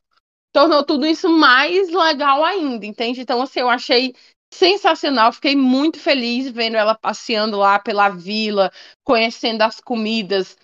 tornou 0.52 0.84
tudo 0.84 1.06
isso 1.06 1.28
mais 1.28 1.90
legal 1.90 2.44
ainda, 2.44 2.84
entende? 2.86 3.20
Então, 3.20 3.40
assim, 3.42 3.60
eu 3.60 3.68
achei 3.68 4.14
sensacional. 4.52 5.32
Fiquei 5.32 5.54
muito 5.56 5.98
feliz 5.98 6.50
vendo 6.50 6.76
ela 6.76 6.94
passeando 6.94 7.56
lá 7.56 7.78
pela 7.78 8.08
vila, 8.08 8.70
conhecendo 9.04 9.62
as 9.62 9.80
comidas. 9.80 10.56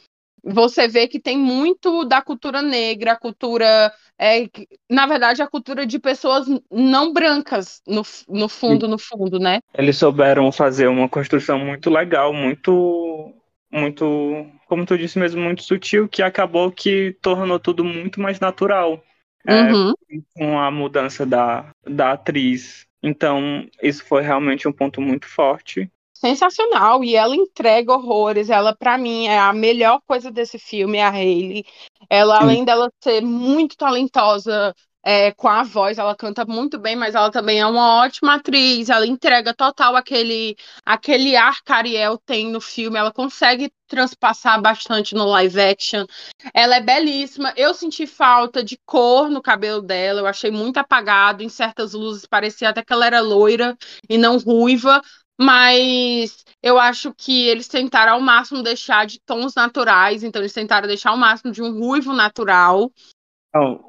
Você 0.45 0.87
vê 0.87 1.09
que 1.09 1.19
tem 1.19 1.37
muito 1.37 2.05
da 2.05 2.23
cultura 2.23 2.63
negra, 2.63 3.13
a 3.13 3.17
cultura, 3.17 3.93
é, 4.17 4.49
na 4.89 5.05
verdade, 5.07 5.43
a 5.43 5.47
cultura 5.49 5.85
de 5.85 5.99
pessoas 5.99 6.47
não 6.71 7.13
brancas, 7.13 7.83
no, 7.87 8.03
no 8.29 8.49
fundo, 8.49 8.87
no 8.87 8.97
fundo, 8.97 9.41
né? 9.41 9.59
Eles 9.75 9.97
souberam 9.97 10.53
fazer 10.53 10.87
uma 10.87 11.09
construção 11.09 11.59
muito 11.59 11.91
legal, 11.91 12.33
muito, 12.33 13.35
muito, 13.73 14.47
como 14.69 14.87
tu 14.87 14.97
disse 14.97 15.19
mesmo, 15.19 15.43
muito 15.43 15.65
sutil, 15.65 16.09
que 16.09 16.23
acabou 16.23 16.71
que 16.71 17.17
tornou 17.21 17.59
tudo 17.59 17.85
muito 17.85 18.21
mais 18.21 18.39
natural. 18.39 19.03
É, 19.49 19.73
uhum. 19.73 19.95
Com 20.37 20.61
a 20.61 20.71
mudança 20.71 21.27
da, 21.27 21.71
da 21.85 22.13
atriz 22.13 22.86
então, 23.03 23.67
isso 23.83 24.05
foi 24.05 24.23
realmente 24.23 24.67
um 24.67 24.73
ponto 24.73 25.01
muito 25.01 25.27
forte. 25.27 25.91
Sensacional, 26.15 27.05
e 27.05 27.15
ela 27.15 27.37
entrega 27.37 27.93
horrores. 27.93 28.49
Ela, 28.49 28.75
para 28.75 28.97
mim, 28.97 29.27
é 29.27 29.39
a 29.39 29.53
melhor 29.53 30.01
coisa 30.07 30.31
desse 30.31 30.59
filme, 30.59 30.99
é 30.99 31.05
a 31.05 31.11
Hayley. 31.11 31.65
Ela, 32.09 32.41
além 32.41 32.65
dela 32.65 32.91
ser 33.03 33.21
muito 33.21 33.77
talentosa 33.77 34.75
é, 35.05 35.31
com 35.33 35.47
a 35.47 35.63
voz, 35.63 35.99
ela 35.99 36.17
canta 36.17 36.45
muito 36.45 36.81
bem, 36.81 36.97
mas 36.97 37.15
ela 37.15 37.31
também 37.31 37.61
é 37.61 37.67
uma 37.67 38.03
ótima 38.03 38.35
atriz, 38.35 38.89
ela 38.89 39.07
entrega 39.07 39.55
total 39.55 39.95
aquele, 39.95 40.57
aquele 40.85 41.37
ar 41.37 41.63
que 41.63 41.73
a 41.73 41.77
Ariel 41.77 42.19
tem 42.27 42.51
no 42.51 42.61
filme, 42.61 42.99
ela 42.99 43.13
consegue 43.13 43.71
transpassar 43.87 44.61
bastante 44.61 45.15
no 45.15 45.25
live 45.27 45.61
action. 45.61 46.05
Ela 46.53 46.77
é 46.77 46.81
belíssima. 46.81 47.53
Eu 47.57 47.75
senti 47.75 48.07
falta 48.07 48.63
de 48.63 48.79
cor 48.85 49.31
no 49.31 49.43
cabelo 49.43 49.83
dela, 49.83 50.21
eu 50.21 50.27
achei 50.27 50.51
muito 50.51 50.79
apagado, 50.79 51.43
em 51.43 51.49
certas 51.49 51.93
luzes 51.93 52.27
parecia 52.27 52.69
até 52.69 52.83
que 52.83 52.93
ela 52.93 53.07
era 53.07 53.21
loira 53.21 53.77
e 54.09 54.19
não 54.19 54.39
ruiva, 54.39 55.01
mas 55.39 56.45
eu 56.63 56.79
acho 56.79 57.13
que 57.15 57.47
eles 57.47 57.69
tentaram 57.69 58.15
ao 58.15 58.21
máximo 58.21 58.63
deixar 58.63 59.07
de 59.07 59.21
tons 59.21 59.55
naturais, 59.55 60.23
então 60.23 60.41
eles 60.41 60.53
tentaram 60.53 60.89
deixar 60.89 61.11
ao 61.11 61.17
máximo 61.17 61.53
de 61.53 61.63
um 61.63 61.79
ruivo 61.79 62.13
natural 62.13 62.91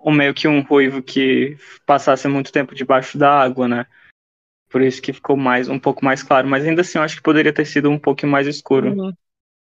o 0.03 0.11
meio 0.11 0.33
que 0.33 0.47
um 0.47 0.61
ruivo 0.61 1.01
que 1.01 1.57
passasse 1.85 2.27
muito 2.27 2.51
tempo 2.51 2.75
debaixo 2.75 3.17
da 3.17 3.39
água, 3.39 3.67
né? 3.67 3.85
Por 4.69 4.81
isso 4.81 5.01
que 5.01 5.13
ficou 5.13 5.37
mais 5.37 5.69
um 5.69 5.79
pouco 5.79 6.03
mais 6.03 6.21
claro, 6.21 6.47
mas 6.47 6.65
ainda 6.65 6.81
assim 6.81 6.97
eu 6.97 7.03
acho 7.03 7.15
que 7.17 7.21
poderia 7.21 7.53
ter 7.53 7.65
sido 7.65 7.89
um 7.89 7.99
pouco 7.99 8.27
mais 8.27 8.47
escuro. 8.47 8.89
Uhum. 8.89 9.13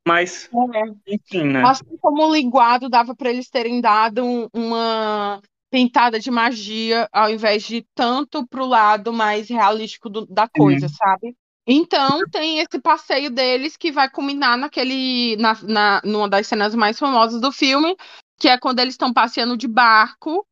Mas, 0.07 0.49
é. 0.75 1.15
enfim, 1.15 1.45
né? 1.45 1.65
Assim 1.65 1.97
como 2.01 2.23
o 2.23 2.33
linguado 2.33 2.89
dava 2.89 3.15
para 3.15 3.29
eles 3.29 3.51
terem 3.51 3.81
dado 3.81 4.25
um, 4.25 4.49
uma 4.55 5.41
pintada 5.69 6.21
de 6.21 6.31
magia 6.31 7.09
ao 7.13 7.29
invés 7.29 7.65
de 7.65 7.85
tanto 7.93 8.47
pro 8.47 8.65
lado 8.65 9.13
mais 9.13 9.49
realístico 9.49 10.09
do, 10.09 10.25
da 10.27 10.49
coisa, 10.49 10.87
uhum. 10.87 10.93
sabe? 10.93 11.37
Então 11.67 12.21
tem 12.31 12.61
esse 12.61 12.81
passeio 12.81 13.31
deles 13.31 13.77
que 13.77 13.91
vai 13.91 14.09
culminar 14.09 14.57
naquele 14.57 15.37
na, 15.39 15.55
na 15.65 16.01
numa 16.05 16.29
das 16.29 16.47
cenas 16.47 16.73
mais 16.77 16.97
famosas 16.97 17.41
do 17.41 17.51
filme, 17.51 17.97
que 18.39 18.49
é 18.49 18.57
quando 18.57 18.79
eles 18.79 18.95
estão 18.95 19.13
passeando 19.13 19.57
de 19.57 19.67
barco 19.67 20.47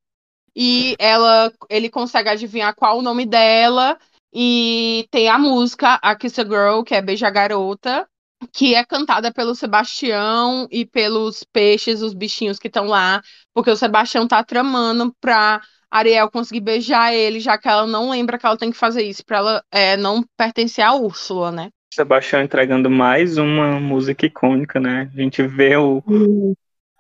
e 0.57 0.97
ela, 0.99 1.53
ele 1.71 1.89
consegue 1.89 2.29
adivinhar 2.29 2.75
qual 2.75 2.99
o 2.99 3.03
nome 3.03 3.25
dela 3.25 3.97
e 4.33 5.07
tem 5.13 5.29
a 5.29 5.39
música 5.39 5.95
A 6.03 6.17
Kiss 6.17 6.41
a 6.41 6.45
Girl, 6.45 6.83
que 6.83 6.95
é 6.95 7.01
Beija 7.01 7.31
Garota, 7.31 8.09
que 8.53 8.75
é 8.75 8.85
cantada 8.85 9.33
pelo 9.33 9.55
Sebastião 9.55 10.69
e 10.71 10.85
pelos 10.85 11.45
peixes, 11.45 12.03
os 12.03 12.15
bichinhos 12.15 12.59
que 12.59 12.69
estão 12.69 12.87
lá, 12.87 13.23
porque 13.53 13.71
o 13.71 13.77
Sebastião 13.77 14.27
tá 14.27 14.43
tramando 14.43 15.15
pra 15.21 15.61
Ariel 15.91 16.31
conseguir 16.31 16.61
beijar 16.61 17.15
ele, 17.15 17.41
já 17.41 17.57
que 17.57 17.69
ela 17.69 17.87
não 17.87 18.11
lembra 18.11 18.39
que 18.39 18.47
ela 18.47 18.57
tem 18.57 18.71
que 18.71 18.77
fazer 18.77 19.03
isso 19.03 19.25
pra 19.25 19.39
ela 19.39 19.65
é, 19.71 19.97
não 19.97 20.25
pertencer 20.37 20.85
a 20.85 20.95
Úrsula, 20.95 21.53
né? 21.53 21.71
Sebastião 21.93 22.43
entregando 22.43 22.91
mais 22.91 23.39
uma 23.39 23.79
música 23.79 24.27
icônica, 24.27 24.81
né? 24.81 25.11
A 25.15 25.21
gente 25.21 25.43
vê 25.47 25.77
o, 25.77 26.03
uhum 26.07 26.55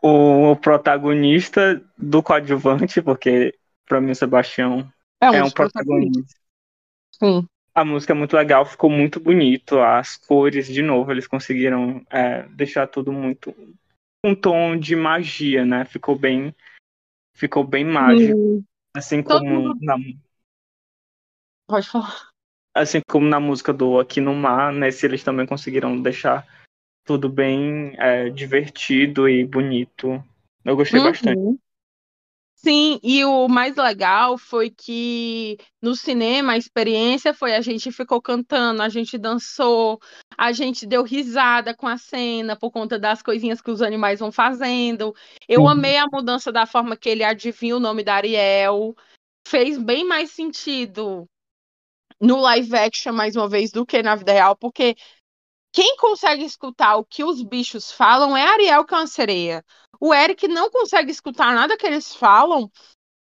o 0.06 0.54
protagonista 0.56 1.82
do 1.96 2.22
coadjuvante, 2.22 3.00
porque 3.00 3.54
para 3.88 4.02
mim 4.02 4.10
o 4.10 4.14
Sebastião 4.14 4.86
é 5.18 5.30
um, 5.30 5.34
é 5.36 5.42
um 5.42 5.50
protagonista. 5.50 6.34
Sim. 7.10 7.48
A 7.74 7.84
música 7.84 8.12
é 8.12 8.16
muito 8.16 8.36
legal, 8.36 8.64
ficou 8.64 8.88
muito 8.88 9.18
bonito, 9.18 9.80
as 9.80 10.16
cores, 10.16 10.68
de 10.68 10.80
novo, 10.80 11.10
eles 11.10 11.26
conseguiram 11.26 12.06
é, 12.08 12.44
deixar 12.50 12.86
tudo 12.86 13.12
muito 13.12 13.52
um 14.24 14.34
tom 14.34 14.76
de 14.76 14.94
magia, 14.94 15.66
né? 15.66 15.84
Ficou 15.84 16.16
bem, 16.16 16.54
ficou 17.34 17.64
bem 17.64 17.84
mágico, 17.84 18.38
hum. 18.38 18.64
assim 18.96 19.22
como 19.22 19.74
na... 19.80 19.96
Pode 21.66 21.88
falar. 21.88 22.30
Assim 22.72 23.00
como 23.08 23.26
na 23.26 23.40
música 23.40 23.72
do 23.72 23.98
Aqui 23.98 24.20
no 24.20 24.34
Mar, 24.34 24.72
nesse 24.72 25.06
eles 25.06 25.24
também 25.24 25.46
conseguiram 25.46 26.00
deixar 26.00 26.46
tudo 27.04 27.28
bem 27.28 27.94
é, 27.98 28.30
divertido 28.30 29.28
e 29.28 29.44
bonito. 29.44 30.22
Eu 30.64 30.76
gostei 30.76 31.00
uhum. 31.00 31.06
bastante. 31.06 31.60
Sim, 32.64 32.98
e 33.02 33.22
o 33.26 33.46
mais 33.46 33.76
legal 33.76 34.38
foi 34.38 34.70
que 34.70 35.58
no 35.82 35.94
cinema 35.94 36.54
a 36.54 36.56
experiência 36.56 37.34
foi 37.34 37.54
a 37.54 37.60
gente 37.60 37.92
ficou 37.92 38.22
cantando, 38.22 38.80
a 38.80 38.88
gente 38.88 39.18
dançou, 39.18 40.00
a 40.38 40.50
gente 40.50 40.86
deu 40.86 41.02
risada 41.02 41.76
com 41.76 41.86
a 41.86 41.98
cena 41.98 42.56
por 42.56 42.70
conta 42.70 42.98
das 42.98 43.20
coisinhas 43.20 43.60
que 43.60 43.70
os 43.70 43.82
animais 43.82 44.20
vão 44.20 44.32
fazendo. 44.32 45.14
Eu 45.46 45.60
uhum. 45.62 45.68
amei 45.68 45.98
a 45.98 46.06
mudança 46.10 46.50
da 46.50 46.64
forma 46.64 46.96
que 46.96 47.10
ele 47.10 47.22
adivinha 47.22 47.76
o 47.76 47.80
nome 47.80 48.02
da 48.02 48.14
Ariel. 48.14 48.96
Fez 49.46 49.76
bem 49.76 50.08
mais 50.08 50.30
sentido 50.30 51.28
no 52.18 52.40
live 52.40 52.74
action, 52.76 53.12
mais 53.12 53.36
uma 53.36 53.46
vez, 53.46 53.70
do 53.72 53.84
que 53.84 54.02
na 54.02 54.14
vida 54.14 54.32
real, 54.32 54.56
porque 54.56 54.96
quem 55.70 55.96
consegue 55.98 56.44
escutar 56.44 56.96
o 56.96 57.04
que 57.04 57.22
os 57.22 57.42
bichos 57.42 57.92
falam 57.92 58.34
é 58.34 58.42
a 58.42 58.52
Ariel, 58.52 58.86
que 58.86 58.94
é 58.94 58.96
uma 58.96 59.06
sereia. 59.06 59.62
O 60.04 60.12
Eric 60.12 60.46
não 60.48 60.70
consegue 60.70 61.10
escutar 61.10 61.54
nada 61.54 61.76
que 61.78 61.86
eles 61.86 62.14
falam 62.14 62.70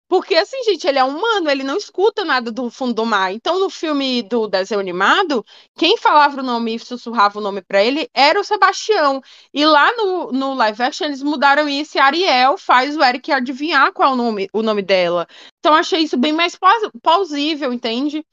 Porque, 0.09 0.35
assim, 0.37 0.62
gente, 0.64 0.87
ele 0.87 0.99
é 0.99 1.05
humano, 1.05 1.51
ele 1.51 1.62
não 1.62 1.76
escuta 1.76 2.24
nada 2.24 2.51
do 2.51 2.70
fundo 2.70 2.95
do 2.95 3.07
mar. 3.07 3.31
Então, 3.33 3.59
no 3.61 3.68
filme 3.70 4.22
do 4.22 4.49
desenho 4.49 4.81
animado, 4.81 5.45
quem 5.76 5.99
falava 5.99 6.41
o 6.41 6.45
nome 6.45 6.74
e 6.76 6.79
sussurrava 6.79 7.39
o 7.39 7.43
nome 7.43 7.61
para 7.62 7.85
ele 7.85 8.09
era 8.14 8.41
o 8.41 8.45
Sebastião. 8.45 9.20
E 9.53 9.66
lá 9.66 9.93
no, 9.97 10.33
no 10.33 10.55
live 10.55 10.83
action, 10.83 11.07
eles 11.09 11.22
mudaram 11.22 11.68
isso 11.68 11.99
e 11.99 12.01
Ariel 12.01 12.57
faz 12.57 12.97
o 12.97 13.05
Eric 13.05 13.31
adivinhar 13.33 13.93
qual 13.93 14.11
é 14.11 14.14
o 14.14 14.16
nome, 14.16 14.49
o 14.53 14.62
nome 14.62 14.81
dela. 14.83 15.26
Então, 15.59 15.74
achei 15.74 16.01
isso 16.03 16.16
bem 16.16 16.33
mais 16.33 16.57
plausível, 17.03 17.72
entende? 17.72 18.24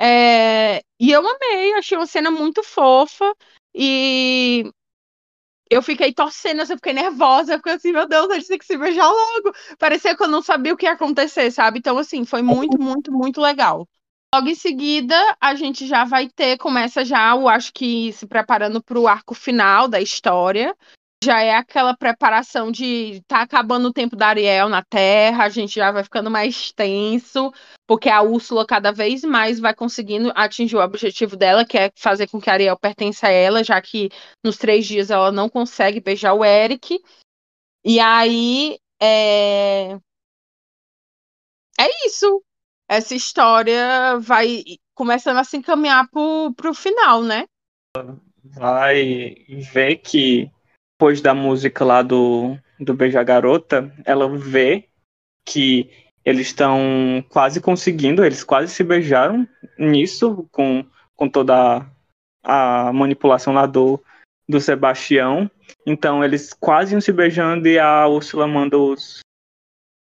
É... 0.00 0.82
E 0.98 1.10
eu 1.12 1.20
amei, 1.26 1.74
achei 1.74 1.96
uma 1.98 2.06
cena 2.06 2.30
muito 2.30 2.62
fofa. 2.62 3.34
E 3.74 4.64
eu 5.70 5.80
fiquei 5.80 6.12
torcendo, 6.12 6.60
eu 6.60 6.66
fiquei 6.66 6.92
nervosa, 6.92 7.56
fiquei 7.56 7.74
assim, 7.74 7.92
meu 7.92 8.06
Deus, 8.08 8.28
eles 8.30 8.48
têm 8.48 8.58
que 8.58 8.66
se 8.66 8.76
beijar 8.76 9.08
logo. 9.08 9.54
Parecia 9.78 10.16
que 10.16 10.22
eu 10.22 10.28
não 10.28 10.42
sabia 10.42 10.74
o 10.74 10.76
que 10.76 10.84
ia 10.84 10.92
acontecer, 10.92 11.50
sabe? 11.52 11.78
Então, 11.78 11.96
assim, 11.96 12.24
foi 12.24 12.42
muito, 12.42 12.78
muito, 12.78 13.12
muito 13.12 13.40
legal. 13.40 13.86
Logo 14.34 14.48
em 14.48 14.54
seguida, 14.54 15.16
a 15.40 15.54
gente 15.54 15.86
já 15.86 16.04
vai 16.04 16.28
ter, 16.28 16.58
começa 16.58 17.04
já, 17.04 17.30
eu 17.30 17.48
acho 17.48 17.72
que 17.72 18.12
se 18.12 18.26
preparando 18.26 18.82
para 18.82 18.98
o 18.98 19.06
arco 19.06 19.34
final 19.34 19.86
da 19.86 20.00
história, 20.00 20.76
já 21.22 21.42
é 21.42 21.54
aquela 21.54 21.94
preparação 21.94 22.72
de 22.72 23.22
tá 23.28 23.42
acabando 23.42 23.88
o 23.88 23.92
tempo 23.92 24.16
da 24.16 24.28
Ariel 24.28 24.70
na 24.70 24.82
Terra, 24.82 25.44
a 25.44 25.48
gente 25.50 25.74
já 25.74 25.92
vai 25.92 26.02
ficando 26.02 26.30
mais 26.30 26.72
tenso, 26.72 27.52
porque 27.86 28.08
a 28.08 28.22
Úrsula 28.22 28.66
cada 28.66 28.90
vez 28.90 29.22
mais 29.22 29.60
vai 29.60 29.74
conseguindo 29.74 30.32
atingir 30.34 30.76
o 30.76 30.82
objetivo 30.82 31.36
dela, 31.36 31.64
que 31.64 31.76
é 31.76 31.90
fazer 31.94 32.26
com 32.26 32.40
que 32.40 32.48
a 32.48 32.54
Ariel 32.54 32.78
pertença 32.78 33.26
a 33.26 33.30
ela, 33.30 33.62
já 33.62 33.80
que 33.82 34.08
nos 34.42 34.56
três 34.56 34.86
dias 34.86 35.10
ela 35.10 35.30
não 35.30 35.48
consegue 35.48 36.00
beijar 36.00 36.32
o 36.32 36.42
Eric. 36.42 36.98
E 37.84 38.00
aí 38.00 38.78
é, 39.00 39.92
é 41.78 42.06
isso. 42.06 42.42
Essa 42.88 43.14
história 43.14 44.18
vai 44.18 44.64
começando 44.94 45.36
a 45.36 45.44
se 45.44 45.58
encaminhar 45.58 46.08
pro, 46.10 46.52
pro 46.56 46.72
final, 46.72 47.22
né? 47.22 47.44
Vai 48.42 49.44
ver 49.72 49.96
que 49.98 50.50
depois 51.00 51.22
da 51.22 51.32
música 51.32 51.82
lá 51.82 52.02
do, 52.02 52.58
do 52.78 52.92
Beija 52.92 53.22
Garota, 53.22 53.90
ela 54.04 54.28
vê 54.36 54.86
que 55.46 55.88
eles 56.22 56.48
estão 56.48 57.24
quase 57.30 57.58
conseguindo, 57.58 58.22
eles 58.22 58.44
quase 58.44 58.70
se 58.70 58.84
beijaram 58.84 59.48
nisso, 59.78 60.46
com, 60.52 60.84
com 61.16 61.26
toda 61.26 61.86
a, 62.44 62.88
a 62.88 62.92
manipulação 62.92 63.54
lá 63.54 63.64
do, 63.64 63.98
do 64.46 64.60
Sebastião. 64.60 65.50
Então 65.86 66.22
eles 66.22 66.52
quase 66.52 66.92
iam 66.92 67.00
se 67.00 67.12
beijando 67.12 67.66
e 67.66 67.78
a 67.78 68.06
Úrsula 68.06 68.46
manda 68.46 68.76
os, 68.76 69.20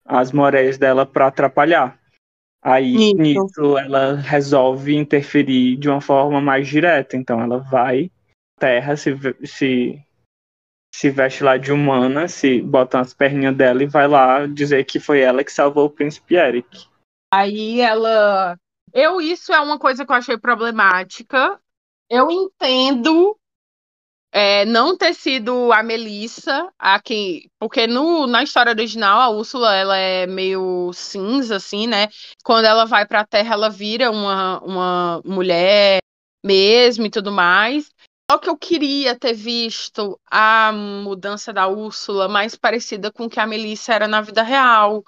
as 0.06 0.32
moreias 0.32 0.78
dela 0.78 1.06
para 1.06 1.28
atrapalhar. 1.28 2.00
Aí 2.64 2.96
Isso. 2.96 3.18
nisso 3.18 3.78
ela 3.78 4.16
resolve 4.16 4.96
interferir 4.96 5.76
de 5.76 5.90
uma 5.90 6.00
forma 6.00 6.40
mais 6.40 6.70
direta. 6.70 7.18
Então 7.18 7.42
ela 7.42 7.58
vai 7.58 8.10
terra 8.58 8.96
se, 8.96 9.12
se 9.44 10.02
se 10.96 11.10
veste 11.10 11.44
lá 11.44 11.58
de 11.58 11.74
humana, 11.74 12.26
se 12.30 12.62
bota 12.62 13.02
as 13.02 13.14
perninhas 13.14 13.54
dela 13.54 13.84
e 13.84 13.86
vai 13.86 14.08
lá 14.08 14.48
dizer 14.48 14.86
que 14.86 14.98
foi 14.98 15.20
ela 15.20 15.44
que 15.44 15.52
salvou 15.52 15.88
o 15.88 15.90
príncipe 15.90 16.36
Eric. 16.36 16.88
Aí 17.34 17.82
ela. 17.82 18.58
Eu, 18.94 19.20
isso 19.20 19.52
é 19.52 19.60
uma 19.60 19.78
coisa 19.78 20.06
que 20.06 20.12
eu 20.14 20.16
achei 20.16 20.38
problemática. 20.38 21.60
Eu 22.10 22.32
entendo 22.32 23.38
é, 24.32 24.64
não 24.64 24.98
ter 24.98 25.14
sido 25.14 25.70
a 25.74 25.84
Melissa 25.84 26.72
a 26.80 26.98
quem. 27.02 27.52
Porque 27.60 27.88
no, 27.88 28.26
na 28.26 28.42
história 28.42 28.72
original, 28.72 29.20
a 29.20 29.30
Úrsula 29.30 29.76
ela 29.76 29.98
é 29.98 30.26
meio 30.26 30.94
cinza, 30.94 31.58
assim, 31.58 31.88
né? 31.88 32.08
Quando 32.42 32.64
ela 32.64 32.86
vai 32.86 33.06
pra 33.06 33.26
Terra, 33.26 33.54
ela 33.54 33.70
vira 33.70 34.10
uma, 34.10 34.62
uma 34.62 35.22
mulher 35.26 36.00
mesmo 36.42 37.06
e 37.06 37.10
tudo 37.10 37.34
mais. 37.34 37.92
Só 38.30 38.40
que 38.40 38.50
eu 38.50 38.58
queria 38.58 39.18
ter 39.18 39.34
visto 39.34 40.20
a 40.30 40.72
mudança 40.74 41.54
da 41.54 41.68
Úrsula 41.68 42.28
mais 42.28 42.56
parecida 42.56 43.12
com 43.12 43.26
o 43.26 43.30
que 43.30 43.40
a 43.40 43.46
Melissa 43.46 43.94
era 43.94 44.08
na 44.08 44.22
vida 44.22 44.42
real. 44.42 45.04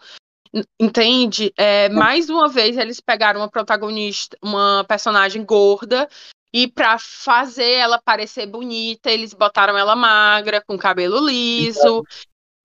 Entende? 0.80 1.52
É, 1.58 1.90
mais 1.90 2.30
uma 2.30 2.48
vez 2.48 2.78
eles 2.78 3.00
pegaram 3.00 3.42
uma 3.42 3.50
protagonista, 3.50 4.38
uma 4.42 4.86
personagem 4.88 5.44
gorda, 5.44 6.08
e 6.54 6.68
para 6.68 6.98
fazer 6.98 7.72
ela 7.72 8.02
parecer 8.02 8.46
bonita, 8.46 9.12
eles 9.12 9.34
botaram 9.34 9.78
ela 9.78 9.96
magra, 9.96 10.64
com 10.66 10.78
cabelo 10.78 11.20
liso. 11.28 12.04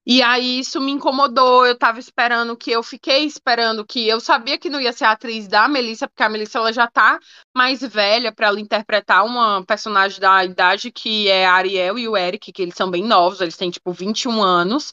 E 0.05 0.21
aí 0.21 0.59
isso 0.59 0.81
me 0.81 0.91
incomodou. 0.91 1.65
Eu 1.65 1.79
tava 1.79 2.01
esperando 2.01 2.57
que 2.57 2.71
eu 2.71 2.83
fiquei 2.83 3.25
esperando 3.25 3.87
que 3.87 4.09
eu 4.09 4.21
sabia 4.21 4.59
que 4.59 4.69
não 4.69 4.81
ia 4.81 4.93
ser 4.93 5.05
a 5.05 5.13
atriz 5.13 5.47
da 5.47 5.69
Melissa, 5.69 6.09
porque 6.09 6.23
a 6.23 6.29
Melissa 6.29 6.59
ela 6.59 6.73
já 6.73 6.89
tá 6.89 7.21
mais 7.57 7.81
velha 7.81 8.33
para 8.33 8.49
ela 8.49 8.61
interpretar 8.61 9.25
uma 9.25 9.65
personagem 9.65 10.19
da 10.21 10.45
idade 10.45 10.91
que 10.91 11.29
é 11.29 11.47
a 11.47 11.55
Ariel 11.55 11.99
e 11.99 12.09
o 12.09 12.17
Eric, 12.17 12.53
que 12.53 12.63
eles 12.63 12.75
são 12.75 12.91
bem 12.91 13.05
novos, 13.05 13.41
eles 13.41 13.57
têm 13.57 13.71
tipo 13.71 13.93
21 13.93 14.43
anos. 14.43 14.93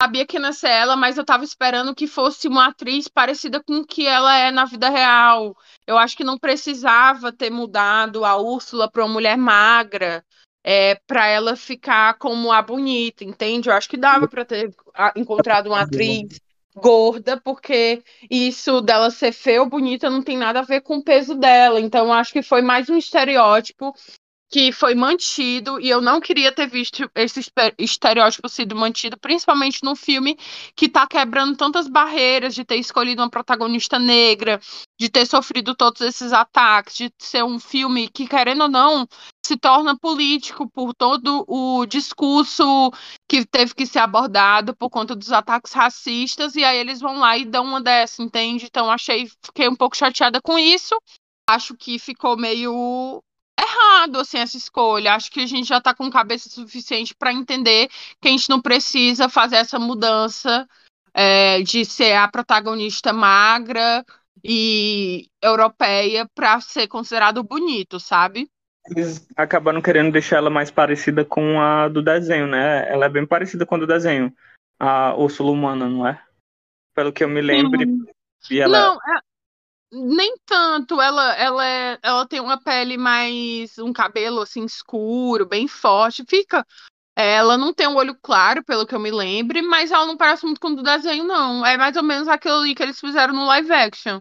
Sabia 0.00 0.24
que 0.24 0.38
ia 0.38 0.52
ser 0.52 0.68
ela, 0.68 0.96
mas 0.96 1.18
eu 1.18 1.24
tava 1.24 1.42
esperando 1.42 1.94
que 1.94 2.06
fosse 2.06 2.46
uma 2.46 2.68
atriz 2.68 3.08
parecida 3.08 3.62
com 3.62 3.78
o 3.78 3.86
que 3.86 4.06
ela 4.06 4.36
é 4.36 4.50
na 4.50 4.64
vida 4.64 4.88
real. 4.88 5.56
Eu 5.86 5.98
acho 5.98 6.16
que 6.16 6.22
não 6.22 6.38
precisava 6.38 7.32
ter 7.32 7.50
mudado 7.50 8.24
a 8.24 8.36
Úrsula 8.36 8.88
para 8.90 9.04
uma 9.04 9.12
mulher 9.12 9.36
magra 9.36 10.24
é, 10.70 10.96
para 11.06 11.26
ela 11.26 11.56
ficar 11.56 12.18
como 12.18 12.52
a 12.52 12.60
bonita, 12.60 13.24
entende? 13.24 13.70
Eu 13.70 13.72
acho 13.72 13.88
que 13.88 13.96
dava 13.96 14.28
para 14.28 14.44
ter 14.44 14.70
encontrado 15.16 15.68
uma 15.68 15.80
atriz 15.80 16.38
gorda, 16.76 17.40
porque 17.42 18.02
isso 18.30 18.82
dela 18.82 19.10
ser 19.10 19.32
feia 19.32 19.62
ou 19.62 19.66
bonita 19.66 20.10
não 20.10 20.22
tem 20.22 20.36
nada 20.36 20.60
a 20.60 20.64
ver 20.64 20.82
com 20.82 20.98
o 20.98 21.02
peso 21.02 21.34
dela. 21.34 21.80
Então, 21.80 22.12
acho 22.12 22.34
que 22.34 22.42
foi 22.42 22.60
mais 22.60 22.90
um 22.90 22.98
estereótipo 22.98 23.94
que 24.50 24.70
foi 24.70 24.94
mantido 24.94 25.80
e 25.80 25.88
eu 25.88 26.02
não 26.02 26.20
queria 26.20 26.50
ter 26.50 26.66
visto 26.66 27.10
esse 27.14 27.40
estereótipo 27.78 28.48
sido 28.48 28.76
mantido, 28.76 29.18
principalmente 29.18 29.82
num 29.82 29.96
filme 29.96 30.38
que 30.74 30.86
está 30.86 31.06
quebrando 31.06 31.56
tantas 31.56 31.86
barreiras 31.86 32.54
de 32.54 32.64
ter 32.64 32.76
escolhido 32.76 33.22
uma 33.22 33.30
protagonista 33.30 33.98
negra, 33.98 34.60
de 34.98 35.08
ter 35.08 35.26
sofrido 35.26 35.74
todos 35.74 36.00
esses 36.00 36.32
ataques, 36.32 36.96
de 36.96 37.12
ser 37.18 37.44
um 37.44 37.58
filme 37.58 38.08
que, 38.08 38.26
querendo 38.26 38.62
ou 38.62 38.68
não, 38.68 39.06
se 39.48 39.56
torna 39.56 39.96
político 39.96 40.68
por 40.68 40.94
todo 40.94 41.42
o 41.48 41.86
discurso 41.86 42.92
que 43.26 43.46
teve 43.46 43.74
que 43.74 43.86
ser 43.86 44.00
abordado 44.00 44.76
por 44.76 44.90
conta 44.90 45.16
dos 45.16 45.32
ataques 45.32 45.72
racistas, 45.72 46.54
e 46.54 46.62
aí 46.62 46.76
eles 46.76 47.00
vão 47.00 47.18
lá 47.18 47.38
e 47.38 47.46
dão 47.46 47.64
uma 47.64 47.80
dessa, 47.80 48.22
entende? 48.22 48.66
Então 48.66 48.90
achei, 48.90 49.26
fiquei 49.42 49.66
um 49.66 49.74
pouco 49.74 49.96
chateada 49.96 50.38
com 50.42 50.58
isso. 50.58 50.94
Acho 51.48 51.74
que 51.74 51.98
ficou 51.98 52.36
meio 52.36 53.22
errado 53.58 54.20
assim 54.20 54.36
essa 54.36 54.58
escolha. 54.58 55.14
Acho 55.14 55.30
que 55.30 55.40
a 55.40 55.46
gente 55.46 55.66
já 55.66 55.78
está 55.78 55.94
com 55.94 56.10
cabeça 56.10 56.50
suficiente 56.50 57.14
para 57.14 57.32
entender 57.32 57.88
que 58.20 58.28
a 58.28 58.30
gente 58.30 58.50
não 58.50 58.60
precisa 58.60 59.30
fazer 59.30 59.56
essa 59.56 59.78
mudança 59.78 60.68
é, 61.14 61.62
de 61.62 61.86
ser 61.86 62.16
a 62.16 62.28
protagonista 62.28 63.14
magra 63.14 64.04
e 64.44 65.30
europeia 65.40 66.28
para 66.34 66.60
ser 66.60 66.86
considerado 66.86 67.42
bonito, 67.42 67.98
sabe? 67.98 68.46
Eles 68.90 69.26
acabaram 69.36 69.82
querendo 69.82 70.12
deixar 70.12 70.36
ela 70.36 70.50
mais 70.50 70.70
parecida 70.70 71.24
com 71.24 71.60
a 71.60 71.88
do 71.88 72.02
desenho, 72.02 72.46
né? 72.46 72.90
Ela 72.90 73.06
é 73.06 73.08
bem 73.08 73.26
parecida 73.26 73.66
com 73.66 73.74
a 73.74 73.78
do 73.78 73.86
desenho, 73.86 74.34
a 74.78 75.14
Úrsula 75.14 75.50
humana, 75.50 75.88
não 75.88 76.06
é? 76.06 76.22
Pelo 76.94 77.12
que 77.12 77.22
eu 77.22 77.28
me 77.28 77.40
lembro. 77.40 77.80
E 78.50 78.60
ela... 78.60 78.78
Não, 78.78 78.94
é, 78.94 79.20
nem 79.92 80.36
tanto, 80.44 81.00
ela, 81.00 81.34
ela, 81.36 81.66
é, 81.66 81.98
ela 82.02 82.26
tem 82.26 82.40
uma 82.40 82.60
pele 82.62 82.96
mais. 82.96 83.78
um 83.78 83.92
cabelo 83.92 84.42
assim 84.42 84.64
escuro, 84.64 85.46
bem 85.46 85.66
forte. 85.66 86.24
Fica. 86.28 86.66
Ela 87.16 87.58
não 87.58 87.74
tem 87.74 87.88
um 87.88 87.96
olho 87.96 88.14
claro, 88.14 88.62
pelo 88.62 88.86
que 88.86 88.94
eu 88.94 89.00
me 89.00 89.10
lembre, 89.10 89.60
mas 89.60 89.90
ela 89.90 90.06
não 90.06 90.16
parece 90.16 90.44
muito 90.44 90.60
com 90.60 90.68
o 90.68 90.76
do 90.76 90.82
desenho, 90.82 91.24
não. 91.24 91.66
É 91.66 91.76
mais 91.76 91.96
ou 91.96 92.02
menos 92.02 92.28
aquilo 92.28 92.62
que 92.74 92.82
eles 92.82 93.00
fizeram 93.00 93.34
no 93.34 93.46
live 93.46 93.72
action. 93.72 94.20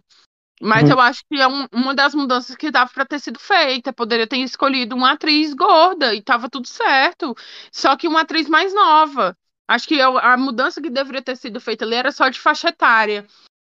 Mas 0.61 0.83
uhum. 0.83 0.91
eu 0.91 0.99
acho 0.99 1.23
que 1.29 1.39
é 1.39 1.47
um, 1.47 1.67
uma 1.71 1.93
das 1.93 2.15
mudanças 2.15 2.55
que 2.55 2.71
dava 2.71 2.89
para 2.91 3.05
ter 3.05 3.19
sido 3.19 3.39
feita. 3.39 3.93
Poderia 3.93 4.27
ter 4.27 4.37
escolhido 4.37 4.95
uma 4.95 5.11
atriz 5.11 5.53
gorda 5.53 6.13
e 6.13 6.21
tava 6.21 6.49
tudo 6.49 6.67
certo. 6.67 7.35
Só 7.71 7.95
que 7.95 8.07
uma 8.07 8.21
atriz 8.21 8.49
mais 8.49 8.73
nova. 8.73 9.37
Acho 9.67 9.87
que 9.87 10.01
a 10.01 10.37
mudança 10.37 10.81
que 10.81 10.89
deveria 10.89 11.21
ter 11.21 11.35
sido 11.35 11.59
feita 11.59 11.83
ali 11.83 11.95
era 11.95 12.11
só 12.11 12.29
de 12.29 12.39
faixa 12.39 12.69
etária 12.69 13.25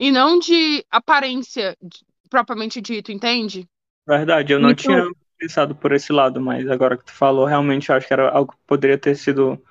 e 0.01 0.11
não 0.11 0.39
de 0.39 0.85
aparência 0.91 1.77
propriamente 2.31 2.81
dito, 2.81 3.13
entende? 3.13 3.69
Verdade, 4.09 4.55
eu 4.55 4.59
não 4.59 4.71
então... 4.71 4.85
tinha 4.85 5.13
pensado 5.39 5.75
por 5.75 5.93
esse 5.93 6.13
lado, 6.13 6.41
mas 6.41 6.69
agora 6.71 6.97
que 6.97 7.05
tu 7.05 7.13
falou, 7.13 7.45
realmente 7.45 7.91
eu 7.91 7.97
acho 7.97 8.07
que 8.07 8.13
era 8.13 8.31
algo 8.31 8.53
que 8.53 8.59
poderia 8.67 8.97
ter 8.97 9.15
sido 9.15 9.63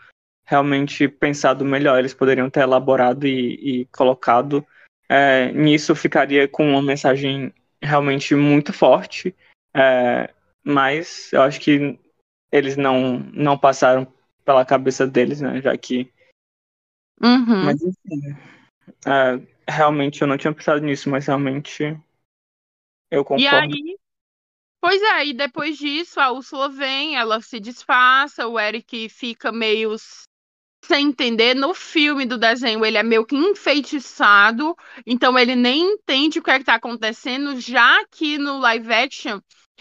realmente 0.45 1.07
pensado 1.07 1.65
melhor. 1.65 1.97
Eles 1.97 2.13
poderiam 2.13 2.49
ter 2.49 2.61
elaborado 2.61 3.25
e, 3.25 3.81
e 3.81 3.85
colocado. 3.85 4.65
É, 5.13 5.51
nisso 5.51 5.93
ficaria 5.93 6.47
com 6.47 6.69
uma 6.71 6.81
mensagem 6.81 7.53
realmente 7.81 8.33
muito 8.33 8.71
forte, 8.71 9.35
é, 9.75 10.33
mas 10.63 11.33
eu 11.33 11.41
acho 11.41 11.59
que 11.59 11.99
eles 12.49 12.77
não, 12.77 13.19
não 13.33 13.57
passaram 13.57 14.07
pela 14.45 14.63
cabeça 14.63 15.05
deles, 15.05 15.41
né? 15.41 15.61
Já 15.61 15.77
que. 15.77 16.09
Uhum. 17.21 17.65
Mas 17.65 17.81
enfim. 17.81 18.37
É, 19.05 19.69
realmente 19.69 20.21
eu 20.21 20.27
não 20.29 20.37
tinha 20.37 20.53
pensado 20.53 20.79
nisso, 20.79 21.09
mas 21.09 21.27
realmente 21.27 21.83
eu 23.11 23.25
concordo. 23.25 23.43
E 23.43 23.47
aí, 23.47 23.97
pois 24.79 25.01
é, 25.01 25.25
e 25.25 25.33
depois 25.33 25.77
disso 25.77 26.21
a 26.21 26.31
Úrsula 26.31 26.69
vem, 26.69 27.17
ela 27.17 27.41
se 27.41 27.59
disfarça, 27.59 28.47
o 28.47 28.57
Eric 28.57 29.09
fica 29.09 29.51
meio 29.51 29.93
sem 30.83 31.07
entender. 31.07 31.55
No 31.55 31.73
filme 31.73 32.25
do 32.25 32.37
desenho, 32.37 32.83
ele 32.85 32.97
é 32.97 33.03
meio 33.03 33.25
que 33.25 33.35
enfeitiçado, 33.35 34.75
então 35.05 35.37
ele 35.37 35.55
nem 35.55 35.93
entende 35.93 36.39
o 36.39 36.43
que 36.43 36.51
é 36.51 36.59
que 36.59 36.65
tá 36.65 36.75
acontecendo, 36.75 37.59
já 37.59 38.05
que 38.11 38.37
no 38.37 38.59
live 38.59 38.93
action 38.93 39.39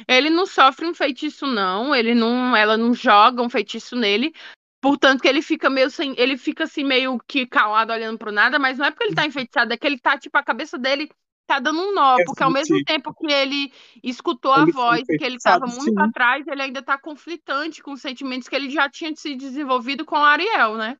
ele 0.09 0.31
não 0.31 0.47
sofre 0.47 0.87
um 0.87 0.95
feitiço, 0.95 1.47
não. 1.47 1.95
Ele 1.95 2.15
não, 2.15 2.57
ela 2.57 2.77
não 2.77 2.95
joga 2.95 3.43
um 3.43 3.51
feitiço 3.51 3.97
nele. 3.97 4.33
Portanto, 4.81 5.21
que 5.21 5.29
ele 5.29 5.43
fica 5.43 5.69
meio 5.69 5.91
sem. 5.91 6.15
Ele 6.17 6.37
fica 6.37 6.65
assim, 6.65 6.85
meio 6.85 7.19
que 7.29 7.47
calado 7.47 7.93
olhando 7.93 8.19
pro 8.19 8.33
nada, 8.33 8.59
mas 8.59 8.79
não 8.79 8.87
é 8.87 8.91
porque 8.91 9.05
ele 9.05 9.15
tá 9.15 9.27
enfeitiçado, 9.27 9.73
é 9.73 9.77
que 9.77 9.87
ele 9.87 9.99
tá, 9.99 10.19
tipo, 10.19 10.37
a 10.39 10.43
cabeça 10.43 10.79
dele 10.79 11.11
tá 11.51 11.59
dando 11.61 11.81
um 11.81 11.95
nó, 11.95 12.19
É 12.19 12.25
porque 12.25 12.43
ao 12.43 12.51
mesmo 12.51 12.81
tempo 12.83 13.13
que 13.15 13.33
ele 13.33 13.73
escutou 14.03 14.53
a 14.53 14.65
Ele 14.65 14.73
foi 14.73 14.99
voz, 14.99 15.11
que 15.13 15.25
ele 15.25 15.41
tava 15.41 15.67
enfeitiçado, 15.67 15.69
muito 15.69 15.99
sim. 15.99 16.01
atrás, 16.01 16.47
ele 16.47 16.63
ainda 16.63 16.83
tá 16.83 16.99
conflitante 16.99 17.83
com 17.83 17.93
os 17.93 18.01
sentimentos 18.01 18.49
que 18.49 18.55
ele 18.57 18.71
já 18.71 18.89
tinha 18.89 19.15
se 19.17 19.35
desenvolvido 19.35 20.05
com 20.05 20.17
a 20.17 20.29
Ariel, 20.31 20.77
né? 20.77 20.97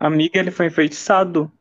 Amiga, 0.00 0.38
ele 0.38 0.50
foi 0.50 0.66
enfeitiçado. 0.68 1.52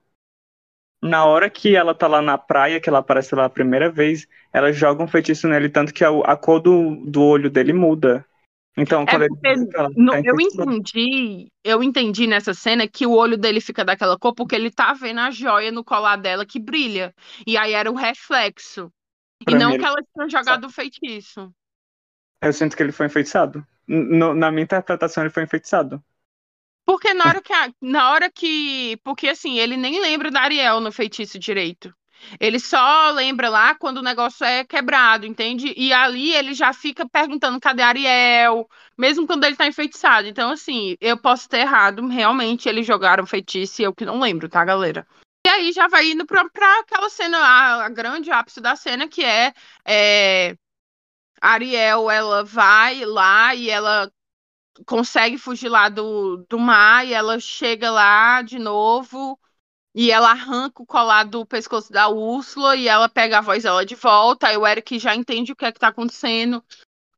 Na 1.02 1.26
hora 1.26 1.50
que 1.50 1.76
ela 1.76 1.94
tá 1.94 2.08
lá 2.08 2.22
na 2.22 2.38
praia, 2.38 2.82
que 2.82 2.90
ela 2.90 3.00
aparece 3.00 3.36
lá 3.36 3.46
a 3.46 3.50
primeira 3.50 3.92
vez, 3.92 4.28
ela 4.52 4.72
joga 4.74 5.04
um 5.04 5.08
feitiço 5.08 5.48
nele, 5.48 5.70
tanto 5.70 5.94
que 5.94 6.04
a, 6.04 6.10
a 6.10 6.36
cor 6.36 6.60
do, 6.60 6.96
do 7.06 7.22
olho 7.22 7.50
dele 7.50 7.74
muda. 7.74 8.26
Então, 8.78 9.06
quando 9.06 9.24
É 9.24 9.28
ele 9.54 9.68
no- 9.96 10.12
tá 10.12 10.22
eu 10.24 10.40
entendi, 10.42 11.52
eu 11.64 11.82
entendi 11.84 12.28
nessa 12.28 12.54
cena 12.54 12.88
que 12.88 13.06
o 13.06 13.12
olho 13.12 13.38
dele 13.38 13.62
fica 13.62 13.86
daquela 13.86 14.18
cor 14.18 14.34
porque 14.36 14.56
ele 14.56 14.70
tá 14.72 14.94
vendo 14.94 15.20
a 15.22 15.32
joia 15.32 15.72
no 15.72 15.84
colar 15.84 16.18
dela 16.18 16.46
que 16.46 16.60
brilha. 16.60 17.14
E 17.48 17.58
aí 17.58 17.74
era 17.74 17.90
o 17.92 17.96
reflexo. 17.96 18.92
E 19.42 19.46
Pra 19.46 19.60
não 19.60 19.70
mim, 19.70 19.78
que 19.78 19.86
ela 19.86 20.02
tinha 20.14 20.30
jogado 20.30 20.66
o 20.66 20.70
feitiço. 20.70 21.54
eu 22.42 22.54
sinto 22.54 22.76
que 22.78 22.84
ele 22.84 22.92
foi 22.92 23.08
enfeitiçado. 23.08 23.66
No- 23.88 24.34
na 24.34 24.52
minha 24.52 24.64
interpretação, 24.64 25.24
ele 25.24 25.30
foi 25.34 25.44
enfeitiçado. 25.44 26.04
Porque 26.86 27.14
na 27.14 27.28
hora 27.30 27.42
que 27.42 27.54
a- 27.54 27.74
na 27.82 28.12
hora 28.12 28.32
que, 28.32 28.98
porque 29.04 29.28
assim, 29.28 29.58
ele 29.60 29.76
nem 29.78 30.00
lembra 30.02 30.32
da 30.32 30.42
Ariel 30.42 30.80
no 30.80 30.92
feitiço 30.92 31.40
direito. 31.40 31.94
Ele 32.40 32.60
só 32.60 33.12
lembra 33.12 33.50
lá 33.50 33.76
quando 33.76 33.98
o 33.98 34.04
negócio 34.04 34.46
é 34.46 34.64
quebrado, 34.64 35.26
entende? 35.26 35.74
E 35.76 35.94
ali 35.94 36.34
ele 36.34 36.54
já 36.54 36.74
fica 36.74 37.08
perguntando 37.08 37.60
cadê 37.60 37.82
Ariel, 37.82 38.68
mesmo 38.98 39.28
quando 39.28 39.44
ele 39.44 39.56
tá 39.56 39.68
enfeitiçado. 39.68 40.28
Então, 40.28 40.52
assim, 40.52 40.96
eu 41.00 41.18
posso 41.18 41.48
ter 41.50 41.60
errado, 41.60 42.06
realmente 42.08 42.68
eles 42.70 42.86
jogaram 42.86 43.26
feitiço 43.26 43.82
e 43.82 43.86
eu 43.86 43.94
que 43.94 44.06
não 44.06 44.20
lembro, 44.20 44.50
tá, 44.50 44.64
galera? 44.64 45.08
E 45.46 45.50
aí 45.50 45.72
já 45.72 45.88
vai 45.88 46.12
indo 46.12 46.26
pra, 46.26 46.50
pra 46.50 46.80
aquela 46.80 47.10
cena, 47.10 47.38
a, 47.38 47.86
a 47.86 47.90
grande 47.90 48.32
ápice 48.32 48.60
da 48.60 48.76
cena, 48.76 49.08
que 49.08 49.24
é, 49.24 49.54
é 49.86 50.56
Ariel, 51.40 52.10
ela 52.10 52.44
vai 52.44 53.06
lá 53.06 53.54
e 53.54 53.70
ela 53.70 54.12
consegue 54.86 55.38
fugir 55.38 55.70
lá 55.70 55.88
do, 55.88 56.46
do 56.50 56.60
mar 56.60 57.06
e 57.06 57.14
ela 57.14 57.40
chega 57.40 57.92
lá 57.92 58.42
de 58.42 58.60
novo 58.60 59.40
e 59.96 60.12
ela 60.12 60.32
arranca 60.32 60.84
o 60.84 60.86
colar 60.86 61.24
do 61.24 61.46
pescoço 61.46 61.92
da 61.94 62.10
Úrsula 62.10 62.76
e 62.76 62.86
ela 62.88 63.08
pega 63.08 63.38
a 63.38 63.42
voz 63.42 63.64
dela 63.64 63.86
de 63.86 63.96
volta. 63.96 64.48
Aí 64.48 64.58
o 64.58 64.68
Eric 64.68 65.00
já 65.00 65.16
entende 65.16 65.54
o 65.54 65.56
que 65.56 65.64
é 65.64 65.72
que 65.72 65.80
tá 65.80 65.88
acontecendo. 65.88 66.62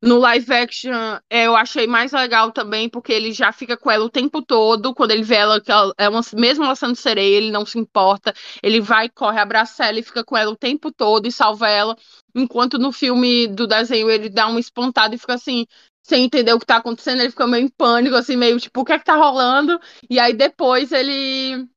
No 0.00 0.18
live 0.20 0.52
action, 0.52 0.94
eh, 1.28 1.46
eu 1.46 1.56
achei 1.56 1.88
mais 1.88 2.12
legal 2.12 2.52
também, 2.52 2.88
porque 2.88 3.12
ele 3.12 3.32
já 3.32 3.50
fica 3.50 3.76
com 3.76 3.90
ela 3.90 4.04
o 4.04 4.08
tempo 4.08 4.40
todo. 4.40 4.94
Quando 4.94 5.10
ele 5.10 5.24
vê 5.24 5.34
ela, 5.34 5.60
que 5.60 5.72
ela 5.72 5.92
é 5.98 6.08
uma, 6.08 6.20
mesmo 6.34 6.64
ela 6.64 6.76
sendo 6.76 6.94
sereia, 6.94 7.36
ele 7.36 7.50
não 7.50 7.66
se 7.66 7.80
importa. 7.80 8.32
Ele 8.62 8.80
vai, 8.80 9.08
corre, 9.08 9.40
abraça 9.40 9.84
ela 9.84 9.98
e 9.98 10.02
fica 10.02 10.22
com 10.24 10.36
ela 10.36 10.52
o 10.52 10.56
tempo 10.56 10.92
todo 10.92 11.26
e 11.26 11.32
salva 11.32 11.68
ela. 11.68 11.96
Enquanto 12.32 12.78
no 12.78 12.92
filme 12.92 13.48
do 13.48 13.66
desenho 13.66 14.08
ele 14.08 14.28
dá 14.28 14.46
uma 14.46 14.60
espontada 14.60 15.16
e 15.16 15.18
fica 15.18 15.34
assim, 15.34 15.66
sem 16.04 16.24
entender 16.24 16.52
o 16.52 16.60
que 16.60 16.66
tá 16.66 16.76
acontecendo, 16.76 17.20
ele 17.20 17.30
fica 17.30 17.46
meio 17.48 17.64
em 17.64 17.68
pânico, 17.68 18.14
assim, 18.14 18.36
meio 18.36 18.60
tipo, 18.60 18.80
o 18.82 18.84
que 18.84 18.92
é 18.92 18.98
que 19.00 19.04
tá 19.04 19.16
rolando? 19.16 19.80
E 20.08 20.20
aí 20.20 20.32
depois 20.32 20.92
ele 20.92 21.68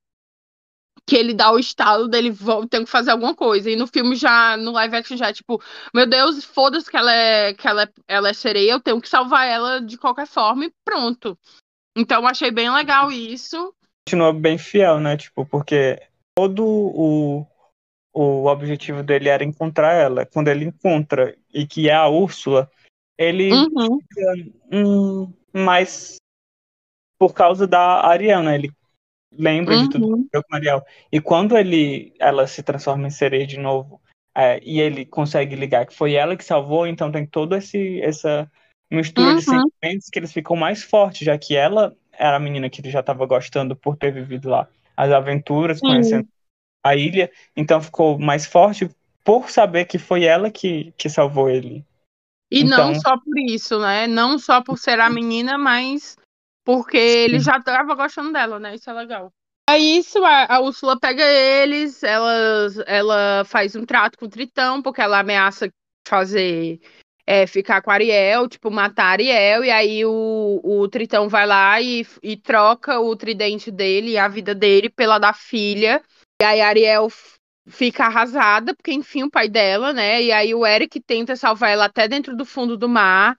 que 1.11 1.17
ele 1.17 1.33
dá 1.33 1.51
o 1.51 1.59
estalo 1.59 2.07
dele 2.07 2.31
vou 2.31 2.65
ter 2.65 2.79
que 2.79 2.89
fazer 2.89 3.11
alguma 3.11 3.35
coisa. 3.35 3.69
E 3.69 3.75
no 3.75 3.85
filme 3.85 4.15
já, 4.15 4.55
no 4.55 4.71
live 4.71 4.95
action 4.95 5.17
já 5.17 5.27
é 5.27 5.33
tipo, 5.33 5.61
meu 5.93 6.07
Deus, 6.07 6.45
foda-se 6.45 6.89
que 6.89 6.95
ela 6.95 7.13
é 7.13 7.53
que 7.53 7.67
ela 7.67 7.83
é, 7.83 7.89
ela 8.07 8.29
é 8.29 8.33
sereia, 8.33 8.71
eu 8.71 8.79
tenho 8.79 9.01
que 9.01 9.09
salvar 9.09 9.45
ela 9.45 9.81
de 9.81 9.97
qualquer 9.97 10.25
forma 10.25 10.63
e 10.63 10.73
pronto. 10.85 11.37
Então 11.97 12.25
achei 12.25 12.49
bem 12.49 12.71
legal 12.71 13.11
isso. 13.11 13.75
Continua 14.07 14.31
bem 14.31 14.57
fiel, 14.57 15.01
né? 15.01 15.17
Tipo, 15.17 15.45
porque 15.45 16.01
todo 16.33 16.65
o, 16.65 17.45
o 18.13 18.45
objetivo 18.45 19.03
dele 19.03 19.27
era 19.27 19.43
encontrar 19.43 19.91
ela. 19.91 20.25
Quando 20.25 20.47
ele 20.47 20.63
encontra 20.63 21.35
e 21.53 21.67
que 21.67 21.89
é 21.89 21.93
a 21.93 22.07
Úrsula, 22.07 22.71
ele 23.17 23.51
Uhum, 23.51 23.99
hum, 24.71 25.33
mas 25.51 26.15
por 27.19 27.33
causa 27.33 27.67
da 27.67 28.07
Ariel, 28.07 28.43
né? 28.43 28.55
Ele 28.55 28.71
lembra 29.31 29.77
de 29.77 29.89
tudo 29.89 29.99
que 29.99 30.05
uhum, 30.05 30.13
aconteceu 30.13 30.43
com 30.43 30.55
Ariel. 30.55 30.85
E 31.11 31.21
quando 31.21 31.57
ele, 31.57 32.13
ela 32.19 32.47
se 32.47 32.61
transforma 32.63 33.07
em 33.07 33.11
sereia 33.11 33.47
de 33.47 33.57
novo, 33.57 34.01
é, 34.35 34.59
e 34.63 34.79
ele 34.79 35.05
consegue 35.05 35.55
ligar 35.55 35.85
que 35.85 35.95
foi 35.95 36.13
ela 36.13 36.35
que 36.35 36.43
salvou, 36.43 36.87
então 36.87 37.11
tem 37.11 37.25
toda 37.25 37.57
esse, 37.57 38.01
essa 38.01 38.49
mistura 38.89 39.35
de 39.35 39.49
uhum, 39.49 39.69
sentimentos 39.69 40.09
que 40.09 40.19
eles 40.19 40.31
ficam 40.31 40.55
mais 40.55 40.83
fortes, 40.83 41.25
já 41.25 41.37
que 41.37 41.55
ela 41.55 41.95
era 42.11 42.37
a 42.37 42.39
menina 42.39 42.69
que 42.69 42.81
ele 42.81 42.91
já 42.91 42.99
estava 42.99 43.25
gostando 43.25 43.75
por 43.75 43.97
ter 43.97 44.11
vivido 44.11 44.49
lá 44.49 44.67
as 44.95 45.11
aventuras, 45.11 45.79
sim. 45.79 45.87
conhecendo 45.87 46.27
a 46.83 46.95
ilha, 46.95 47.31
então 47.55 47.81
ficou 47.81 48.19
mais 48.19 48.45
forte 48.45 48.89
por 49.23 49.49
saber 49.49 49.85
que 49.85 49.97
foi 49.97 50.23
ela 50.23 50.49
que, 50.49 50.93
que 50.97 51.09
salvou 51.09 51.49
ele. 51.49 51.85
E 52.51 52.63
não 52.63 52.91
Então, 52.91 53.01
só 53.01 53.17
por 53.17 53.39
isso, 53.39 53.79
né? 53.79 54.07
Não 54.07 54.37
só 54.37 54.61
por 54.61 54.77
ser 54.77 54.99
a 54.99 55.09
menina, 55.09 55.57
mas 55.57 56.17
porque 56.63 56.97
ele 56.97 57.39
já 57.39 57.59
tava 57.61 57.95
gostando 57.95 58.31
dela, 58.31 58.59
né? 58.59 58.75
Isso 58.75 58.89
é 58.89 58.93
legal. 58.93 59.31
Aí 59.69 59.97
isso, 59.97 60.23
a, 60.23 60.55
a 60.55 60.59
Úrsula 60.59 60.99
pega 60.99 61.23
eles, 61.23 62.03
ela, 62.03 62.33
ela 62.85 63.43
faz 63.45 63.75
um 63.75 63.85
trato 63.85 64.17
com 64.17 64.25
o 64.25 64.29
Tritão, 64.29 64.81
porque 64.81 65.01
ela 65.01 65.19
ameaça 65.19 65.69
fazer 66.07 66.79
é, 67.25 67.47
ficar 67.47 67.81
com 67.81 67.91
Ariel, 67.91 68.47
tipo, 68.49 68.69
matar 68.69 69.05
a 69.05 69.11
Ariel, 69.11 69.63
e 69.63 69.71
aí 69.71 70.05
o, 70.05 70.59
o 70.63 70.87
Tritão 70.89 71.29
vai 71.29 71.45
lá 71.45 71.79
e, 71.79 72.05
e 72.21 72.35
troca 72.35 72.99
o 72.99 73.15
tridente 73.15 73.71
dele 73.71 74.11
e 74.11 74.17
a 74.17 74.27
vida 74.27 74.53
dele 74.53 74.89
pela 74.89 75.17
da 75.19 75.33
filha. 75.33 76.01
E 76.41 76.45
aí 76.45 76.59
a 76.59 76.67
Ariel 76.67 77.07
fica 77.67 78.05
arrasada, 78.05 78.75
porque 78.75 78.91
enfim, 78.91 79.23
o 79.23 79.31
pai 79.31 79.47
dela, 79.47 79.93
né? 79.93 80.21
E 80.21 80.31
aí 80.31 80.53
o 80.53 80.65
Eric 80.65 80.99
tenta 80.99 81.35
salvar 81.35 81.71
ela 81.71 81.85
até 81.85 82.07
dentro 82.07 82.35
do 82.35 82.45
fundo 82.45 82.75
do 82.75 82.89
mar. 82.89 83.37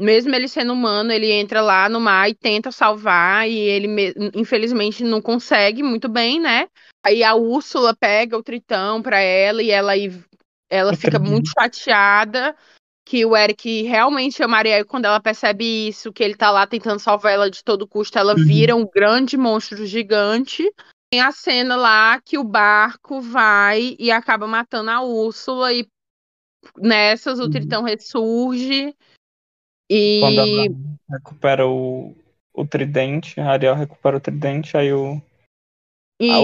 Mesmo 0.00 0.34
ele 0.34 0.48
sendo 0.48 0.72
humano, 0.72 1.12
ele 1.12 1.30
entra 1.30 1.60
lá 1.60 1.86
no 1.86 2.00
mar 2.00 2.30
e 2.30 2.34
tenta 2.34 2.72
salvar, 2.72 3.46
e 3.46 3.58
ele 3.58 3.86
me- 3.86 4.14
infelizmente 4.34 5.04
não 5.04 5.20
consegue 5.20 5.82
muito 5.82 6.08
bem, 6.08 6.40
né? 6.40 6.68
Aí 7.04 7.22
a 7.22 7.34
Úrsula 7.34 7.94
pega 7.94 8.36
o 8.38 8.42
Tritão 8.42 9.02
pra 9.02 9.20
ela 9.20 9.62
e 9.62 9.70
ela, 9.70 9.92
ela 10.70 10.96
fica 10.96 11.18
muito 11.20 11.50
chateada 11.52 12.56
que 13.04 13.26
o 13.26 13.36
Eric 13.36 13.82
realmente 13.82 14.42
ama 14.42 14.56
a 14.56 14.60
Ariel. 14.60 14.80
e 14.80 14.84
Quando 14.84 15.04
ela 15.04 15.20
percebe 15.20 15.88
isso, 15.88 16.12
que 16.12 16.22
ele 16.24 16.34
tá 16.34 16.50
lá 16.50 16.66
tentando 16.66 16.98
salvar 16.98 17.32
ela 17.32 17.50
de 17.50 17.62
todo 17.62 17.86
custo, 17.86 18.18
ela 18.18 18.34
Uhum. 18.34 18.44
vira 18.46 18.74
um 18.74 18.86
grande 18.88 19.36
monstro 19.36 19.84
gigante. 19.84 20.72
Tem 21.12 21.20
a 21.20 21.32
cena 21.32 21.76
lá 21.76 22.20
que 22.24 22.38
o 22.38 22.44
barco 22.44 23.20
vai 23.20 23.96
e 23.98 24.10
acaba 24.10 24.46
matando 24.46 24.90
a 24.90 25.02
Úrsula, 25.02 25.74
e 25.74 25.86
nessas 26.78 27.38
o 27.38 27.44
Uhum. 27.44 27.50
Tritão 27.50 27.82
ressurge. 27.82 28.94
Quando 30.20 30.38
ela 30.38 30.66
E 30.66 30.76
recupera 31.10 31.66
o, 31.66 32.14
o 32.54 32.64
tridente, 32.64 33.40
a 33.40 33.50
Ariel 33.50 33.74
recupera 33.74 34.16
o 34.16 34.20
tridente, 34.20 34.76
aí 34.76 34.92
o, 34.92 35.20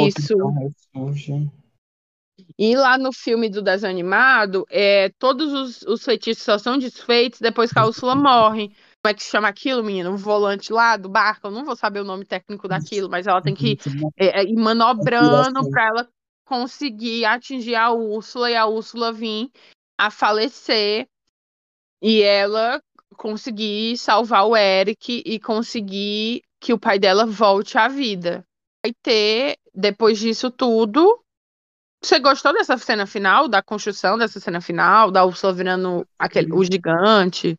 isso. 0.08 0.34
ressurge. 0.48 1.50
E 2.58 2.74
lá 2.74 2.98
no 2.98 3.12
filme 3.12 3.48
do 3.48 3.62
desenho 3.62 3.92
animado, 3.92 4.66
é, 4.68 5.10
todos 5.18 5.52
os, 5.52 5.82
os 5.82 6.04
feitiços 6.04 6.42
só 6.42 6.58
são 6.58 6.78
desfeitos 6.78 7.40
depois 7.40 7.72
que 7.72 7.78
a 7.78 7.86
Úrsula 7.86 8.14
morre. 8.16 8.68
Como 9.02 9.10
é 9.10 9.14
que 9.14 9.22
se 9.22 9.30
chama 9.30 9.48
aquilo, 9.48 9.84
menino? 9.84 10.12
O 10.12 10.16
volante 10.16 10.72
lá 10.72 10.96
do 10.96 11.08
barco. 11.08 11.46
Eu 11.46 11.50
não 11.52 11.64
vou 11.64 11.76
saber 11.76 12.00
o 12.00 12.04
nome 12.04 12.24
técnico 12.24 12.66
daquilo, 12.66 13.08
mas 13.08 13.26
ela 13.26 13.40
tem 13.40 13.54
que 13.54 13.78
é, 14.18 14.40
é, 14.40 14.44
ir 14.44 14.56
manobrando 14.56 15.60
Inspiração. 15.60 15.70
para 15.70 15.86
ela 15.86 16.08
conseguir 16.44 17.24
atingir 17.24 17.74
a 17.76 17.92
Úrsula 17.92 18.50
e 18.50 18.56
a 18.56 18.66
Úrsula 18.66 19.12
vir 19.12 19.50
a 19.98 20.10
falecer 20.10 21.06
e 22.02 22.22
ela 22.22 22.82
conseguir 23.16 23.96
salvar 23.96 24.46
o 24.46 24.56
Eric 24.56 25.22
e 25.24 25.40
conseguir 25.40 26.42
que 26.60 26.72
o 26.72 26.78
pai 26.78 26.98
dela 26.98 27.26
volte 27.26 27.78
à 27.78 27.88
vida. 27.88 28.44
Vai 28.84 28.92
ter, 29.02 29.56
depois 29.74 30.18
disso 30.18 30.50
tudo. 30.50 31.20
Você 32.02 32.18
gostou 32.20 32.52
dessa 32.52 32.76
cena 32.76 33.06
final, 33.06 33.48
da 33.48 33.62
construção 33.62 34.16
dessa 34.16 34.38
cena 34.38 34.60
final, 34.60 35.10
da 35.10 35.24
Úrsula 35.24 35.52
virando 35.52 36.06
aquele, 36.18 36.52
o 36.52 36.62
gigante? 36.62 37.56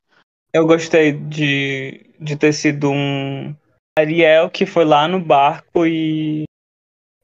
Eu 0.53 0.65
gostei 0.65 1.11
de, 1.11 2.09
de 2.19 2.35
ter 2.37 2.53
sido 2.53 2.89
um 2.89 3.55
Ariel 3.97 4.49
que 4.49 4.65
foi 4.65 4.85
lá 4.85 5.07
no 5.07 5.19
barco 5.19 5.85
e, 5.85 6.45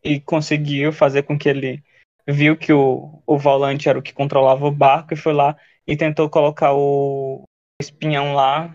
e 0.04 0.20
conseguiu 0.20 0.92
fazer 0.92 1.24
com 1.24 1.38
que 1.38 1.48
ele 1.48 1.84
viu 2.28 2.58
que 2.58 2.74
o, 2.74 3.22
o 3.26 3.38
volante 3.38 3.88
era 3.88 4.00
o 4.00 4.02
que 4.02 4.14
controlava 4.14 4.66
o 4.66 4.72
barco 4.72 5.14
e 5.14 5.18
foi 5.18 5.34
lá 5.34 5.56
e 5.86 5.96
tentou 5.96 6.30
colocar 6.30 6.74
o 6.74 7.44
espinhão 7.84 8.34
lá. 8.34 8.74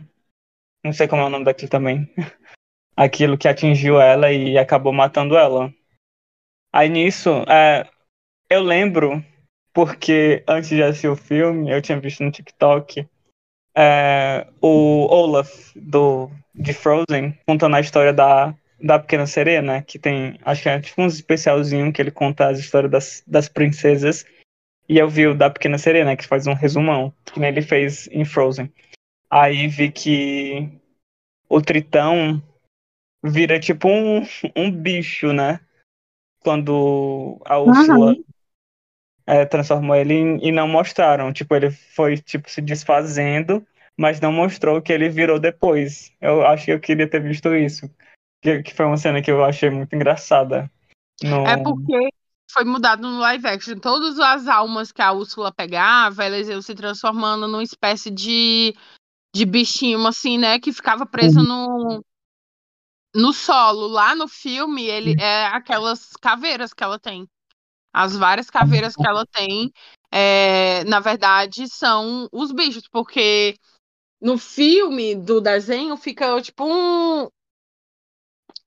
Não 0.85 0.93
sei 0.93 1.09
como 1.09 1.23
é 1.23 1.25
o 1.25 1.31
nome 1.31 1.45
daquilo 1.45 1.71
também. 1.71 2.09
Aquilo 2.97 3.39
que 3.39 3.49
atingiu 3.49 4.01
ela 4.01 4.33
e 4.33 4.59
acabou 4.59 4.93
matando 4.93 5.37
ela. 5.37 5.73
Aí 6.73 6.89
nisso, 6.89 7.31
é, 7.49 7.89
eu 8.51 8.63
lembro, 8.63 9.25
porque 9.73 10.43
antes 10.47 10.69
de 10.71 10.83
assistir 10.83 11.09
o 11.09 11.17
filme, 11.17 11.71
eu 11.71 11.81
tinha 11.81 11.99
visto 11.99 12.23
no 12.23 12.31
TikTok 12.31 13.07
é, 13.77 14.47
o 14.61 15.07
Olaf 15.09 15.73
do, 15.77 16.31
de 16.55 16.73
Frozen 16.73 17.39
contando 17.47 17.77
a 17.77 17.81
história 17.81 18.13
da, 18.13 18.55
da 18.83 18.99
Pequena 18.99 19.27
Sereia, 19.27 19.63
né? 19.63 19.83
Que 19.83 19.99
tem, 19.99 20.39
acho 20.45 20.63
que 20.63 20.69
é 20.69 20.81
tipo 20.81 21.01
uns 21.01 21.15
especialzinho 21.15 21.93
que 21.93 22.03
ele 22.03 22.11
conta 22.11 22.49
as 22.49 22.59
histórias 22.59 22.91
das, 22.91 23.23
das 23.27 23.49
princesas. 23.49 24.27
E 24.89 24.99
eu 24.99 25.09
vi 25.09 25.27
o 25.27 25.35
da 25.35 25.51
Pequena 25.51 25.79
Sereia, 25.79 26.05
né? 26.05 26.17
Que 26.17 26.27
faz 26.27 26.47
um 26.47 26.55
resumão, 26.55 27.13
que 27.25 27.41
ele 27.41 27.63
fez 27.63 28.09
em 28.11 28.25
Frozen. 28.25 28.73
Aí 29.31 29.69
vi 29.69 29.93
que 29.93 30.81
o 31.49 31.61
Tritão 31.61 32.43
vira 33.23 33.59
tipo 33.59 33.89
um, 33.89 34.23
um 34.57 34.71
bicho, 34.71 35.33
né? 35.33 35.61
Quando 36.41 37.41
a 37.45 37.59
Úrsula 37.59 38.13
uhum. 38.13 38.25
é, 39.27 39.45
transformou 39.45 39.97
ele 39.97 40.15
e 40.43 40.53
não 40.53 40.69
mostraram. 40.69 41.33
Tipo, 41.33 41.55
ele 41.55 41.71
foi 41.71 42.17
tipo 42.17 42.49
se 42.49 42.63
desfazendo, 42.63 43.67
mas 43.97 44.21
não 44.21 44.33
mostrou 44.33 44.81
que 44.81 44.93
ele 44.93 45.09
virou 45.09 45.39
depois. 45.39 46.13
Eu 46.21 46.47
acho 46.47 46.67
que 46.67 46.73
eu 46.73 46.81
queria 46.81 47.09
ter 47.09 47.21
visto 47.21 47.55
isso. 47.55 47.91
Que, 48.41 48.63
que 48.63 48.73
foi 48.73 48.87
uma 48.87 48.97
cena 48.97 49.21
que 49.21 49.31
eu 49.31 49.45
achei 49.45 49.69
muito 49.69 49.95
engraçada. 49.95 50.71
No... 51.23 51.45
É 51.45 51.61
porque 51.61 52.09
foi 52.51 52.65
mudado 52.65 53.03
no 53.03 53.19
live 53.19 53.47
action. 53.47 53.79
Todas 53.79 54.19
as 54.19 54.47
almas 54.47 54.93
que 54.93 55.03
a 55.03 55.13
Úrsula 55.13 55.53
pegava, 55.53 56.25
elas 56.25 56.49
iam 56.49 56.63
se 56.63 56.75
transformando 56.75 57.47
numa 57.49 57.63
espécie 57.63 58.11
de, 58.11 58.75
de 59.35 59.45
bichinho, 59.45 60.07
assim, 60.07 60.39
né? 60.39 60.59
Que 60.59 60.73
ficava 60.73 61.07
preso 61.07 61.43
no, 61.43 62.03
no 63.15 63.33
solo. 63.33 63.89
Lá 63.89 64.15
no 64.15 64.29
filme, 64.29 64.85
ele 64.85 65.15
é 65.21 65.47
aquelas 65.47 66.11
caveiras 66.21 66.73
que 66.73 66.83
ela 66.83 66.99
tem. 66.99 67.29
As 67.93 68.17
várias 68.17 68.51
caveiras 68.51 68.95
que 68.95 69.07
ela 69.07 69.25
tem, 69.27 69.73
é, 70.13 70.85
na 70.85 71.01
verdade, 71.01 71.69
são 71.69 72.29
os 72.33 72.53
bichos, 72.53 72.87
porque 72.87 73.57
no 74.21 74.37
filme 74.37 75.15
do 75.15 75.41
desenho 75.41 75.97
fica 75.97 76.41
tipo 76.41 76.65
um, 76.65 77.29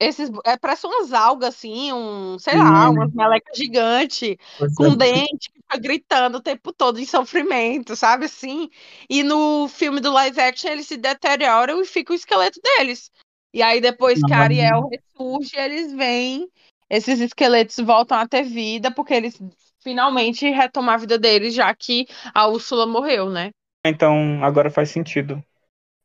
esses, 0.02 0.32
é, 0.44 0.58
parece 0.58 0.88
umas 0.88 1.14
algas, 1.14 1.50
assim, 1.50 1.94
um, 1.94 2.40
sei 2.40 2.58
lá, 2.58 2.90
umas 2.90 3.14
melecas 3.14 3.56
gigantes, 3.56 4.36
com 4.76 4.88
é. 4.88 4.96
dente, 4.96 5.52
que 5.52 5.62
fica 5.62 5.78
gritando 5.78 6.40
o 6.40 6.42
tempo 6.42 6.74
todo 6.74 7.00
em 7.00 7.06
sofrimento, 7.06 7.96
sabe 7.96 8.26
assim? 8.26 8.68
E 9.08 9.22
no 9.22 9.68
filme 9.68 10.00
do 10.00 10.12
live 10.12 10.42
action 10.42 10.72
eles 10.72 10.88
se 10.88 10.98
deterioram 10.98 11.80
e 11.80 11.86
fica 11.86 12.14
o 12.14 12.16
esqueleto 12.16 12.60
deles. 12.60 13.12
E 13.54 13.62
aí 13.62 13.80
depois 13.80 14.20
que 14.24 14.34
a 14.34 14.40
Ariel 14.40 14.90
ressurge, 14.90 15.56
eles 15.56 15.94
vêm, 15.94 16.50
esses 16.90 17.20
esqueletos 17.20 17.78
voltam 17.78 18.18
a 18.18 18.28
ter 18.28 18.42
vida, 18.42 18.90
porque 18.90 19.14
eles 19.14 19.40
finalmente 19.84 20.50
retomam 20.50 20.96
a 20.96 20.98
vida 20.98 21.20
deles, 21.20 21.54
já 21.54 21.72
que 21.76 22.08
a 22.34 22.48
Úrsula 22.48 22.88
morreu, 22.88 23.30
né? 23.30 23.52
Então 23.86 24.44
agora 24.44 24.72
faz 24.72 24.90
sentido. 24.90 25.44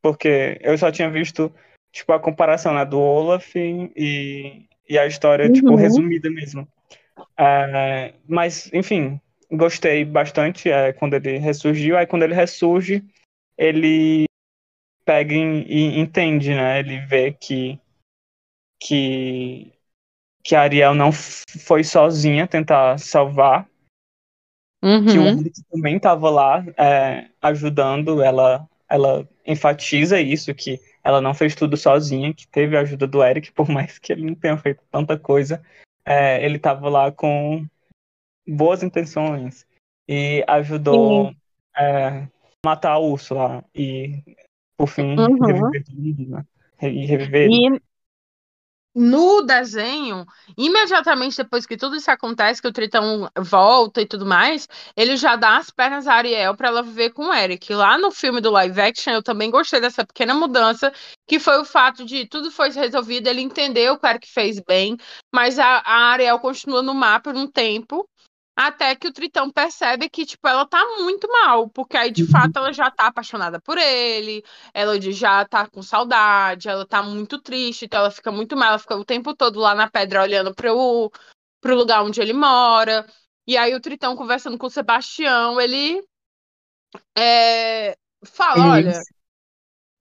Porque 0.03 0.59
eu 0.61 0.76
só 0.76 0.92
tinha 0.92 1.11
visto 1.11 1.51
tipo, 1.97 2.12
a 2.12 2.20
comparação 2.20 2.74
né, 2.74 2.84
do 2.84 3.01
Olaf 3.01 3.57
e, 3.57 4.66
e 4.88 4.99
a 4.99 5.07
história, 5.07 5.51
tipo, 5.51 5.68
uhum. 5.68 5.76
tipo, 5.76 5.82
resumida 5.82 6.30
mesmo. 6.30 6.68
É, 7.38 8.12
mas, 8.28 8.70
enfim, 8.72 9.18
gostei 9.51 10.05
bastante 10.05 10.70
é, 10.70 10.92
quando 10.92 11.14
ele 11.14 11.38
ressurgiu. 11.38 11.97
Aí, 11.97 12.07
quando 12.07 12.22
ele 12.22 12.34
ressurge, 12.34 13.03
ele 13.57 14.26
pega 15.07 15.34
e 15.34 15.99
entende, 15.99 16.55
né? 16.55 16.80
Ele 16.80 17.01
vê 17.07 17.32
que, 17.32 17.80
que, 18.78 19.72
que 20.44 20.55
a 20.55 20.61
Ariel 20.61 20.94
não 20.94 21.11
foi 21.12 21.82
sozinha 21.82 22.47
tentar 22.47 22.99
salvar. 22.99 23.66
Uhum. 24.84 25.07
Que 25.07 25.18
o 25.18 25.28
Alex 25.28 25.62
também 25.70 25.97
estava 25.97 26.28
lá 26.28 26.62
é, 26.76 27.30
ajudando. 27.40 28.22
Ela, 28.22 28.68
ela 28.86 29.26
enfatiza 29.47 30.20
isso, 30.20 30.55
que 30.55 30.80
ela 31.05 31.20
não 31.20 31.32
fez 31.32 31.55
tudo 31.55 31.76
sozinha, 31.76 32.34
que 32.34 32.49
teve 32.49 32.76
a 32.76 32.80
ajuda 32.80 33.07
do 33.07 33.22
Eric, 33.22 33.53
por 33.55 33.68
mais 33.68 33.99
que 33.99 34.12
ele 34.12 34.26
não 34.26 34.34
tenha 34.34 34.57
feito 34.57 34.82
tanta 34.90 35.18
coisa. 35.18 35.62
É, 36.05 36.44
ele 36.44 36.57
estava 36.57 36.88
lá 36.88 37.11
com 37.11 37.66
boas 38.47 38.82
intenções 38.82 39.66
e 40.09 40.44
ajudou 40.47 41.34
é, 41.76 42.28
matar 42.64 42.92
a 42.92 42.99
Úrsula 42.99 43.64
e, 43.74 44.22
por 44.76 44.86
fim, 44.88 45.16
uhum. 45.18 45.44
reviver 45.44 46.28
né? 46.28 46.44
E 46.82 47.07
reviver 47.07 47.49
e, 47.51 47.80
no 48.99 49.42
desenho, 49.42 50.24
imediatamente 50.57 51.36
depois 51.36 51.66
que 51.66 51.76
tudo 51.76 51.97
isso 51.97 52.11
acontece, 52.11 52.62
que 52.62 52.68
o 52.68 52.72
Tritão 52.72 53.30
volta 53.38 54.01
e 54.01 54.07
tudo 54.07 54.24
mais, 54.24 54.66
ele 54.97 55.18
já 55.18 55.36
dá 55.36 55.59
as 55.59 55.70
pernas 55.70 56.07
a 56.07 56.14
Ariel 56.14 56.57
para 56.57 56.68
ela 56.68 56.82
viver 56.82 57.11
com 57.11 57.26
o 57.26 57.34
Eric. 57.34 57.74
Lá 57.74 57.99
no 57.99 58.11
filme 58.11 58.40
do 58.40 58.51
live 58.51 58.80
action, 58.80 59.12
eu 59.12 59.22
também 59.22 59.51
gostei 59.51 59.82
dessa 59.82 60.03
pequena 60.03 60.32
mudança, 60.32 60.90
que 61.28 61.38
foi 61.38 61.61
o 61.61 61.64
fato 61.64 62.07
de 62.07 62.26
tudo 62.26 62.51
foi 62.51 62.70
resolvido, 62.70 63.26
ele 63.26 63.42
entendeu 63.42 63.99
que 63.99 64.07
o 64.07 64.09
Eric 64.09 64.26
fez 64.26 64.59
bem, 64.66 64.97
mas 65.30 65.59
a, 65.59 65.82
a 65.84 66.12
Ariel 66.12 66.38
continua 66.38 66.80
no 66.80 66.94
mar 66.94 67.20
por 67.20 67.34
um 67.36 67.47
tempo, 67.47 68.09
até 68.57 68.96
que 68.96 69.07
o 69.07 69.12
Tritão 69.12 69.50
percebe 69.50 70.09
que, 70.09 70.24
tipo, 70.24 70.48
ela 70.48 70.64
tá 70.66 70.82
muito 70.98 71.30
mal, 71.30 71.68
porque 71.68 71.94
aí, 71.94 72.11
de 72.11 72.22
uhum. 72.22 72.30
fato, 72.30 72.57
ela 72.57 72.72
já 72.72 72.90
tá 72.90 73.07
apaixonada 73.07 73.61
por 73.61 73.76
ele, 73.76 74.42
ela 74.72 74.98
já 74.98 75.44
tá 75.44 75.68
com 75.68 75.82
saudade, 75.82 76.66
ela 76.66 76.86
tá 76.86 77.02
muito 77.02 77.38
triste, 77.38 77.84
então 77.84 78.00
ela 78.00 78.11
fica 78.11 78.32
muito 78.32 78.57
mal, 78.57 78.70
ela 78.70 78.78
fica 78.78 78.96
o 78.96 79.04
tempo 79.04 79.36
todo 79.36 79.61
lá 79.61 79.74
na 79.74 79.90
pedra 79.90 80.22
olhando 80.22 80.54
pro, 80.54 81.12
pro 81.61 81.76
lugar 81.76 82.02
onde 82.02 82.18
ele 82.18 82.32
mora. 82.32 83.07
E 83.46 83.59
aí 83.59 83.74
o 83.74 83.80
Tritão 83.80 84.16
conversando 84.16 84.57
com 84.57 84.66
o 84.66 84.70
Sebastião, 84.70 85.61
ele 85.61 86.02
é, 87.16 87.94
fala, 88.24 88.72
olha, 88.72 89.02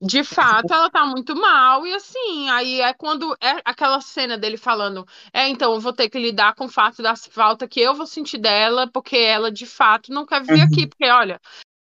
de 0.00 0.22
fato, 0.22 0.72
ela 0.72 0.90
tá 0.90 1.06
muito 1.06 1.34
mal, 1.34 1.86
e 1.86 1.94
assim, 1.94 2.50
aí 2.50 2.80
é 2.80 2.92
quando 2.92 3.34
é 3.40 3.62
aquela 3.64 4.00
cena 4.00 4.36
dele 4.36 4.58
falando, 4.58 5.06
é, 5.32 5.48
então 5.48 5.72
eu 5.72 5.80
vou 5.80 5.92
ter 5.92 6.10
que 6.10 6.18
lidar 6.18 6.54
com 6.54 6.66
o 6.66 6.70
fato 6.70 7.02
da 7.02 7.14
falta 7.16 7.66
que 7.66 7.80
eu 7.80 7.94
vou 7.94 8.06
sentir 8.06 8.38
dela, 8.38 8.86
porque 8.92 9.16
ela 9.16 9.50
de 9.50 9.64
fato 9.64 10.12
não 10.12 10.26
quer 10.26 10.42
vir 10.42 10.58
uhum. 10.58 10.64
aqui, 10.64 10.86
porque 10.86 11.08
olha, 11.08 11.40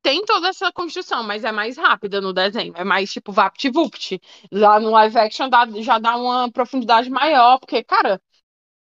tem 0.02 0.26
toda 0.26 0.48
essa 0.48 0.72
construção, 0.72 1.24
mas 1.24 1.44
é 1.44 1.52
mais 1.52 1.78
rápida 1.78 2.20
no 2.20 2.34
desenho, 2.34 2.74
é 2.76 2.84
mais 2.84 3.12
tipo 3.14 3.32
vapt-vupt. 3.32 4.20
Lá 4.52 4.80
no 4.80 4.90
live 4.90 5.18
action 5.20 5.48
dá, 5.48 5.68
já 5.82 6.00
dá 6.00 6.16
uma 6.18 6.52
profundidade 6.52 7.08
maior, 7.10 7.60
porque, 7.60 7.84
cara, 7.84 8.20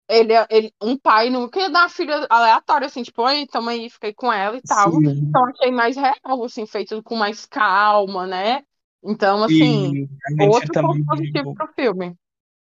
ele, 0.08 0.32
ele, 0.50 0.74
um 0.82 0.98
pai 0.98 1.30
não 1.30 1.48
queria 1.48 1.70
dar 1.70 1.82
uma 1.82 1.88
filha 1.88 2.26
aleatória, 2.28 2.86
assim, 2.86 3.02
tipo, 3.02 3.22
oi, 3.22 3.46
tamo 3.46 3.70
aí, 3.70 3.88
fiquei 3.88 4.12
com 4.12 4.32
ela 4.32 4.56
e 4.56 4.62
tal. 4.62 4.90
Sim. 4.90 5.28
Então 5.28 5.46
achei 5.46 5.70
mais 5.70 5.96
real, 5.96 6.44
assim, 6.44 6.66
feito 6.66 7.00
com 7.02 7.14
mais 7.14 7.46
calma, 7.46 8.26
né? 8.26 8.64
Então, 9.04 9.44
assim, 9.44 10.08
outro 10.40 10.72
ponto 10.72 11.04
positivo 11.04 11.54
pro 11.54 11.68
filme. 11.74 12.14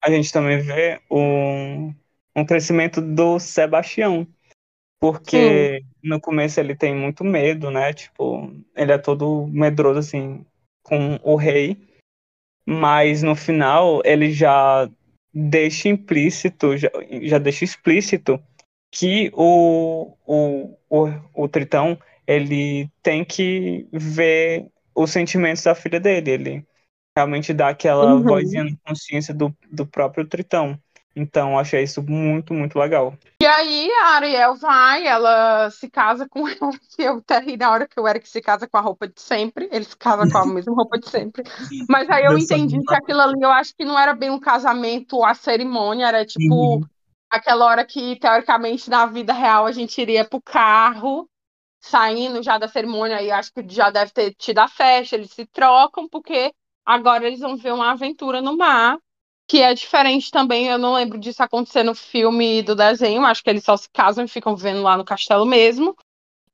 A 0.04 0.10
gente 0.10 0.32
também 0.32 0.58
vê 0.60 1.00
um, 1.10 1.94
um 2.36 2.44
crescimento 2.44 3.00
do 3.00 3.38
Sebastião. 3.38 4.26
Porque 5.00 5.80
Sim. 5.80 5.86
no 6.02 6.20
começo 6.20 6.58
ele 6.58 6.74
tem 6.74 6.94
muito 6.94 7.24
medo, 7.24 7.70
né? 7.70 7.92
Tipo, 7.92 8.52
ele 8.76 8.92
é 8.92 8.98
todo 8.98 9.46
medroso, 9.46 10.00
assim, 10.00 10.44
com 10.82 11.18
o 11.22 11.36
rei. 11.36 11.76
Mas 12.66 13.22
no 13.22 13.34
final 13.34 14.02
ele 14.04 14.32
já 14.32 14.90
deixa 15.32 15.88
implícito, 15.88 16.76
já, 16.76 16.90
já 17.22 17.38
deixa 17.38 17.64
explícito 17.64 18.42
que 18.90 19.30
o, 19.34 20.14
o, 20.26 20.76
o, 20.90 21.06
o 21.34 21.48
Tritão 21.48 21.98
ele 22.26 22.90
tem 23.02 23.24
que 23.24 23.86
ver 23.92 24.66
os 24.98 25.10
sentimentos 25.10 25.62
da 25.62 25.74
filha 25.74 26.00
dele. 26.00 26.30
Ele 26.30 26.66
realmente 27.16 27.52
dá 27.52 27.68
aquela 27.68 28.14
uhum. 28.14 28.22
vozinha 28.22 28.64
de 28.64 28.76
consciência 28.84 29.32
do, 29.32 29.54
do 29.70 29.86
próprio 29.86 30.26
Tritão. 30.26 30.78
Então, 31.16 31.58
achei 31.58 31.82
isso 31.82 32.00
muito, 32.00 32.54
muito 32.54 32.78
legal. 32.78 33.12
E 33.42 33.46
aí, 33.46 33.90
a 33.90 34.14
Ariel 34.14 34.54
vai, 34.54 35.04
ela 35.04 35.68
se 35.70 35.90
casa 35.90 36.28
com 36.28 36.46
ela, 36.46 36.70
que 36.94 37.02
eu 37.02 37.16
até 37.18 37.40
ri 37.40 37.56
na 37.56 37.70
hora 37.70 37.88
que 37.88 37.98
o 37.98 38.06
Eric 38.06 38.28
se 38.28 38.40
casa 38.40 38.68
com 38.68 38.76
a 38.76 38.80
roupa 38.80 39.08
de 39.08 39.20
sempre, 39.20 39.68
ele 39.72 39.84
se 39.84 39.96
casa 39.96 40.30
com 40.30 40.38
a 40.38 40.46
mesma 40.46 40.74
roupa 40.74 40.98
de 40.98 41.08
sempre. 41.08 41.42
Mas 41.88 42.08
aí 42.08 42.24
eu 42.24 42.38
entendi 42.38 42.78
que 42.80 42.94
aquilo 42.94 43.20
ali, 43.20 43.42
eu 43.42 43.50
acho 43.50 43.74
que 43.74 43.84
não 43.84 43.98
era 43.98 44.14
bem 44.14 44.30
um 44.30 44.38
casamento, 44.38 45.24
a 45.24 45.34
cerimônia, 45.34 46.06
era 46.06 46.24
tipo 46.24 46.54
uhum. 46.54 46.84
aquela 47.28 47.66
hora 47.66 47.84
que, 47.84 48.16
teoricamente, 48.16 48.88
na 48.88 49.06
vida 49.06 49.32
real, 49.32 49.66
a 49.66 49.72
gente 49.72 50.00
iria 50.00 50.24
pro 50.24 50.40
carro, 50.40 51.28
saindo 51.80 52.42
já 52.42 52.58
da 52.58 52.68
cerimônia 52.68 53.22
e 53.22 53.30
acho 53.30 53.52
que 53.52 53.64
já 53.68 53.90
deve 53.90 54.12
ter 54.12 54.34
tido 54.34 54.58
a 54.58 54.68
festa, 54.68 55.16
eles 55.16 55.30
se 55.32 55.46
trocam, 55.46 56.08
porque 56.08 56.52
agora 56.84 57.26
eles 57.26 57.40
vão 57.40 57.56
ver 57.56 57.72
uma 57.72 57.92
aventura 57.92 58.40
no 58.42 58.56
mar. 58.56 58.98
que 59.48 59.62
é 59.62 59.72
diferente 59.74 60.30
também. 60.30 60.66
Eu 60.68 60.78
não 60.78 60.94
lembro 60.94 61.18
disso 61.18 61.42
acontecer 61.42 61.82
no 61.82 61.94
filme 61.94 62.62
do 62.62 62.74
desenho, 62.74 63.24
acho 63.24 63.42
que 63.42 63.50
eles 63.50 63.64
só 63.64 63.76
se 63.76 63.88
casam 63.92 64.24
e 64.24 64.28
ficam 64.28 64.54
vivendo 64.56 64.82
lá 64.82 64.96
no 64.96 65.04
castelo 65.04 65.46
mesmo. 65.46 65.96